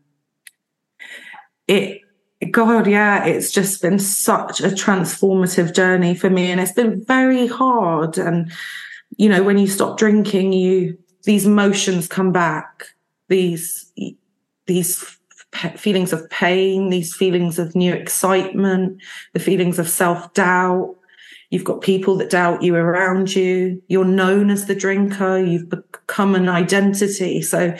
it 1.69 2.01
God, 2.51 2.87
yeah, 2.87 3.25
it's 3.25 3.51
just 3.51 3.81
been 3.81 3.99
such 3.99 4.61
a 4.61 4.69
transformative 4.69 5.75
journey 5.75 6.15
for 6.15 6.29
me. 6.29 6.51
And 6.51 6.61
it's 6.61 6.71
been 6.71 7.03
very 7.03 7.47
hard. 7.47 8.17
And, 8.17 8.49
you 9.17 9.27
know, 9.27 9.43
when 9.43 9.57
you 9.57 9.67
stop 9.67 9.97
drinking, 9.97 10.53
you, 10.53 10.97
these 11.23 11.45
emotions 11.45 12.07
come 12.07 12.31
back, 12.31 12.85
these, 13.27 13.91
these 14.67 15.17
feelings 15.75 16.13
of 16.13 16.29
pain, 16.29 16.89
these 16.89 17.13
feelings 17.13 17.59
of 17.59 17.75
new 17.75 17.93
excitement, 17.93 19.01
the 19.33 19.39
feelings 19.39 19.77
of 19.77 19.89
self 19.89 20.33
doubt. 20.33 20.95
You've 21.49 21.65
got 21.65 21.81
people 21.81 22.15
that 22.17 22.29
doubt 22.29 22.63
you 22.63 22.75
around 22.75 23.35
you. 23.35 23.81
You're 23.87 24.05
known 24.05 24.49
as 24.49 24.67
the 24.67 24.75
drinker. 24.75 25.39
You've 25.39 25.69
become 25.69 26.35
an 26.35 26.47
identity. 26.47 27.41
So 27.41 27.75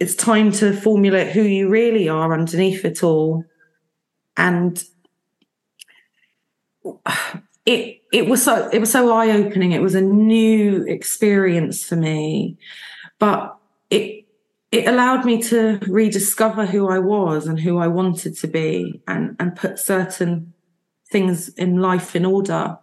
it's 0.00 0.14
time 0.14 0.50
to 0.52 0.72
formulate 0.72 1.32
who 1.32 1.42
you 1.42 1.68
really 1.68 2.08
are 2.08 2.32
underneath 2.32 2.84
it 2.84 3.02
all. 3.02 3.44
And 4.36 4.82
it 7.66 8.02
it 8.12 8.28
was 8.28 8.42
so 8.42 8.68
it 8.72 8.78
was 8.78 8.92
so 8.92 9.12
eye 9.12 9.30
opening. 9.30 9.72
It 9.72 9.82
was 9.82 9.94
a 9.94 10.00
new 10.00 10.84
experience 10.86 11.84
for 11.84 11.96
me, 11.96 12.58
but 13.18 13.56
it 13.90 14.26
it 14.72 14.88
allowed 14.88 15.24
me 15.24 15.40
to 15.42 15.78
rediscover 15.86 16.66
who 16.66 16.88
I 16.88 16.98
was 16.98 17.46
and 17.46 17.60
who 17.60 17.78
I 17.78 17.86
wanted 17.86 18.36
to 18.38 18.48
be, 18.48 19.02
and 19.06 19.36
and 19.38 19.56
put 19.56 19.78
certain 19.78 20.52
things 21.10 21.48
in 21.50 21.80
life 21.80 22.16
in 22.16 22.24
order. 22.24 22.78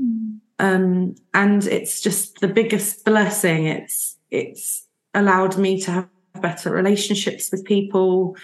Mm. 0.00 0.40
Um, 0.58 1.14
and 1.34 1.66
it's 1.66 2.00
just 2.00 2.40
the 2.40 2.48
biggest 2.48 3.04
blessing. 3.04 3.66
It's 3.66 4.16
it's 4.30 4.88
allowed 5.12 5.58
me 5.58 5.80
to 5.82 5.90
have 5.90 6.08
better 6.40 6.70
relationships 6.70 7.50
with 7.50 7.64
people. 7.64 8.36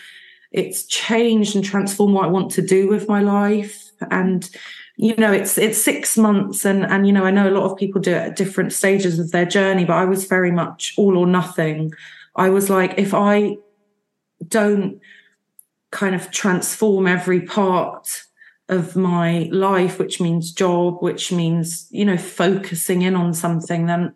It's 0.52 0.84
changed 0.84 1.54
and 1.54 1.64
transformed 1.64 2.14
what 2.14 2.24
I 2.24 2.28
want 2.28 2.50
to 2.52 2.62
do 2.62 2.88
with 2.88 3.08
my 3.08 3.20
life. 3.20 3.90
And, 4.10 4.48
you 4.96 5.14
know, 5.16 5.32
it's 5.32 5.58
it's 5.58 5.82
six 5.82 6.16
months 6.16 6.64
and 6.64 6.84
and 6.84 7.06
you 7.06 7.12
know, 7.12 7.24
I 7.24 7.30
know 7.30 7.48
a 7.48 7.56
lot 7.56 7.70
of 7.70 7.78
people 7.78 8.00
do 8.00 8.12
it 8.12 8.28
at 8.28 8.36
different 8.36 8.72
stages 8.72 9.18
of 9.18 9.30
their 9.30 9.46
journey, 9.46 9.84
but 9.84 9.96
I 9.96 10.04
was 10.04 10.24
very 10.24 10.50
much 10.50 10.94
all 10.96 11.16
or 11.16 11.26
nothing. 11.26 11.92
I 12.36 12.48
was 12.48 12.70
like, 12.70 12.94
if 12.98 13.14
I 13.14 13.56
don't 14.46 15.00
kind 15.90 16.14
of 16.14 16.30
transform 16.30 17.06
every 17.06 17.42
part 17.42 18.22
of 18.68 18.94
my 18.94 19.48
life, 19.50 19.98
which 19.98 20.20
means 20.20 20.52
job, 20.52 21.02
which 21.02 21.32
means, 21.32 21.88
you 21.90 22.04
know, 22.04 22.16
focusing 22.16 23.02
in 23.02 23.16
on 23.16 23.34
something, 23.34 23.86
then 23.86 24.14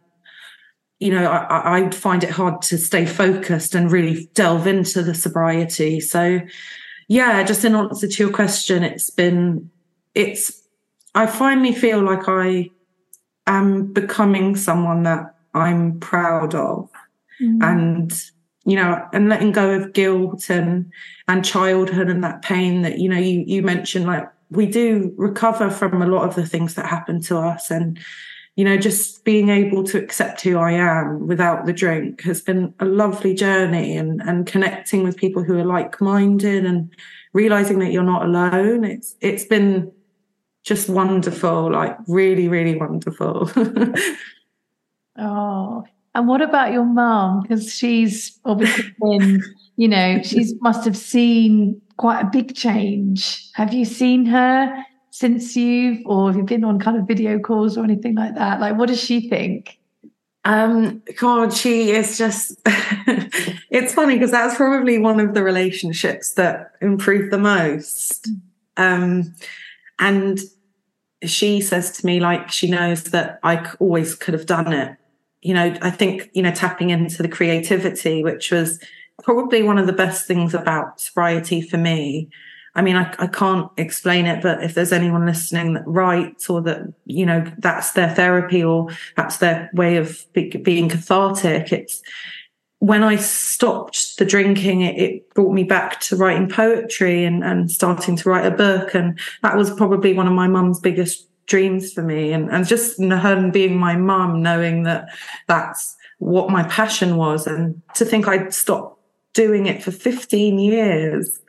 you 1.00 1.10
know, 1.10 1.26
I, 1.30 1.78
I 1.78 1.90
find 1.90 2.22
it 2.24 2.30
hard 2.30 2.62
to 2.62 2.78
stay 2.78 3.04
focused 3.04 3.74
and 3.74 3.90
really 3.90 4.30
delve 4.34 4.66
into 4.66 5.02
the 5.02 5.14
sobriety. 5.14 6.00
So, 6.00 6.40
yeah, 7.08 7.42
just 7.42 7.64
in 7.64 7.74
answer 7.74 8.08
to 8.08 8.22
your 8.22 8.32
question, 8.32 8.82
it's 8.82 9.10
been, 9.10 9.70
it's, 10.14 10.62
I 11.14 11.26
finally 11.26 11.74
feel 11.74 12.00
like 12.00 12.28
I 12.28 12.70
am 13.46 13.92
becoming 13.92 14.56
someone 14.56 15.02
that 15.02 15.34
I'm 15.52 15.98
proud 16.00 16.54
of. 16.54 16.88
Mm. 17.42 17.62
And, 17.62 18.22
you 18.64 18.76
know, 18.76 19.06
and 19.12 19.28
letting 19.28 19.52
go 19.52 19.72
of 19.72 19.92
guilt 19.92 20.48
and, 20.48 20.90
and 21.28 21.44
childhood 21.44 22.08
and 22.08 22.24
that 22.24 22.42
pain 22.42 22.82
that, 22.82 22.98
you 22.98 23.08
know, 23.08 23.18
you, 23.18 23.44
you 23.46 23.62
mentioned, 23.62 24.06
like, 24.06 24.28
we 24.50 24.66
do 24.66 25.12
recover 25.16 25.70
from 25.70 26.00
a 26.00 26.06
lot 26.06 26.26
of 26.26 26.36
the 26.36 26.46
things 26.46 26.74
that 26.74 26.86
happen 26.86 27.20
to 27.22 27.38
us. 27.38 27.70
And, 27.70 27.98
you 28.56 28.64
know, 28.64 28.76
just 28.76 29.24
being 29.24 29.48
able 29.48 29.82
to 29.84 29.98
accept 29.98 30.40
who 30.42 30.58
I 30.58 30.72
am 30.72 31.26
without 31.26 31.66
the 31.66 31.72
drink 31.72 32.22
has 32.22 32.40
been 32.40 32.72
a 32.78 32.84
lovely 32.84 33.34
journey 33.34 33.96
and, 33.96 34.20
and 34.22 34.46
connecting 34.46 35.02
with 35.02 35.16
people 35.16 35.42
who 35.42 35.58
are 35.58 35.64
like 35.64 36.00
minded 36.00 36.64
and 36.64 36.94
realizing 37.32 37.80
that 37.80 37.90
you're 37.90 38.04
not 38.04 38.24
alone. 38.24 38.84
It's, 38.84 39.16
it's 39.20 39.44
been 39.44 39.90
just 40.62 40.88
wonderful, 40.88 41.72
like 41.72 41.96
really, 42.06 42.46
really 42.46 42.76
wonderful. 42.76 43.50
oh, 45.18 45.84
and 46.14 46.28
what 46.28 46.40
about 46.40 46.72
your 46.72 46.84
mom? 46.84 47.42
Because 47.42 47.74
she's 47.74 48.38
obviously 48.44 48.94
been, 49.00 49.42
you 49.76 49.88
know, 49.88 50.22
she's 50.22 50.54
must 50.60 50.84
have 50.84 50.96
seen 50.96 51.82
quite 51.96 52.20
a 52.20 52.30
big 52.30 52.54
change. 52.54 53.50
Have 53.54 53.74
you 53.74 53.84
seen 53.84 54.26
her 54.26 54.84
since 55.14 55.54
you've, 55.54 56.04
or 56.06 56.26
have 56.26 56.36
you 56.36 56.42
been 56.42 56.64
on 56.64 56.80
kind 56.80 56.96
of 56.96 57.06
video 57.06 57.38
calls 57.38 57.78
or 57.78 57.84
anything 57.84 58.16
like 58.16 58.34
that? 58.34 58.58
Like, 58.58 58.76
what 58.76 58.88
does 58.88 59.00
she 59.00 59.28
think? 59.28 59.78
Um, 60.44 61.04
God, 61.20 61.52
she 61.52 61.92
is 61.92 62.18
just, 62.18 62.60
it's 63.70 63.94
funny 63.94 64.14
because 64.14 64.32
that's 64.32 64.56
probably 64.56 64.98
one 64.98 65.20
of 65.20 65.34
the 65.34 65.44
relationships 65.44 66.32
that 66.32 66.72
improved 66.80 67.32
the 67.32 67.38
most. 67.38 68.28
Um, 68.76 69.36
and 70.00 70.40
she 71.24 71.60
says 71.60 71.92
to 71.98 72.04
me, 72.04 72.18
like, 72.18 72.50
she 72.50 72.68
knows 72.68 73.04
that 73.04 73.38
I 73.44 73.72
always 73.78 74.16
could 74.16 74.34
have 74.34 74.46
done 74.46 74.72
it. 74.72 74.96
you 75.42 75.54
know, 75.54 75.76
I 75.80 75.90
think, 75.90 76.28
you 76.32 76.42
know, 76.42 76.50
tapping 76.50 76.90
into 76.90 77.22
the 77.22 77.28
creativity, 77.28 78.24
which 78.24 78.50
was 78.50 78.82
probably 79.22 79.62
one 79.62 79.78
of 79.78 79.86
the 79.86 79.92
best 79.92 80.26
things 80.26 80.54
about 80.54 81.00
sobriety 81.00 81.60
for 81.60 81.76
me. 81.76 82.30
I 82.74 82.82
mean, 82.82 82.96
I, 82.96 83.14
I 83.18 83.26
can't 83.28 83.70
explain 83.76 84.26
it, 84.26 84.42
but 84.42 84.62
if 84.62 84.74
there's 84.74 84.92
anyone 84.92 85.26
listening 85.26 85.74
that 85.74 85.86
writes 85.86 86.50
or 86.50 86.60
that, 86.62 86.92
you 87.06 87.24
know, 87.24 87.44
that's 87.58 87.92
their 87.92 88.12
therapy 88.12 88.64
or 88.64 88.88
that's 89.16 89.36
their 89.36 89.70
way 89.74 89.96
of 89.96 90.24
be, 90.32 90.50
being 90.50 90.88
cathartic, 90.88 91.72
it's, 91.72 92.02
when 92.80 93.02
I 93.02 93.16
stopped 93.16 94.18
the 94.18 94.24
drinking, 94.24 94.82
it, 94.82 94.98
it, 94.98 95.34
brought 95.34 95.54
me 95.54 95.64
back 95.64 96.00
to 96.00 96.16
writing 96.16 96.48
poetry 96.48 97.24
and, 97.24 97.42
and 97.42 97.70
starting 97.70 98.14
to 98.16 98.28
write 98.28 98.44
a 98.44 98.50
book. 98.50 98.94
And 98.94 99.18
that 99.42 99.56
was 99.56 99.70
probably 99.70 100.12
one 100.12 100.26
of 100.26 100.34
my 100.34 100.48
mum's 100.48 100.80
biggest 100.80 101.26
dreams 101.46 101.92
for 101.92 102.02
me. 102.02 102.32
And, 102.32 102.50
and 102.50 102.66
just 102.66 103.00
her 103.00 103.50
being 103.50 103.78
my 103.78 103.96
mum, 103.96 104.42
knowing 104.42 104.82
that 104.82 105.08
that's 105.46 105.96
what 106.18 106.50
my 106.50 106.64
passion 106.64 107.16
was. 107.16 107.46
And 107.46 107.80
to 107.94 108.04
think 108.04 108.28
I'd 108.28 108.52
stopped 108.52 109.00
doing 109.32 109.66
it 109.66 109.82
for 109.82 109.90
15 109.90 110.58
years. 110.58 111.40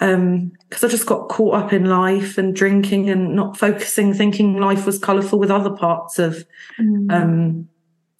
Um, 0.00 0.52
because 0.68 0.84
I 0.84 0.88
just 0.88 1.06
got 1.06 1.28
caught 1.28 1.54
up 1.54 1.72
in 1.72 1.84
life 1.84 2.36
and 2.36 2.54
drinking 2.54 3.08
and 3.08 3.36
not 3.36 3.56
focusing, 3.56 4.12
thinking 4.12 4.58
life 4.58 4.86
was 4.86 4.98
colourful 4.98 5.38
with 5.38 5.52
other 5.52 5.70
parts 5.70 6.18
of 6.18 6.44
mm. 6.80 7.12
um 7.12 7.68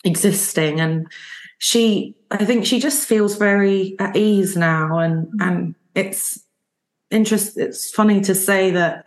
existing. 0.04 0.80
And 0.80 1.08
she 1.58 2.14
I 2.30 2.44
think 2.44 2.66
she 2.66 2.78
just 2.78 3.08
feels 3.08 3.36
very 3.36 3.96
at 3.98 4.16
ease 4.16 4.56
now 4.56 4.98
and 4.98 5.28
and 5.40 5.74
it's 5.94 6.40
interest 7.10 7.56
it's 7.56 7.90
funny 7.90 8.20
to 8.22 8.34
say 8.34 8.70
that 8.72 9.06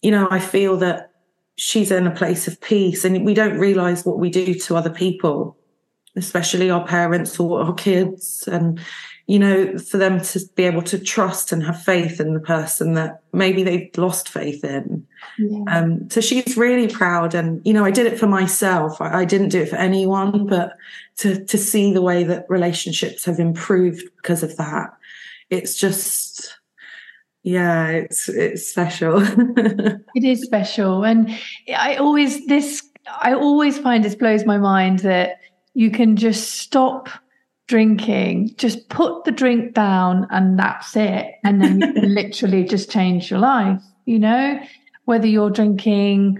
you 0.00 0.10
know 0.10 0.28
I 0.30 0.40
feel 0.40 0.76
that 0.78 1.12
she's 1.56 1.92
in 1.92 2.06
a 2.06 2.10
place 2.10 2.48
of 2.48 2.60
peace 2.60 3.04
and 3.04 3.24
we 3.24 3.34
don't 3.34 3.58
realize 3.58 4.04
what 4.04 4.18
we 4.18 4.30
do 4.30 4.54
to 4.54 4.76
other 4.76 4.90
people 4.90 5.56
especially 6.16 6.68
our 6.68 6.84
parents 6.86 7.38
or 7.38 7.62
our 7.62 7.74
kids 7.74 8.48
and 8.48 8.80
you 9.26 9.38
know 9.38 9.78
for 9.78 9.98
them 9.98 10.20
to 10.20 10.40
be 10.56 10.64
able 10.64 10.82
to 10.82 10.98
trust 10.98 11.52
and 11.52 11.62
have 11.62 11.80
faith 11.82 12.20
in 12.20 12.34
the 12.34 12.40
person 12.40 12.94
that 12.94 13.22
maybe 13.32 13.62
they've 13.62 13.90
lost 13.96 14.28
faith 14.28 14.64
in. 14.64 15.06
Yeah. 15.38 15.64
um, 15.68 16.10
so 16.10 16.20
she's 16.20 16.56
really 16.56 16.88
proud 16.88 17.34
and 17.34 17.64
you 17.64 17.72
know 17.72 17.84
i 17.84 17.90
did 17.90 18.06
it 18.06 18.18
for 18.18 18.26
myself. 18.26 19.00
I, 19.00 19.20
I, 19.20 19.24
didn't 19.24 19.50
do 19.50 19.62
it 19.62 19.68
for 19.68 19.76
anyone 19.76 20.46
but 20.46 20.76
to 21.18 21.44
to 21.44 21.58
see 21.58 21.92
the 21.92 22.02
way 22.02 22.24
that 22.24 22.46
relationships 22.48 23.24
have 23.24 23.38
improved 23.38 24.04
because 24.16 24.42
of 24.42 24.56
that 24.56 24.90
it's 25.50 25.74
just 25.74 26.58
yeah 27.42 27.88
it's 27.88 28.28
it's 28.28 28.66
special. 28.66 29.22
It 30.14 30.24
is 30.24 30.42
special. 30.42 31.04
And 31.04 31.30
i 31.74 31.96
always 31.96 32.46
this 32.46 32.82
i 33.20 33.32
always 33.32 33.78
find 33.78 34.04
this 34.04 34.14
blows 34.14 34.44
my 34.44 34.58
mind 34.58 35.00
that 35.00 35.40
you 35.74 35.90
can 35.90 36.16
just 36.16 36.60
stop 36.60 37.08
drinking, 37.68 38.54
just 38.56 38.88
put 38.88 39.24
the 39.24 39.30
drink 39.30 39.74
down 39.74 40.26
and 40.30 40.58
that's 40.58 40.96
it. 40.96 41.34
And 41.44 41.60
then 41.60 41.80
you 41.80 41.92
can 41.92 42.14
literally 42.14 42.64
just 42.64 42.90
change 42.90 43.30
your 43.30 43.40
life, 43.40 43.82
you 44.04 44.18
know, 44.18 44.60
whether 45.04 45.26
you're 45.26 45.50
drinking 45.50 46.38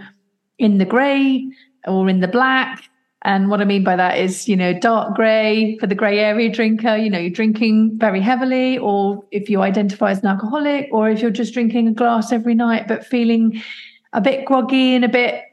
in 0.59 0.79
the 0.79 0.85
grey 0.85 1.51
or 1.87 2.09
in 2.09 2.21
the 2.21 2.29
black. 2.29 2.83
And 3.25 3.51
what 3.51 3.61
I 3.61 3.65
mean 3.65 3.85
by 3.85 3.95
that 3.97 4.19
is, 4.19 4.49
you 4.49 4.57
know, 4.57 4.73
dark 4.73 5.15
grey 5.15 5.79
for 5.79 5.87
the 5.87 5.95
grey 5.95 6.19
area 6.19 6.51
drinker, 6.51 6.97
you 6.97 7.09
know, 7.09 7.19
you're 7.19 7.31
drinking 7.31 7.97
very 7.99 8.21
heavily, 8.21 8.79
or 8.79 9.25
if 9.31 9.49
you 9.49 9.63
identify 9.63 10.11
as 10.11 10.19
an 10.19 10.27
alcoholic, 10.27 10.89
or 10.91 11.09
if 11.09 11.23
you're 11.23 11.31
just 11.31 11.55
drinking 11.55 11.87
a 11.87 11.93
glass 11.93 12.33
every 12.33 12.55
night, 12.55 12.89
but 12.89 13.07
feeling 13.07 13.63
a 14.13 14.21
bit 14.21 14.45
groggy 14.45 14.97
and 14.97 15.05
a 15.05 15.09
bit 15.09 15.45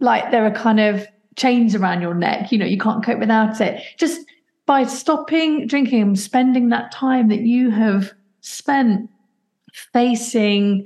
like 0.00 0.30
there 0.30 0.46
are 0.46 0.50
kind 0.50 0.80
of 0.80 1.06
chains 1.36 1.74
around 1.74 2.00
your 2.00 2.14
neck, 2.14 2.50
you 2.50 2.58
know, 2.58 2.66
you 2.66 2.78
can't 2.78 3.04
cope 3.04 3.18
without 3.18 3.60
it. 3.60 3.82
Just 3.98 4.26
by 4.72 4.84
stopping 4.84 5.66
drinking 5.66 6.00
and 6.00 6.18
spending 6.18 6.70
that 6.70 6.90
time 6.90 7.28
that 7.28 7.42
you 7.42 7.68
have 7.68 8.10
spent 8.40 9.10
facing 9.92 10.82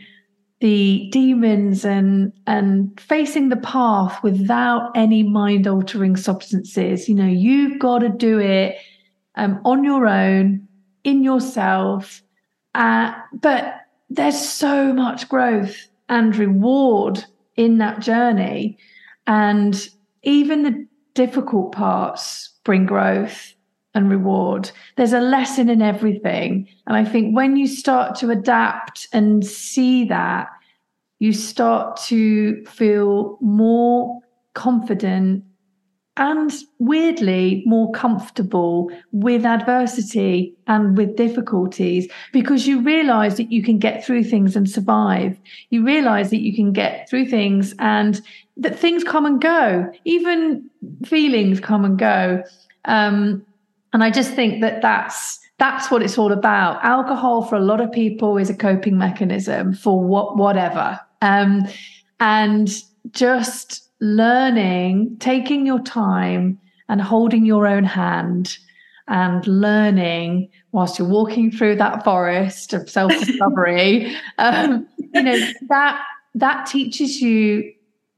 the 0.58 1.08
demons 1.12 1.84
and 1.84 2.32
and 2.48 3.00
facing 3.00 3.48
the 3.48 3.56
path 3.58 4.20
without 4.24 4.90
any 4.96 5.22
mind 5.22 5.68
altering 5.68 6.16
substances. 6.16 7.08
You 7.08 7.14
know 7.14 7.28
you've 7.28 7.78
got 7.78 8.00
to 8.00 8.08
do 8.08 8.40
it 8.40 8.76
um, 9.36 9.60
on 9.64 9.84
your 9.84 10.08
own 10.08 10.66
in 11.04 11.22
yourself. 11.22 12.22
Uh, 12.74 13.14
but 13.34 13.82
there's 14.10 14.48
so 14.48 14.92
much 14.92 15.28
growth 15.28 15.76
and 16.08 16.34
reward 16.34 17.24
in 17.54 17.78
that 17.78 18.00
journey. 18.00 18.78
And 19.28 19.88
even 20.24 20.64
the 20.64 20.86
difficult 21.14 21.70
parts 21.70 22.50
bring 22.64 22.84
growth 22.84 23.52
and 23.96 24.10
reward. 24.10 24.70
There's 24.96 25.12
a 25.12 25.20
lesson 25.20 25.68
in 25.68 25.82
everything. 25.82 26.68
And 26.86 26.96
I 26.96 27.04
think 27.04 27.34
when 27.34 27.56
you 27.56 27.66
start 27.66 28.14
to 28.16 28.30
adapt 28.30 29.08
and 29.12 29.44
see 29.44 30.04
that, 30.04 30.48
you 31.18 31.32
start 31.32 31.96
to 32.02 32.62
feel 32.66 33.38
more 33.40 34.20
confident 34.54 35.44
and 36.18 36.52
weirdly 36.78 37.62
more 37.66 37.90
comfortable 37.92 38.90
with 39.12 39.44
adversity 39.44 40.54
and 40.66 40.96
with 40.96 41.16
difficulties 41.16 42.08
because 42.32 42.66
you 42.66 42.80
realize 42.80 43.36
that 43.36 43.52
you 43.52 43.62
can 43.62 43.78
get 43.78 44.04
through 44.04 44.24
things 44.24 44.56
and 44.56 44.68
survive. 44.68 45.38
You 45.70 45.84
realize 45.84 46.30
that 46.30 46.40
you 46.40 46.54
can 46.54 46.72
get 46.72 47.08
through 47.08 47.26
things 47.26 47.74
and 47.78 48.20
that 48.56 48.78
things 48.78 49.04
come 49.04 49.26
and 49.26 49.40
go, 49.40 49.90
even 50.04 50.70
feelings 51.04 51.60
come 51.60 51.84
and 51.84 51.98
go. 51.98 52.42
Um, 52.86 53.44
and 53.92 54.02
I 54.02 54.10
just 54.10 54.32
think 54.34 54.60
that 54.60 54.82
that's 54.82 55.40
that's 55.58 55.90
what 55.90 56.02
it's 56.02 56.18
all 56.18 56.32
about. 56.32 56.84
Alcohol 56.84 57.42
for 57.42 57.56
a 57.56 57.60
lot 57.60 57.80
of 57.80 57.90
people 57.90 58.36
is 58.36 58.50
a 58.50 58.54
coping 58.54 58.98
mechanism 58.98 59.72
for 59.72 60.02
what 60.02 60.36
whatever. 60.36 61.00
Um, 61.22 61.66
and 62.20 62.70
just 63.10 63.88
learning, 64.00 65.16
taking 65.18 65.66
your 65.66 65.80
time 65.80 66.58
and 66.88 67.00
holding 67.00 67.44
your 67.44 67.66
own 67.66 67.84
hand 67.84 68.58
and 69.08 69.46
learning 69.46 70.48
whilst 70.72 70.98
you're 70.98 71.08
walking 71.08 71.50
through 71.50 71.76
that 71.76 72.04
forest 72.04 72.72
of 72.72 72.90
self-discovery, 72.90 74.14
um, 74.38 74.86
you 75.14 75.22
know, 75.22 75.38
that 75.68 76.04
that 76.34 76.66
teaches 76.66 77.20
you 77.22 77.72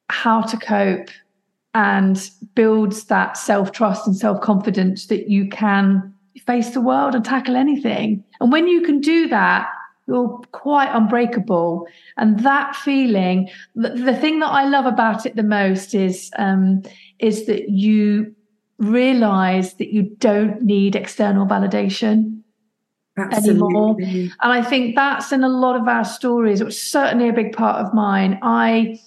how 0.08 0.42
to 0.42 0.56
cope 0.56 1.10
and 1.74 2.30
builds 2.58 3.04
that 3.04 3.36
self 3.36 3.70
trust 3.70 4.04
and 4.04 4.16
self 4.16 4.40
confidence 4.40 5.06
that 5.06 5.28
you 5.28 5.48
can 5.48 6.12
face 6.44 6.70
the 6.70 6.80
world 6.80 7.14
and 7.14 7.24
tackle 7.24 7.54
anything. 7.54 8.24
And 8.40 8.50
when 8.50 8.66
you 8.66 8.82
can 8.82 9.00
do 9.00 9.28
that, 9.28 9.68
you're 10.08 10.40
quite 10.50 10.92
unbreakable. 10.92 11.86
And 12.16 12.40
that 12.40 12.74
feeling, 12.74 13.48
the, 13.76 13.90
the 13.90 14.16
thing 14.16 14.40
that 14.40 14.48
I 14.48 14.64
love 14.64 14.86
about 14.86 15.24
it 15.24 15.36
the 15.36 15.44
most 15.44 15.94
is 15.94 16.32
um, 16.36 16.82
is 17.20 17.46
that 17.46 17.68
you 17.68 18.34
realize 18.78 19.74
that 19.74 19.92
you 19.94 20.02
don't 20.18 20.60
need 20.62 20.96
external 20.96 21.46
validation 21.46 22.40
Absolutely. 23.16 23.50
anymore. 23.50 23.96
And 24.42 24.52
I 24.52 24.62
think 24.62 24.96
that's 24.96 25.30
in 25.30 25.44
a 25.44 25.48
lot 25.48 25.80
of 25.80 25.86
our 25.86 26.04
stories. 26.04 26.60
It 26.60 26.64
was 26.64 26.82
certainly 26.82 27.28
a 27.28 27.32
big 27.32 27.52
part 27.52 27.76
of 27.86 27.94
mine. 27.94 28.40
I 28.42 28.98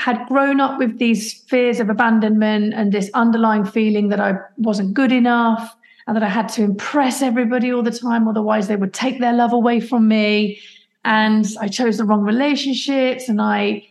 had 0.00 0.26
grown 0.28 0.60
up 0.60 0.78
with 0.78 0.98
these 0.98 1.34
fears 1.42 1.78
of 1.78 1.90
abandonment 1.90 2.72
and 2.72 2.90
this 2.90 3.10
underlying 3.12 3.66
feeling 3.66 4.08
that 4.08 4.18
I 4.18 4.32
wasn't 4.56 4.94
good 4.94 5.12
enough 5.12 5.76
and 6.06 6.16
that 6.16 6.22
I 6.22 6.28
had 6.30 6.48
to 6.54 6.62
impress 6.62 7.20
everybody 7.20 7.70
all 7.70 7.82
the 7.82 7.90
time, 7.90 8.26
otherwise 8.26 8.66
they 8.66 8.76
would 8.76 8.94
take 8.94 9.20
their 9.20 9.34
love 9.34 9.52
away 9.52 9.78
from 9.78 10.08
me. 10.08 10.58
And 11.04 11.46
I 11.60 11.68
chose 11.68 11.98
the 11.98 12.04
wrong 12.04 12.22
relationships 12.22 13.28
and 13.28 13.42
I 13.42 13.86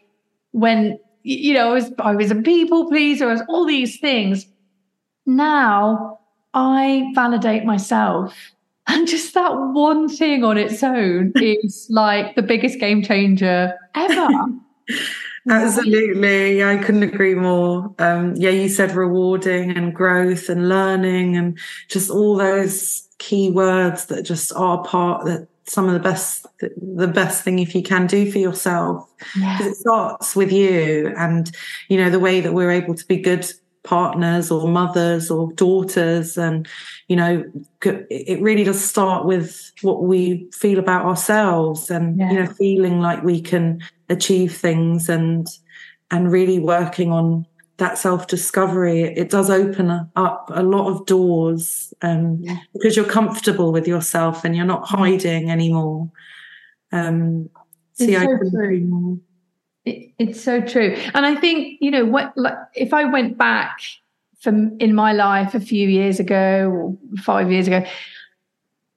went, 0.51 0.99
you 1.21 1.53
know, 1.53 1.69
I 1.69 1.73
was, 1.73 1.93
I 1.99 2.15
was 2.15 2.31
a 2.31 2.35
people 2.35 2.89
pleaser, 2.89 3.29
I 3.29 3.33
was 3.33 3.43
all 3.47 3.67
these 3.67 3.99
things. 3.99 4.47
Now 5.27 6.21
I 6.55 7.11
validate 7.13 7.65
myself. 7.65 8.35
And 8.91 9.07
just 9.07 9.35
that 9.35 9.51
one 9.53 10.09
thing 10.09 10.43
on 10.43 10.57
its 10.57 10.81
own 10.81 11.31
is 11.35 11.85
like 11.91 12.35
the 12.35 12.41
biggest 12.41 12.79
game 12.79 13.03
changer 13.03 13.77
ever. 13.93 14.27
Absolutely. 15.47 16.63
I 16.63 16.77
couldn't 16.77 17.03
agree 17.03 17.35
more. 17.35 17.93
Um, 17.99 18.35
yeah, 18.35 18.49
you 18.49 18.69
said 18.69 18.91
rewarding 18.91 19.71
and 19.71 19.93
growth 19.93 20.49
and 20.49 20.69
learning 20.69 21.37
and 21.37 21.57
just 21.87 22.09
all 22.09 22.35
those 22.35 23.07
key 23.19 23.51
words 23.51 24.05
that 24.05 24.23
just 24.23 24.51
are 24.53 24.83
part 24.83 25.25
that 25.25 25.47
some 25.65 25.87
of 25.87 25.93
the 25.93 25.99
best 25.99 26.47
the 26.59 27.07
best 27.07 27.43
thing 27.43 27.59
if 27.59 27.75
you 27.75 27.83
can 27.83 28.07
do 28.07 28.31
for 28.31 28.39
yourself 28.39 29.07
because 29.17 29.59
yeah. 29.61 29.67
it 29.67 29.75
starts 29.75 30.35
with 30.35 30.51
you 30.51 31.13
and 31.15 31.51
you 31.89 31.97
know 31.97 32.09
the 32.09 32.19
way 32.19 32.41
that 32.41 32.53
we're 32.53 32.71
able 32.71 32.95
to 32.95 33.05
be 33.05 33.17
good 33.17 33.45
partners 33.83 34.51
or 34.51 34.67
mothers 34.67 35.31
or 35.31 35.51
daughters 35.53 36.37
and 36.37 36.67
you 37.07 37.15
know 37.15 37.43
it 37.81 38.41
really 38.41 38.65
does 38.65 38.83
start 38.83 39.25
with 39.25 39.71
what 39.81 40.03
we 40.03 40.45
feel 40.51 40.79
about 40.79 41.05
ourselves 41.05 41.89
and 41.89 42.19
yeah. 42.19 42.31
you 42.31 42.39
know 42.39 42.45
feeling 42.53 42.99
like 42.99 43.23
we 43.23 43.41
can 43.41 43.81
achieve 44.09 44.55
things 44.55 45.07
and 45.07 45.47
and 46.11 46.31
really 46.31 46.59
working 46.59 47.11
on 47.11 47.45
that 47.79 47.97
self 47.97 48.27
discovery, 48.27 49.01
it 49.01 49.29
does 49.29 49.49
open 49.49 49.89
up 50.15 50.51
a 50.53 50.61
lot 50.61 50.89
of 50.89 51.05
doors 51.05 51.93
um, 52.01 52.37
yeah. 52.41 52.57
because 52.73 52.95
you're 52.95 53.05
comfortable 53.05 53.71
with 53.71 53.87
yourself 53.87 54.45
and 54.45 54.55
you're 54.55 54.65
not 54.65 54.87
hiding 54.87 55.49
anymore. 55.49 56.11
Um, 56.91 57.49
so 57.93 58.05
true. 58.51 59.21
It, 59.89 60.11
it's 60.19 60.41
so 60.41 60.61
true, 60.61 60.95
and 61.13 61.25
I 61.25 61.35
think 61.35 61.77
you 61.81 61.91
know 61.91 62.05
what. 62.05 62.37
Like, 62.37 62.57
if 62.75 62.93
I 62.93 63.05
went 63.05 63.37
back 63.37 63.79
from 64.39 64.77
in 64.79 64.95
my 64.95 65.11
life 65.13 65.53
a 65.53 65.59
few 65.59 65.87
years 65.87 66.19
ago 66.19 66.69
or 66.69 66.97
five 67.21 67.51
years 67.51 67.67
ago, 67.67 67.83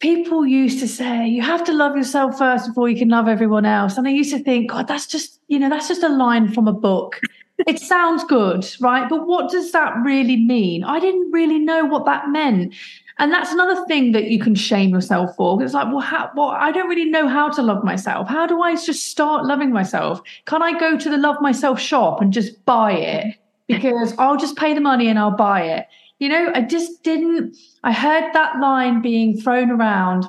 people 0.02 0.44
used 0.44 0.80
to 0.80 0.88
say 0.88 1.26
you 1.26 1.42
have 1.42 1.64
to 1.64 1.72
love 1.72 1.96
yourself 1.96 2.36
first 2.36 2.68
before 2.68 2.88
you 2.88 2.98
can 2.98 3.08
love 3.08 3.28
everyone 3.28 3.64
else. 3.64 3.96
And 3.96 4.06
i 4.06 4.10
used 4.10 4.32
to 4.32 4.42
think 4.42 4.70
god 4.70 4.88
that's 4.88 5.06
just 5.06 5.40
you 5.48 5.58
know 5.58 5.70
that's 5.70 5.88
just 5.88 6.02
a 6.02 6.08
line 6.08 6.52
from 6.52 6.68
a 6.68 6.72
book. 6.72 7.20
It 7.66 7.78
sounds 7.78 8.24
good 8.24 8.66
right? 8.80 9.08
But 9.08 9.26
what 9.26 9.50
does 9.50 9.70
that 9.72 9.94
really 10.04 10.36
mean? 10.36 10.82
I 10.84 10.98
didn't 10.98 11.30
really 11.30 11.60
know 11.60 11.84
what 11.84 12.04
that 12.06 12.28
meant 12.28 12.74
and 13.22 13.32
that's 13.32 13.50
another 13.52 13.86
thing 13.86 14.12
that 14.12 14.24
you 14.24 14.38
can 14.38 14.54
shame 14.54 14.90
yourself 14.90 15.34
for 15.36 15.62
it's 15.62 15.72
like 15.72 15.88
well 15.88 16.00
how 16.00 16.30
well 16.36 16.50
i 16.50 16.70
don't 16.70 16.88
really 16.88 17.08
know 17.08 17.26
how 17.26 17.48
to 17.48 17.62
love 17.62 17.82
myself 17.82 18.28
how 18.28 18.46
do 18.46 18.60
i 18.60 18.74
just 18.74 19.06
start 19.08 19.46
loving 19.46 19.72
myself 19.72 20.20
can 20.44 20.62
i 20.62 20.78
go 20.78 20.98
to 20.98 21.08
the 21.08 21.16
love 21.16 21.36
myself 21.40 21.80
shop 21.80 22.20
and 22.20 22.32
just 22.32 22.62
buy 22.66 22.92
it 22.92 23.36
because 23.68 24.12
i'll 24.18 24.36
just 24.36 24.56
pay 24.56 24.74
the 24.74 24.80
money 24.80 25.08
and 25.08 25.18
i'll 25.18 25.36
buy 25.36 25.62
it 25.62 25.86
you 26.22 26.28
know, 26.28 26.52
I 26.54 26.60
just 26.60 27.02
didn't, 27.02 27.56
I 27.82 27.90
heard 27.90 28.32
that 28.32 28.60
line 28.60 29.02
being 29.02 29.36
thrown 29.40 29.72
around 29.72 30.24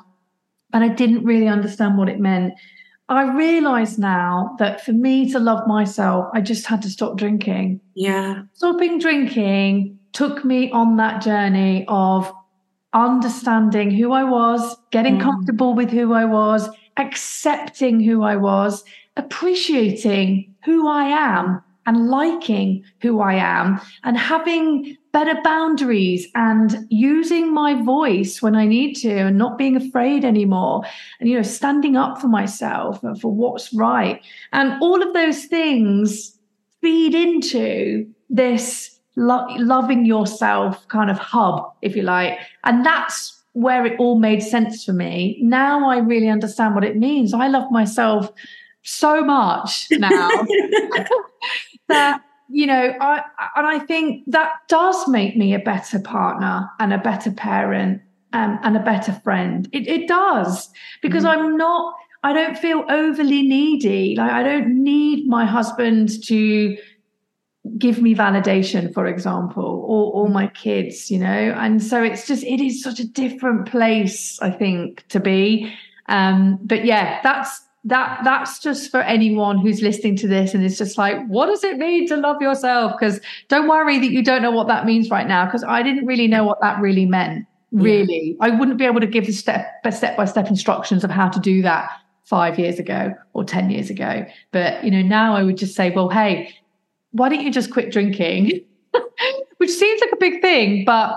and 0.74 0.84
I 0.84 0.88
didn't 0.88 1.24
really 1.24 1.48
understand 1.48 2.00
what 2.00 2.10
it 2.10 2.20
meant. 2.20 2.56
I 3.10 3.32
realize 3.36 4.00
now 4.00 4.56
that 4.58 4.84
for 4.84 4.92
me 4.92 5.32
to 5.32 5.38
love 5.38 5.68
myself, 5.68 6.32
I 6.34 6.42
just 6.42 6.66
had 6.66 6.82
to 6.82 6.90
stop 6.90 7.16
drinking. 7.16 7.80
Yeah. 7.94 8.42
Stopping 8.54 8.98
drinking 8.98 10.00
took 10.14 10.44
me 10.44 10.72
on 10.72 10.98
that 10.98 11.22
journey 11.22 11.86
of 11.88 12.34
understanding 12.94 13.92
who 13.92 14.12
I 14.12 14.24
was, 14.24 14.78
getting 14.92 15.18
mm. 15.18 15.22
comfortable 15.22 15.74
with 15.74 15.90
who 15.90 16.14
I 16.14 16.26
was, 16.26 16.70
accepting 16.98 18.00
who 18.00 18.24
I 18.24 18.36
was, 18.36 18.84
appreciating 19.18 20.54
who 20.64 20.88
I 20.88 21.06
am 21.06 21.62
and 21.86 22.10
liking 22.10 22.84
who 23.02 23.20
I 23.20 23.34
am 23.36 23.80
and 24.04 24.18
having 24.18 24.98
better 25.12 25.40
boundaries 25.44 26.28
and 26.34 26.88
using 26.90 27.54
my 27.54 27.82
voice 27.84 28.42
when 28.42 28.56
I 28.56 28.66
need 28.66 28.96
to 28.96 29.12
and 29.12 29.38
not 29.38 29.58
being 29.58 29.76
afraid 29.76 30.24
anymore 30.24 30.84
and 31.20 31.30
you 31.30 31.36
know 31.36 31.44
standing 31.44 31.98
up 31.98 32.20
for 32.20 32.28
myself 32.28 33.04
and 33.04 33.20
for 33.20 33.32
what's 33.32 33.74
right 33.74 34.22
and 34.54 34.82
all 34.82 35.02
of 35.02 35.14
those 35.14 35.46
things 35.46 36.38
feed 36.82 37.14
into 37.14 38.08
this 38.30 38.93
lo- 39.16 39.48
loving 39.58 40.06
yourself 40.06 40.88
kind 40.88 41.10
of 41.10 41.18
hub 41.18 41.72
if 41.82 41.96
you 41.96 42.04
like. 42.04 42.38
And 42.64 42.86
that's 42.86 43.42
where 43.54 43.86
it 43.86 44.00
all 44.00 44.20
made 44.20 44.42
sense 44.42 44.84
for 44.84 44.94
me. 44.94 45.40
Now 45.42 45.90
I 45.90 45.98
really 45.98 46.30
understand 46.30 46.76
what 46.76 46.84
it 46.84 46.98
means. 46.98 47.34
I 47.34 47.48
love 47.48 47.72
myself 47.72 48.32
so 48.84 49.24
much 49.24 49.88
now 49.92 50.30
that 51.88 52.22
you 52.50 52.68
know 52.68 52.94
i 53.00 53.24
and 53.56 53.66
i 53.66 53.80
think 53.80 54.22
that 54.28 54.52
does 54.68 55.08
make 55.08 55.38
me 55.38 55.54
a 55.54 55.60
better 55.60 56.00
partner 56.00 56.70
and 56.82 56.92
a 56.92 56.98
better 56.98 57.32
parent 57.32 58.02
um, 58.34 58.60
and 58.64 58.76
a 58.76 58.80
better 58.80 59.14
friend. 59.24 59.70
It, 59.72 59.88
it 59.88 60.08
does. 60.08 60.70
Because 61.02 61.24
mm-hmm. 61.24 61.40
i'm 61.40 61.58
not 61.58 61.96
i 62.24 62.34
don't 62.34 62.58
feel 62.58 62.84
overly 62.90 63.44
needy. 63.44 64.16
Like 64.16 64.32
i 64.32 64.44
don't 64.44 64.84
need 64.84 65.28
my 65.28 65.46
husband 65.46 66.24
to 66.26 66.78
give 67.78 68.02
me 68.02 68.14
validation 68.14 68.94
for 68.94 69.06
example 69.06 69.86
or, 69.88 70.14
or 70.14 70.30
my 70.30 70.48
kids 70.48 71.10
you 71.10 71.18
know? 71.18 71.56
And 71.58 71.82
so 71.82 72.04
it's 72.04 72.28
just 72.28 72.44
it 72.44 72.60
is 72.60 72.84
such 72.84 73.00
a 73.00 73.08
different 73.08 73.68
place 73.68 74.40
i 74.42 74.52
think 74.52 75.08
to 75.10 75.20
be. 75.20 75.74
Um 76.08 76.60
but 76.64 76.86
yeah 76.86 77.22
that's 77.24 77.62
that 77.86 78.22
that's 78.24 78.60
just 78.60 78.90
for 78.90 79.02
anyone 79.02 79.58
who's 79.58 79.82
listening 79.82 80.16
to 80.16 80.28
this 80.28 80.54
and 80.54 80.64
is 80.64 80.78
just 80.78 80.98
like 80.98 81.26
what 81.28 81.48
does 81.48 81.64
it 81.64 81.78
mean 81.78 82.08
to 82.08 82.16
love 82.16 82.42
yourself? 82.42 82.94
Because 82.98 83.20
don't 83.50 83.68
worry 83.68 84.00
that 84.00 84.12
you 84.12 84.24
don't 84.24 84.42
know 84.42 84.52
what 84.52 84.68
that 84.68 84.86
means 84.86 85.10
right 85.10 85.28
now 85.28 85.46
because 85.46 85.64
i 85.64 85.84
didn't 85.84 86.06
really 86.06 86.28
know 86.28 86.44
what 86.44 86.62
that 86.62 86.80
really 86.82 87.06
meant 87.06 87.46
really. 87.72 88.36
Yeah. 88.40 88.46
i 88.46 88.50
wouldn't 88.50 88.78
be 88.78 88.86
able 88.86 89.02
to 89.02 89.08
give 89.08 89.26
the 89.26 89.34
step 89.34 89.68
step 89.92 90.16
by 90.16 90.26
step 90.26 90.48
instructions 90.48 91.04
of 91.04 91.10
how 91.10 91.28
to 91.30 91.40
do 91.40 91.62
that 91.62 91.90
five 92.24 92.58
years 92.58 92.80
ago 92.80 93.14
or 93.34 93.44
10 93.44 93.70
years 93.70 93.90
ago. 93.90 94.26
But 94.52 94.84
you 94.84 94.92
know 94.92 95.02
now 95.02 95.36
i 95.36 95.44
would 95.44 95.58
just 95.58 95.76
say 95.76 95.90
well 95.90 96.10
hey 96.10 96.54
why 97.14 97.30
don't 97.30 97.42
you 97.42 97.52
just 97.52 97.72
quit 97.72 97.92
drinking 97.92 98.64
which 99.58 99.72
seems 99.72 100.02
like 100.02 100.12
a 100.12 100.18
big 100.18 100.42
thing 100.42 100.84
but 100.86 101.16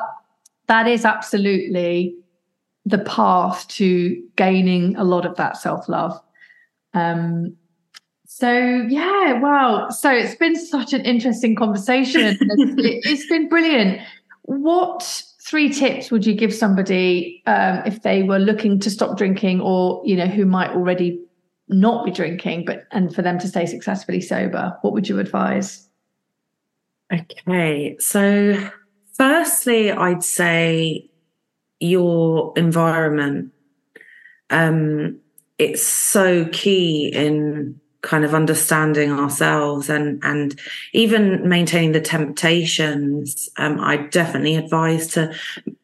that 0.69 0.89
is 0.89 1.05
absolutely 1.05 2.15
the 2.85 2.99
path 2.99 3.67
to 3.69 4.23
gaining 4.37 4.97
a 4.97 5.05
lot 5.05 5.27
of 5.27 5.37
that 5.37 5.57
self-love 5.57 6.21
um, 6.95 7.57
so 8.39 8.53
yeah, 8.53 9.41
wow. 9.41 9.89
So 9.89 10.11
it's 10.11 10.35
been 10.35 10.57
such 10.57 10.93
an 10.93 11.03
interesting 11.07 11.57
conversation. 11.57 12.37
it's 12.41 13.27
been 13.29 13.49
brilliant. 13.49 14.01
What 14.43 15.25
three 15.41 15.73
tips 15.73 16.11
would 16.11 16.27
you 16.27 16.35
give 16.35 16.53
somebody 16.53 17.43
um, 17.47 17.83
if 17.87 18.03
they 18.03 18.25
were 18.25 18.39
looking 18.39 18.79
to 18.81 18.91
stop 18.91 19.17
drinking, 19.17 19.63
or 19.63 20.03
you 20.05 20.17
know, 20.17 20.27
who 20.27 20.45
might 20.45 20.71
already 20.71 21.19
not 21.69 22.05
be 22.05 22.11
drinking, 22.11 22.67
but 22.67 22.85
and 22.93 23.15
for 23.15 23.23
them 23.23 23.39
to 23.39 23.49
stay 23.49 23.65
successfully 23.65 24.21
sober? 24.21 24.77
What 24.83 24.93
would 24.93 25.09
you 25.09 25.19
advise? 25.19 25.86
Okay, 27.13 27.97
so 28.01 28.71
firstly, 29.15 29.93
I'd 29.93 30.25
say 30.25 31.09
your 31.79 32.53
environment. 32.57 33.53
Um, 34.51 35.21
it's 35.59 35.83
so 35.83 36.47
key 36.47 37.11
in 37.15 37.81
kind 38.03 38.25
of 38.25 38.35
understanding 38.35 39.11
ourselves 39.11 39.91
and 39.91 40.23
and 40.23 40.61
even 40.93 41.49
maintaining 41.49 41.91
the 41.91 42.01
temptations 42.01 43.49
um, 43.57 43.81
i 43.81 43.97
definitely 43.97 44.55
advise 44.55 45.09
to 45.09 45.35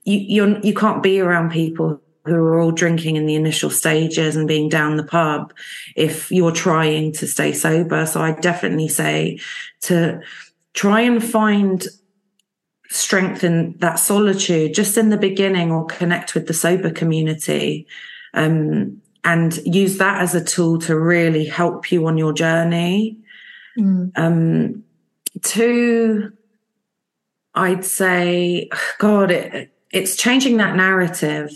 you 0.05 0.19
you're 0.19 0.61
you 0.61 0.73
can't 0.73 1.03
be 1.03 1.19
around 1.19 1.51
people 1.51 2.01
who 2.25 2.35
are 2.35 2.61
all 2.61 2.71
drinking 2.71 3.17
in 3.17 3.27
the 3.27 3.35
initial 3.35 3.71
stages 3.71 4.37
and 4.37 4.47
being 4.47 4.69
down 4.69 4.97
the 4.97 5.03
pub 5.03 5.53
if 5.97 6.31
you're 6.31 6.53
trying 6.53 7.11
to 7.13 7.27
stay 7.27 7.53
sober 7.53 8.07
so 8.07 8.21
i 8.21 8.31
definitely 8.33 8.87
say 8.87 9.37
to 9.81 10.21
try 10.75 11.01
and 11.01 11.23
find 11.23 11.87
strength 12.89 13.43
in 13.43 13.77
that 13.79 13.99
solitude 13.99 14.75
just 14.75 14.99
in 14.99 15.09
the 15.09 15.17
beginning 15.17 15.71
or 15.71 15.87
connect 15.87 16.35
with 16.35 16.47
the 16.47 16.55
sober 16.55 16.91
community 16.91 17.87
um, 18.35 19.01
and 19.25 19.59
use 19.65 19.99
that 19.99 20.21
as 20.21 20.35
a 20.35 20.45
tool 20.45 20.79
to 20.79 20.99
really 20.99 21.45
help 21.45 21.91
you 21.91 22.07
on 22.07 22.19
your 22.19 22.33
journey. 22.33 23.17
Mm. 23.79 24.13
Um, 24.17 24.85
two, 25.43 26.33
I'd 27.55 27.85
say, 27.85 28.69
God, 28.99 29.31
it, 29.31 29.73
it's 29.91 30.17
changing 30.17 30.57
that 30.57 30.77
narrative 30.77 31.51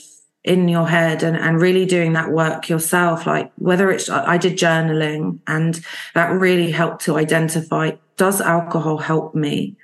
in 0.47 0.69
your 0.69 0.87
head 0.87 1.23
and, 1.23 1.37
and 1.37 1.61
really 1.61 1.85
doing 1.85 2.15
that 2.15 2.31
work 2.31 2.69
yourself. 2.69 3.27
Like 3.27 3.53
whether 3.59 3.91
it's, 3.91 4.09
I 4.09 4.39
did 4.39 4.57
journaling 4.57 5.41
and 5.47 5.81
that 6.15 6.29
really 6.29 6.71
helped 6.71 7.05
to 7.05 7.17
identify, 7.17 7.93
does 8.17 8.41
alcohol 8.41 8.99
help 8.99 9.35
me? 9.35 9.77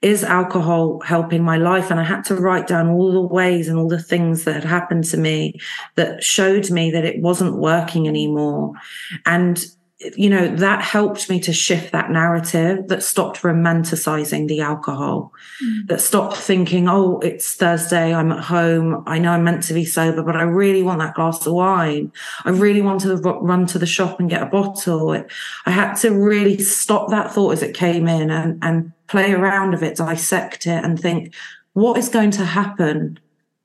is 0.00 0.22
alcohol 0.22 1.00
helping 1.00 1.42
my 1.42 1.56
life? 1.56 1.90
And 1.90 1.98
I 1.98 2.04
had 2.04 2.24
to 2.26 2.36
write 2.36 2.68
down 2.68 2.88
all 2.88 3.12
the 3.12 3.20
ways 3.20 3.68
and 3.68 3.78
all 3.78 3.88
the 3.88 4.02
things 4.02 4.44
that 4.44 4.54
had 4.54 4.64
happened 4.64 5.04
to 5.06 5.16
me 5.16 5.58
that 5.96 6.22
showed 6.22 6.70
me 6.70 6.90
that 6.92 7.04
it 7.04 7.20
wasn't 7.20 7.56
working 7.56 8.06
anymore. 8.06 8.74
And 9.26 9.64
you 10.16 10.30
know, 10.30 10.46
that 10.56 10.80
helped 10.80 11.28
me 11.28 11.40
to 11.40 11.52
shift 11.52 11.90
that 11.90 12.10
narrative 12.10 12.86
that 12.86 13.02
stopped 13.02 13.42
romanticizing 13.42 14.46
the 14.46 14.60
alcohol, 14.60 15.32
mm. 15.62 15.88
that 15.88 16.00
stopped 16.00 16.36
thinking, 16.36 16.88
oh, 16.88 17.18
it's 17.18 17.54
Thursday, 17.56 18.14
I'm 18.14 18.30
at 18.30 18.44
home, 18.44 19.02
I 19.08 19.18
know 19.18 19.32
I'm 19.32 19.42
meant 19.42 19.64
to 19.64 19.74
be 19.74 19.84
sober, 19.84 20.22
but 20.22 20.36
I 20.36 20.42
really 20.42 20.84
want 20.84 21.00
that 21.00 21.14
glass 21.14 21.44
of 21.44 21.52
wine. 21.52 22.12
I 22.44 22.50
really 22.50 22.80
want 22.80 23.00
to 23.00 23.16
run 23.16 23.66
to 23.66 23.78
the 23.78 23.86
shop 23.86 24.20
and 24.20 24.30
get 24.30 24.42
a 24.42 24.46
bottle. 24.46 25.10
I 25.66 25.70
had 25.70 25.94
to 25.96 26.10
really 26.10 26.58
stop 26.58 27.10
that 27.10 27.32
thought 27.32 27.54
as 27.54 27.62
it 27.64 27.74
came 27.74 28.06
in 28.06 28.30
and, 28.30 28.62
and 28.62 28.92
play 29.08 29.32
around 29.32 29.72
with 29.72 29.82
it, 29.82 29.96
dissect 29.96 30.68
it, 30.68 30.84
and 30.84 31.00
think, 31.00 31.34
what 31.72 31.98
is 31.98 32.08
going 32.08 32.30
to 32.32 32.44
happen 32.44 33.18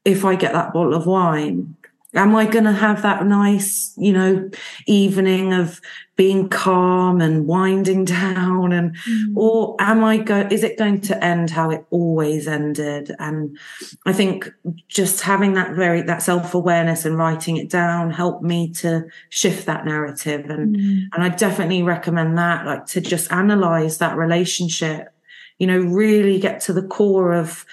if 0.03 0.25
I 0.25 0.35
get 0.35 0.53
that 0.53 0.73
bottle 0.73 0.95
of 0.95 1.05
wine? 1.05 1.75
Am 2.15 2.35
I 2.35 2.45
going 2.45 2.65
to 2.65 2.73
have 2.73 3.01
that 3.01 3.25
nice, 3.25 3.93
you 3.97 4.13
know, 4.13 4.49
evening 4.85 5.53
of 5.53 5.81
being 6.15 6.47
calm 6.47 7.21
and 7.21 7.47
winding 7.47 8.05
down 8.23 8.71
and 8.71 8.95
mm. 8.97 9.35
or 9.35 9.75
am 9.79 10.03
i 10.03 10.15
go 10.15 10.47
is 10.51 10.63
it 10.63 10.77
going 10.77 11.01
to 11.01 11.23
end 11.23 11.49
how 11.49 11.71
it 11.71 11.83
always 11.89 12.47
ended 12.47 13.11
and 13.17 13.57
i 14.05 14.13
think 14.13 14.47
just 14.87 15.21
having 15.21 15.53
that 15.53 15.73
very 15.73 16.03
that 16.03 16.21
self-awareness 16.21 17.03
and 17.05 17.17
writing 17.17 17.57
it 17.57 17.67
down 17.67 18.11
helped 18.11 18.43
me 18.43 18.71
to 18.71 19.03
shift 19.29 19.65
that 19.65 19.85
narrative 19.85 20.49
and 20.51 20.75
mm. 20.75 21.01
and 21.13 21.23
i 21.23 21.29
definitely 21.29 21.81
recommend 21.81 22.37
that 22.37 22.63
like 22.65 22.85
to 22.85 23.01
just 23.01 23.31
analyze 23.31 23.97
that 23.97 24.15
relationship 24.15 25.13
you 25.59 25.67
know, 25.67 25.79
really 25.79 26.39
get 26.39 26.59
to 26.61 26.73
the 26.73 26.83
core 26.83 27.33
of 27.33 27.65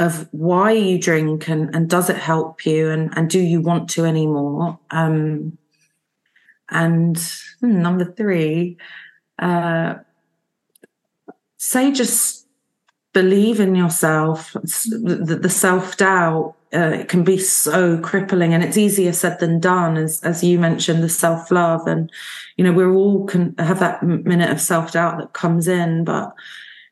of 0.00 0.26
why 0.32 0.72
you 0.72 0.98
drink 0.98 1.46
and, 1.46 1.74
and 1.76 1.88
does 1.88 2.08
it 2.08 2.16
help 2.16 2.64
you 2.64 2.88
and, 2.88 3.12
and 3.16 3.28
do 3.28 3.38
you 3.38 3.60
want 3.60 3.90
to 3.90 4.06
anymore? 4.06 4.78
Um, 4.90 5.58
and 6.70 7.18
hmm, 7.60 7.82
number 7.82 8.06
three, 8.06 8.78
uh, 9.38 9.96
say 11.58 11.92
just 11.92 12.46
believe 13.12 13.60
in 13.60 13.74
yourself. 13.74 14.54
The, 14.54 15.38
the 15.40 15.50
self 15.50 15.98
doubt 15.98 16.56
uh, 16.72 16.92
it 17.00 17.08
can 17.08 17.24
be 17.24 17.36
so 17.36 17.98
crippling, 17.98 18.54
and 18.54 18.62
it's 18.62 18.78
easier 18.78 19.12
said 19.12 19.38
than 19.40 19.60
done. 19.60 19.96
As 19.96 20.22
as 20.22 20.44
you 20.44 20.58
mentioned, 20.58 21.02
the 21.02 21.08
self 21.08 21.50
love, 21.50 21.86
and 21.86 22.10
you 22.56 22.64
know 22.64 22.72
we're 22.72 22.94
all 22.94 23.26
can 23.26 23.54
have 23.58 23.80
that 23.80 24.02
minute 24.02 24.50
of 24.50 24.60
self 24.60 24.92
doubt 24.92 25.18
that 25.18 25.32
comes 25.32 25.66
in, 25.66 26.04
but 26.04 26.32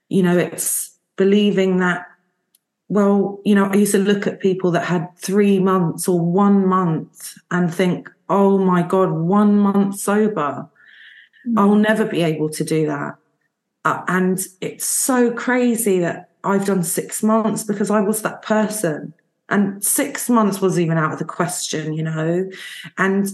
you 0.08 0.22
know 0.22 0.36
it's 0.36 0.98
believing 1.16 1.78
that 1.78 2.04
well, 2.88 3.40
you 3.44 3.54
know, 3.54 3.66
I 3.66 3.76
used 3.76 3.92
to 3.92 3.98
look 3.98 4.26
at 4.26 4.40
people 4.40 4.70
that 4.70 4.84
had 4.84 5.14
three 5.16 5.58
months 5.58 6.08
or 6.08 6.20
one 6.20 6.66
month 6.66 7.34
and 7.50 7.72
think, 7.72 8.10
oh 8.28 8.58
my 8.58 8.82
God, 8.82 9.10
one 9.12 9.58
month 9.58 9.98
sober. 9.98 10.68
Mm-hmm. 11.46 11.58
I'll 11.58 11.74
never 11.74 12.06
be 12.06 12.22
able 12.22 12.48
to 12.50 12.64
do 12.64 12.86
that. 12.86 13.16
Uh, 13.84 14.02
and 14.08 14.40
it's 14.60 14.86
so 14.86 15.30
crazy 15.30 15.98
that 16.00 16.30
I've 16.44 16.66
done 16.66 16.82
six 16.82 17.22
months 17.22 17.62
because 17.62 17.90
I 17.90 18.00
was 18.00 18.22
that 18.22 18.42
person. 18.42 19.12
And 19.50 19.82
six 19.82 20.28
months 20.28 20.60
was 20.60 20.78
even 20.78 20.98
out 20.98 21.12
of 21.12 21.18
the 21.18 21.24
question, 21.24 21.94
you 21.94 22.02
know. 22.02 22.50
And 22.96 23.28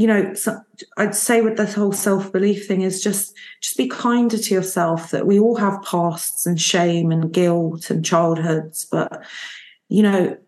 you 0.00 0.06
know, 0.06 0.32
so 0.32 0.58
I'd 0.96 1.14
say 1.14 1.42
with 1.42 1.58
this 1.58 1.74
whole 1.74 1.92
self 1.92 2.32
belief 2.32 2.66
thing 2.66 2.80
is 2.80 3.02
just 3.02 3.36
just 3.60 3.76
be 3.76 3.86
kinder 3.86 4.38
to 4.38 4.54
yourself. 4.54 5.10
That 5.10 5.26
we 5.26 5.38
all 5.38 5.56
have 5.56 5.82
pasts 5.82 6.46
and 6.46 6.58
shame 6.58 7.12
and 7.12 7.30
guilt 7.30 7.90
and 7.90 8.02
childhoods, 8.02 8.86
but 8.90 9.22
you 9.90 10.02
know, 10.02 10.38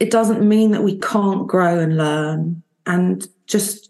it 0.00 0.10
doesn't 0.10 0.48
mean 0.48 0.72
that 0.72 0.82
we 0.82 0.98
can't 0.98 1.46
grow 1.46 1.78
and 1.78 1.96
learn. 1.96 2.64
And 2.86 3.24
just 3.46 3.88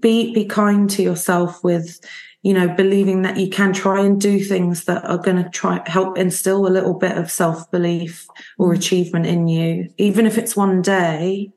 be 0.00 0.34
be 0.34 0.44
kind 0.44 0.90
to 0.90 1.04
yourself 1.04 1.62
with 1.62 2.00
you 2.42 2.52
know 2.52 2.66
believing 2.74 3.22
that 3.22 3.36
you 3.36 3.48
can 3.48 3.72
try 3.72 4.00
and 4.00 4.20
do 4.20 4.40
things 4.40 4.86
that 4.86 5.04
are 5.04 5.18
going 5.18 5.40
to 5.40 5.48
try 5.50 5.80
help 5.86 6.18
instill 6.18 6.66
a 6.66 6.68
little 6.68 6.94
bit 6.94 7.16
of 7.16 7.30
self 7.30 7.70
belief 7.70 8.26
or 8.58 8.72
mm. 8.72 8.76
achievement 8.76 9.26
in 9.26 9.46
you 9.46 9.88
even 9.98 10.26
if 10.26 10.38
it's 10.38 10.56
one 10.56 10.80
day 10.82 11.52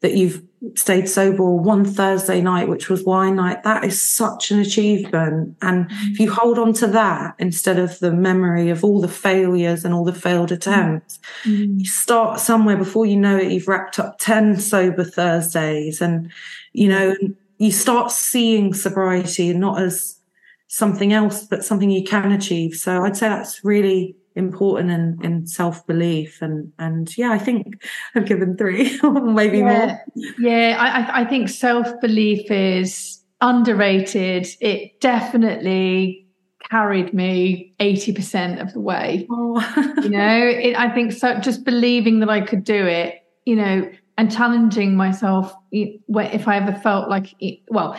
that 0.00 0.14
you've 0.14 0.42
stayed 0.74 1.08
sober 1.08 1.44
one 1.44 1.84
Thursday 1.84 2.40
night, 2.40 2.68
which 2.68 2.88
was 2.88 3.04
wine 3.04 3.36
night, 3.36 3.62
that 3.62 3.84
is 3.84 4.00
such 4.00 4.50
an 4.50 4.58
achievement. 4.58 5.56
And 5.62 5.88
mm. 5.88 6.10
if 6.12 6.20
you 6.20 6.30
hold 6.32 6.58
on 6.58 6.72
to 6.74 6.86
that 6.88 7.34
instead 7.38 7.78
of 7.78 7.98
the 8.00 8.12
memory 8.12 8.70
of 8.70 8.84
all 8.84 9.00
the 9.00 9.08
failures 9.08 9.84
and 9.84 9.94
all 9.94 10.04
the 10.04 10.12
failed 10.12 10.52
attempts, 10.52 11.18
mm. 11.44 11.78
you 11.78 11.84
start 11.84 12.40
somewhere 12.40 12.76
before 12.76 13.06
you 13.06 13.16
know 13.16 13.36
it, 13.36 13.52
you've 13.52 13.68
wrapped 13.68 13.98
up 13.98 14.18
10 14.18 14.58
sober 14.58 15.04
Thursdays 15.04 16.00
and, 16.00 16.30
you 16.72 16.88
know, 16.88 17.14
you 17.58 17.72
start 17.72 18.10
seeing 18.10 18.74
sobriety 18.74 19.52
not 19.54 19.80
as 19.80 20.18
something 20.68 21.12
else, 21.12 21.44
but 21.44 21.64
something 21.64 21.90
you 21.90 22.04
can 22.04 22.32
achieve. 22.32 22.74
So 22.74 23.04
I'd 23.04 23.16
say 23.16 23.28
that's 23.28 23.64
really 23.64 24.16
important 24.36 24.90
in, 24.90 25.18
in 25.22 25.46
self-belief 25.46 26.42
and 26.42 26.70
and 26.78 27.16
yeah 27.16 27.32
i 27.32 27.38
think 27.38 27.82
i've 28.14 28.26
given 28.26 28.56
three 28.56 28.98
maybe 29.02 29.58
yeah. 29.58 29.98
more 30.14 30.26
yeah 30.38 30.76
i 30.78 31.22
i 31.22 31.24
think 31.24 31.48
self-belief 31.48 32.50
is 32.50 33.22
underrated 33.40 34.46
it 34.60 35.00
definitely 35.00 36.22
carried 36.70 37.14
me 37.14 37.72
80% 37.78 38.60
of 38.60 38.72
the 38.72 38.80
way 38.80 39.26
oh. 39.30 39.94
you 40.02 40.10
know 40.10 40.46
it, 40.46 40.76
i 40.76 40.92
think 40.92 41.12
so 41.12 41.38
just 41.38 41.64
believing 41.64 42.20
that 42.20 42.28
i 42.28 42.40
could 42.40 42.64
do 42.64 42.86
it 42.86 43.22
you 43.44 43.56
know 43.56 43.88
and 44.18 44.32
challenging 44.32 44.96
myself 44.96 45.54
if 45.72 46.48
i 46.48 46.56
ever 46.56 46.74
felt 46.80 47.08
like 47.08 47.34
well 47.68 47.98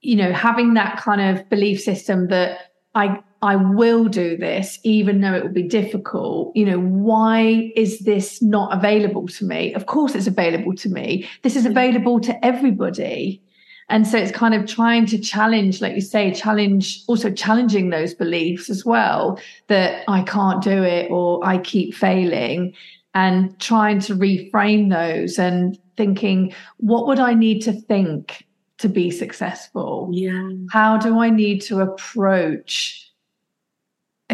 you 0.00 0.16
know 0.16 0.32
having 0.32 0.74
that 0.74 0.98
kind 0.98 1.20
of 1.20 1.48
belief 1.48 1.80
system 1.80 2.28
that 2.28 2.72
i 2.94 3.18
I 3.44 3.56
will 3.56 4.06
do 4.06 4.38
this, 4.38 4.78
even 4.84 5.20
though 5.20 5.34
it 5.34 5.42
will 5.44 5.52
be 5.52 5.68
difficult. 5.68 6.56
You 6.56 6.64
know, 6.64 6.80
why 6.80 7.70
is 7.76 8.00
this 8.00 8.40
not 8.40 8.76
available 8.76 9.28
to 9.28 9.44
me? 9.44 9.74
Of 9.74 9.84
course, 9.84 10.14
it's 10.14 10.26
available 10.26 10.74
to 10.76 10.88
me. 10.88 11.28
This 11.42 11.54
is 11.54 11.64
mm-hmm. 11.64 11.72
available 11.72 12.20
to 12.20 12.44
everybody. 12.44 13.42
And 13.90 14.06
so 14.06 14.16
it's 14.16 14.32
kind 14.32 14.54
of 14.54 14.66
trying 14.66 15.04
to 15.06 15.18
challenge, 15.18 15.82
like 15.82 15.94
you 15.94 16.00
say, 16.00 16.32
challenge, 16.32 17.04
also 17.06 17.30
challenging 17.30 17.90
those 17.90 18.14
beliefs 18.14 18.70
as 18.70 18.82
well 18.82 19.38
that 19.66 20.04
I 20.08 20.22
can't 20.22 20.62
do 20.62 20.82
it 20.82 21.10
or 21.10 21.46
I 21.46 21.58
keep 21.58 21.94
failing 21.94 22.72
and 23.12 23.60
trying 23.60 24.00
to 24.00 24.14
reframe 24.14 24.88
those 24.90 25.38
and 25.38 25.78
thinking, 25.98 26.54
what 26.78 27.06
would 27.06 27.20
I 27.20 27.34
need 27.34 27.60
to 27.64 27.72
think 27.72 28.46
to 28.78 28.88
be 28.88 29.10
successful? 29.10 30.08
Yeah. 30.12 30.48
How 30.70 30.96
do 30.96 31.18
I 31.18 31.28
need 31.28 31.60
to 31.62 31.80
approach 31.80 33.04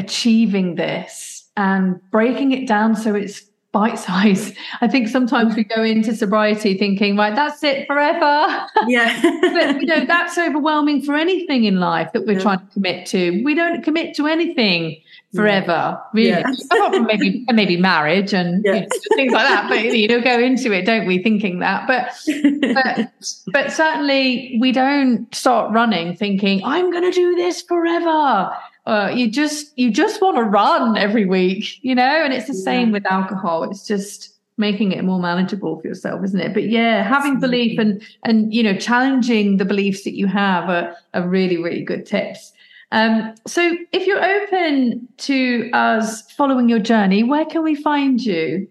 achieving 0.01 0.75
this 0.75 1.49
and 1.57 2.01
breaking 2.11 2.53
it 2.53 2.67
down 2.67 2.97
so 2.97 3.15
it's 3.15 3.51
bite 3.73 3.99
size. 3.99 4.53
I 4.81 4.89
think 4.89 5.09
sometimes 5.09 5.55
we 5.55 5.65
go 5.65 5.83
into 5.83 6.15
sobriety 6.15 6.77
thinking, 6.77 7.17
right, 7.17 7.35
that's 7.35 7.63
it 7.63 7.87
forever. 7.87 8.67
Yeah. 8.87 9.21
but 9.53 9.81
you 9.81 9.87
know, 9.87 10.05
that's 10.05 10.37
overwhelming 10.39 11.03
for 11.03 11.15
anything 11.15 11.65
in 11.65 11.79
life 11.79 12.13
that 12.13 12.27
we're 12.27 12.33
yeah. 12.33 12.41
trying 12.41 12.59
to 12.61 12.67
commit 12.73 13.07
to. 13.09 13.43
We 13.45 13.55
don't 13.55 13.85
commit 13.85 14.17
to 14.17 14.27
anything 14.27 15.01
forever, 15.35 15.67
yeah. 15.67 16.03
really. 16.13 16.29
Yeah. 16.29 16.45
Apart 16.73 16.95
from 16.95 17.07
maybe 17.07 17.45
maybe 17.53 17.77
marriage 17.77 18.33
and 18.33 18.65
you 18.65 18.73
know, 18.73 18.87
things 19.15 19.33
like 19.33 19.47
that. 19.47 19.69
But 19.69 19.85
you 19.85 20.09
know, 20.09 20.21
go 20.21 20.41
into 20.41 20.73
it, 20.73 20.87
don't 20.87 21.07
we, 21.07 21.23
thinking 21.23 21.59
that. 21.61 21.87
But 21.87 22.11
but 22.75 23.13
but 23.49 23.71
certainly 23.71 24.57
we 24.61 24.73
don't 24.73 25.33
start 25.35 25.73
running 25.73 26.17
thinking, 26.17 26.63
I'm 26.65 26.91
gonna 26.91 27.13
do 27.13 27.37
this 27.37 27.63
forever 27.63 28.51
uh, 28.91 29.09
you 29.09 29.31
just 29.31 29.79
you 29.79 29.89
just 29.89 30.21
want 30.21 30.37
to 30.37 30.43
run 30.43 30.97
every 30.97 31.25
week, 31.25 31.79
you 31.83 31.95
know. 31.95 32.03
And 32.25 32.35
it's 32.35 32.49
the 32.49 32.55
same 32.55 32.91
with 32.91 33.07
alcohol. 33.11 33.63
It's 33.63 33.87
just 33.87 34.37
making 34.57 34.91
it 34.91 35.05
more 35.05 35.21
manageable 35.21 35.81
for 35.81 35.87
yourself, 35.87 36.25
isn't 36.25 36.41
it? 36.41 36.53
But 36.53 36.69
yeah, 36.69 37.05
having 37.05 37.39
belief 37.39 37.79
and 37.79 38.03
and 38.25 38.53
you 38.53 38.65
know 38.65 38.77
challenging 38.77 39.59
the 39.59 39.65
beliefs 39.65 40.03
that 40.03 40.17
you 40.17 40.27
have 40.27 40.69
are, 40.69 40.97
are 41.15 41.29
really 41.29 41.57
really 41.57 41.83
good 41.83 42.05
tips. 42.05 42.53
Um, 42.91 43.33
so 43.47 43.77
if 43.93 44.09
you're 44.09 44.25
open 44.25 45.07
to 45.19 45.71
us 45.73 46.29
following 46.33 46.69
your 46.69 46.81
journey, 46.81 47.23
where 47.23 47.45
can 47.45 47.63
we 47.63 47.77
find 47.77 48.21
you? 48.21 48.67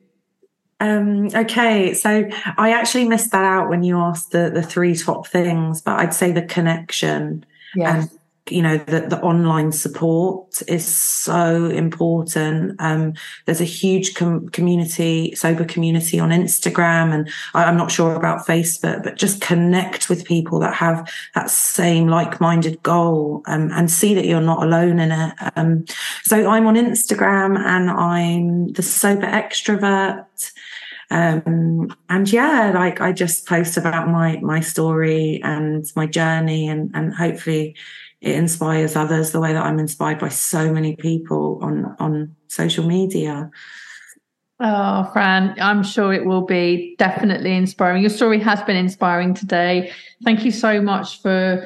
Um, 0.81 1.27
okay, 1.33 1.93
so 1.93 2.27
I 2.57 2.71
actually 2.73 3.05
missed 3.05 3.31
that 3.31 3.45
out 3.45 3.69
when 3.69 3.83
you 3.83 3.97
asked 3.97 4.31
the 4.31 4.51
the 4.53 4.63
three 4.63 4.97
top 4.97 5.27
things, 5.27 5.81
but 5.81 5.97
I'd 5.97 6.13
say 6.13 6.33
the 6.33 6.41
connection 6.41 7.45
yes. 7.73 8.09
and 8.09 8.18
you 8.51 8.61
know 8.61 8.77
the, 8.77 9.01
the 9.01 9.19
online 9.21 9.71
support 9.71 10.61
is 10.67 10.85
so 10.85 11.65
important. 11.65 12.79
Um, 12.79 13.13
there's 13.45 13.61
a 13.61 13.65
huge 13.65 14.15
com- 14.15 14.49
community 14.49 15.33
sober 15.35 15.65
community 15.65 16.19
on 16.19 16.29
instagram 16.29 17.13
and 17.13 17.29
I, 17.53 17.65
i'm 17.65 17.77
not 17.77 17.91
sure 17.91 18.15
about 18.15 18.45
facebook 18.45 19.03
but 19.03 19.15
just 19.15 19.41
connect 19.41 20.09
with 20.09 20.25
people 20.25 20.59
that 20.59 20.73
have 20.73 21.09
that 21.35 21.49
same 21.49 22.07
like-minded 22.07 22.81
goal 22.83 23.43
um, 23.47 23.69
and 23.71 23.89
see 23.89 24.13
that 24.13 24.25
you're 24.25 24.41
not 24.41 24.63
alone 24.63 24.99
in 24.99 25.11
it. 25.11 25.33
Um, 25.55 25.85
so 26.23 26.49
i'm 26.49 26.67
on 26.67 26.75
instagram 26.75 27.57
and 27.57 27.89
i'm 27.89 28.67
the 28.73 28.83
sober 28.83 29.27
extrovert. 29.27 30.51
Um, 31.11 31.95
and 32.07 32.31
yeah, 32.31 32.71
like 32.73 33.01
I 33.01 33.11
just 33.11 33.47
post 33.47 33.77
about 33.77 34.07
my 34.09 34.37
my 34.41 34.59
story 34.59 35.41
and 35.43 35.83
my 35.95 36.05
journey, 36.05 36.67
and 36.67 36.91
and 36.93 37.15
hopefully 37.15 37.75
it 38.21 38.35
inspires 38.35 38.95
others 38.95 39.31
the 39.31 39.39
way 39.39 39.53
that 39.53 39.63
I'm 39.63 39.79
inspired 39.79 40.19
by 40.19 40.29
so 40.29 40.73
many 40.73 40.95
people 40.95 41.59
on 41.61 41.95
on 41.99 42.35
social 42.47 42.85
media. 42.85 43.49
Oh, 44.61 45.09
Fran, 45.13 45.55
I'm 45.61 45.83
sure 45.83 46.13
it 46.13 46.25
will 46.25 46.45
be 46.45 46.95
definitely 46.97 47.55
inspiring. 47.55 48.01
Your 48.01 48.09
story 48.09 48.39
has 48.39 48.61
been 48.63 48.75
inspiring 48.75 49.33
today. 49.33 49.93
Thank 50.25 50.43
you 50.43 50.51
so 50.51 50.81
much 50.81 51.21
for 51.21 51.65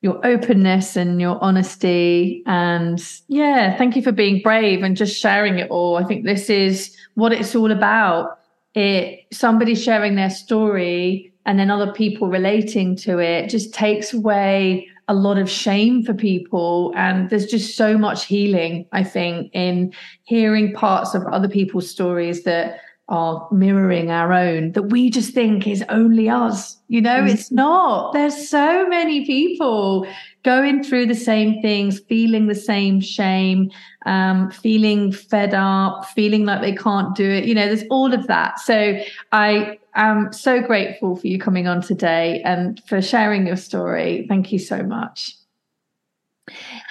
your 0.00 0.18
openness 0.26 0.96
and 0.96 1.20
your 1.20 1.42
honesty. 1.44 2.42
And 2.46 3.02
yeah, 3.28 3.76
thank 3.76 3.96
you 3.96 4.02
for 4.02 4.12
being 4.12 4.40
brave 4.42 4.82
and 4.82 4.96
just 4.96 5.20
sharing 5.20 5.58
it 5.58 5.70
all. 5.70 5.96
I 5.96 6.04
think 6.04 6.24
this 6.24 6.48
is 6.48 6.96
what 7.14 7.32
it's 7.32 7.54
all 7.54 7.70
about. 7.70 8.38
It 8.74 9.26
somebody 9.30 9.74
sharing 9.74 10.14
their 10.14 10.30
story 10.30 11.34
and 11.44 11.58
then 11.58 11.70
other 11.70 11.92
people 11.92 12.28
relating 12.28 12.96
to 12.96 13.18
it 13.18 13.50
just 13.50 13.74
takes 13.74 14.14
away 14.14 14.88
a 15.12 15.14
lot 15.14 15.36
of 15.36 15.48
shame 15.48 16.02
for 16.02 16.14
people. 16.14 16.92
And 16.96 17.28
there's 17.28 17.46
just 17.46 17.76
so 17.76 17.98
much 17.98 18.24
healing, 18.24 18.86
I 18.92 19.04
think, 19.04 19.50
in 19.52 19.92
hearing 20.24 20.72
parts 20.72 21.14
of 21.14 21.22
other 21.26 21.48
people's 21.48 21.88
stories 21.88 22.44
that 22.44 22.80
are 23.08 23.46
mirroring 23.52 24.10
our 24.10 24.32
own 24.32 24.72
that 24.72 24.84
we 24.84 25.10
just 25.10 25.34
think 25.34 25.66
is 25.66 25.84
only 25.90 26.30
us. 26.30 26.78
You 26.88 27.02
know, 27.02 27.18
mm-hmm. 27.18 27.28
it's 27.28 27.52
not. 27.52 28.14
There's 28.14 28.48
so 28.48 28.88
many 28.88 29.26
people 29.26 30.06
going 30.44 30.82
through 30.82 31.06
the 31.06 31.14
same 31.14 31.60
things, 31.60 32.00
feeling 32.00 32.46
the 32.46 32.54
same 32.54 33.02
shame, 33.02 33.70
um, 34.06 34.50
feeling 34.50 35.12
fed 35.12 35.52
up, 35.52 36.06
feeling 36.06 36.46
like 36.46 36.62
they 36.62 36.74
can't 36.74 37.14
do 37.14 37.28
it. 37.28 37.44
You 37.44 37.54
know, 37.54 37.66
there's 37.66 37.84
all 37.90 38.14
of 38.14 38.26
that. 38.28 38.58
So 38.60 38.98
I 39.32 39.78
am 39.94 40.32
so 40.32 40.60
grateful 40.60 41.16
for 41.16 41.26
you 41.26 41.38
coming 41.38 41.66
on 41.66 41.82
today 41.82 42.42
and 42.44 42.82
for 42.86 43.02
sharing 43.02 43.46
your 43.46 43.56
story. 43.56 44.26
Thank 44.28 44.52
you 44.52 44.58
so 44.58 44.82
much. 44.82 45.36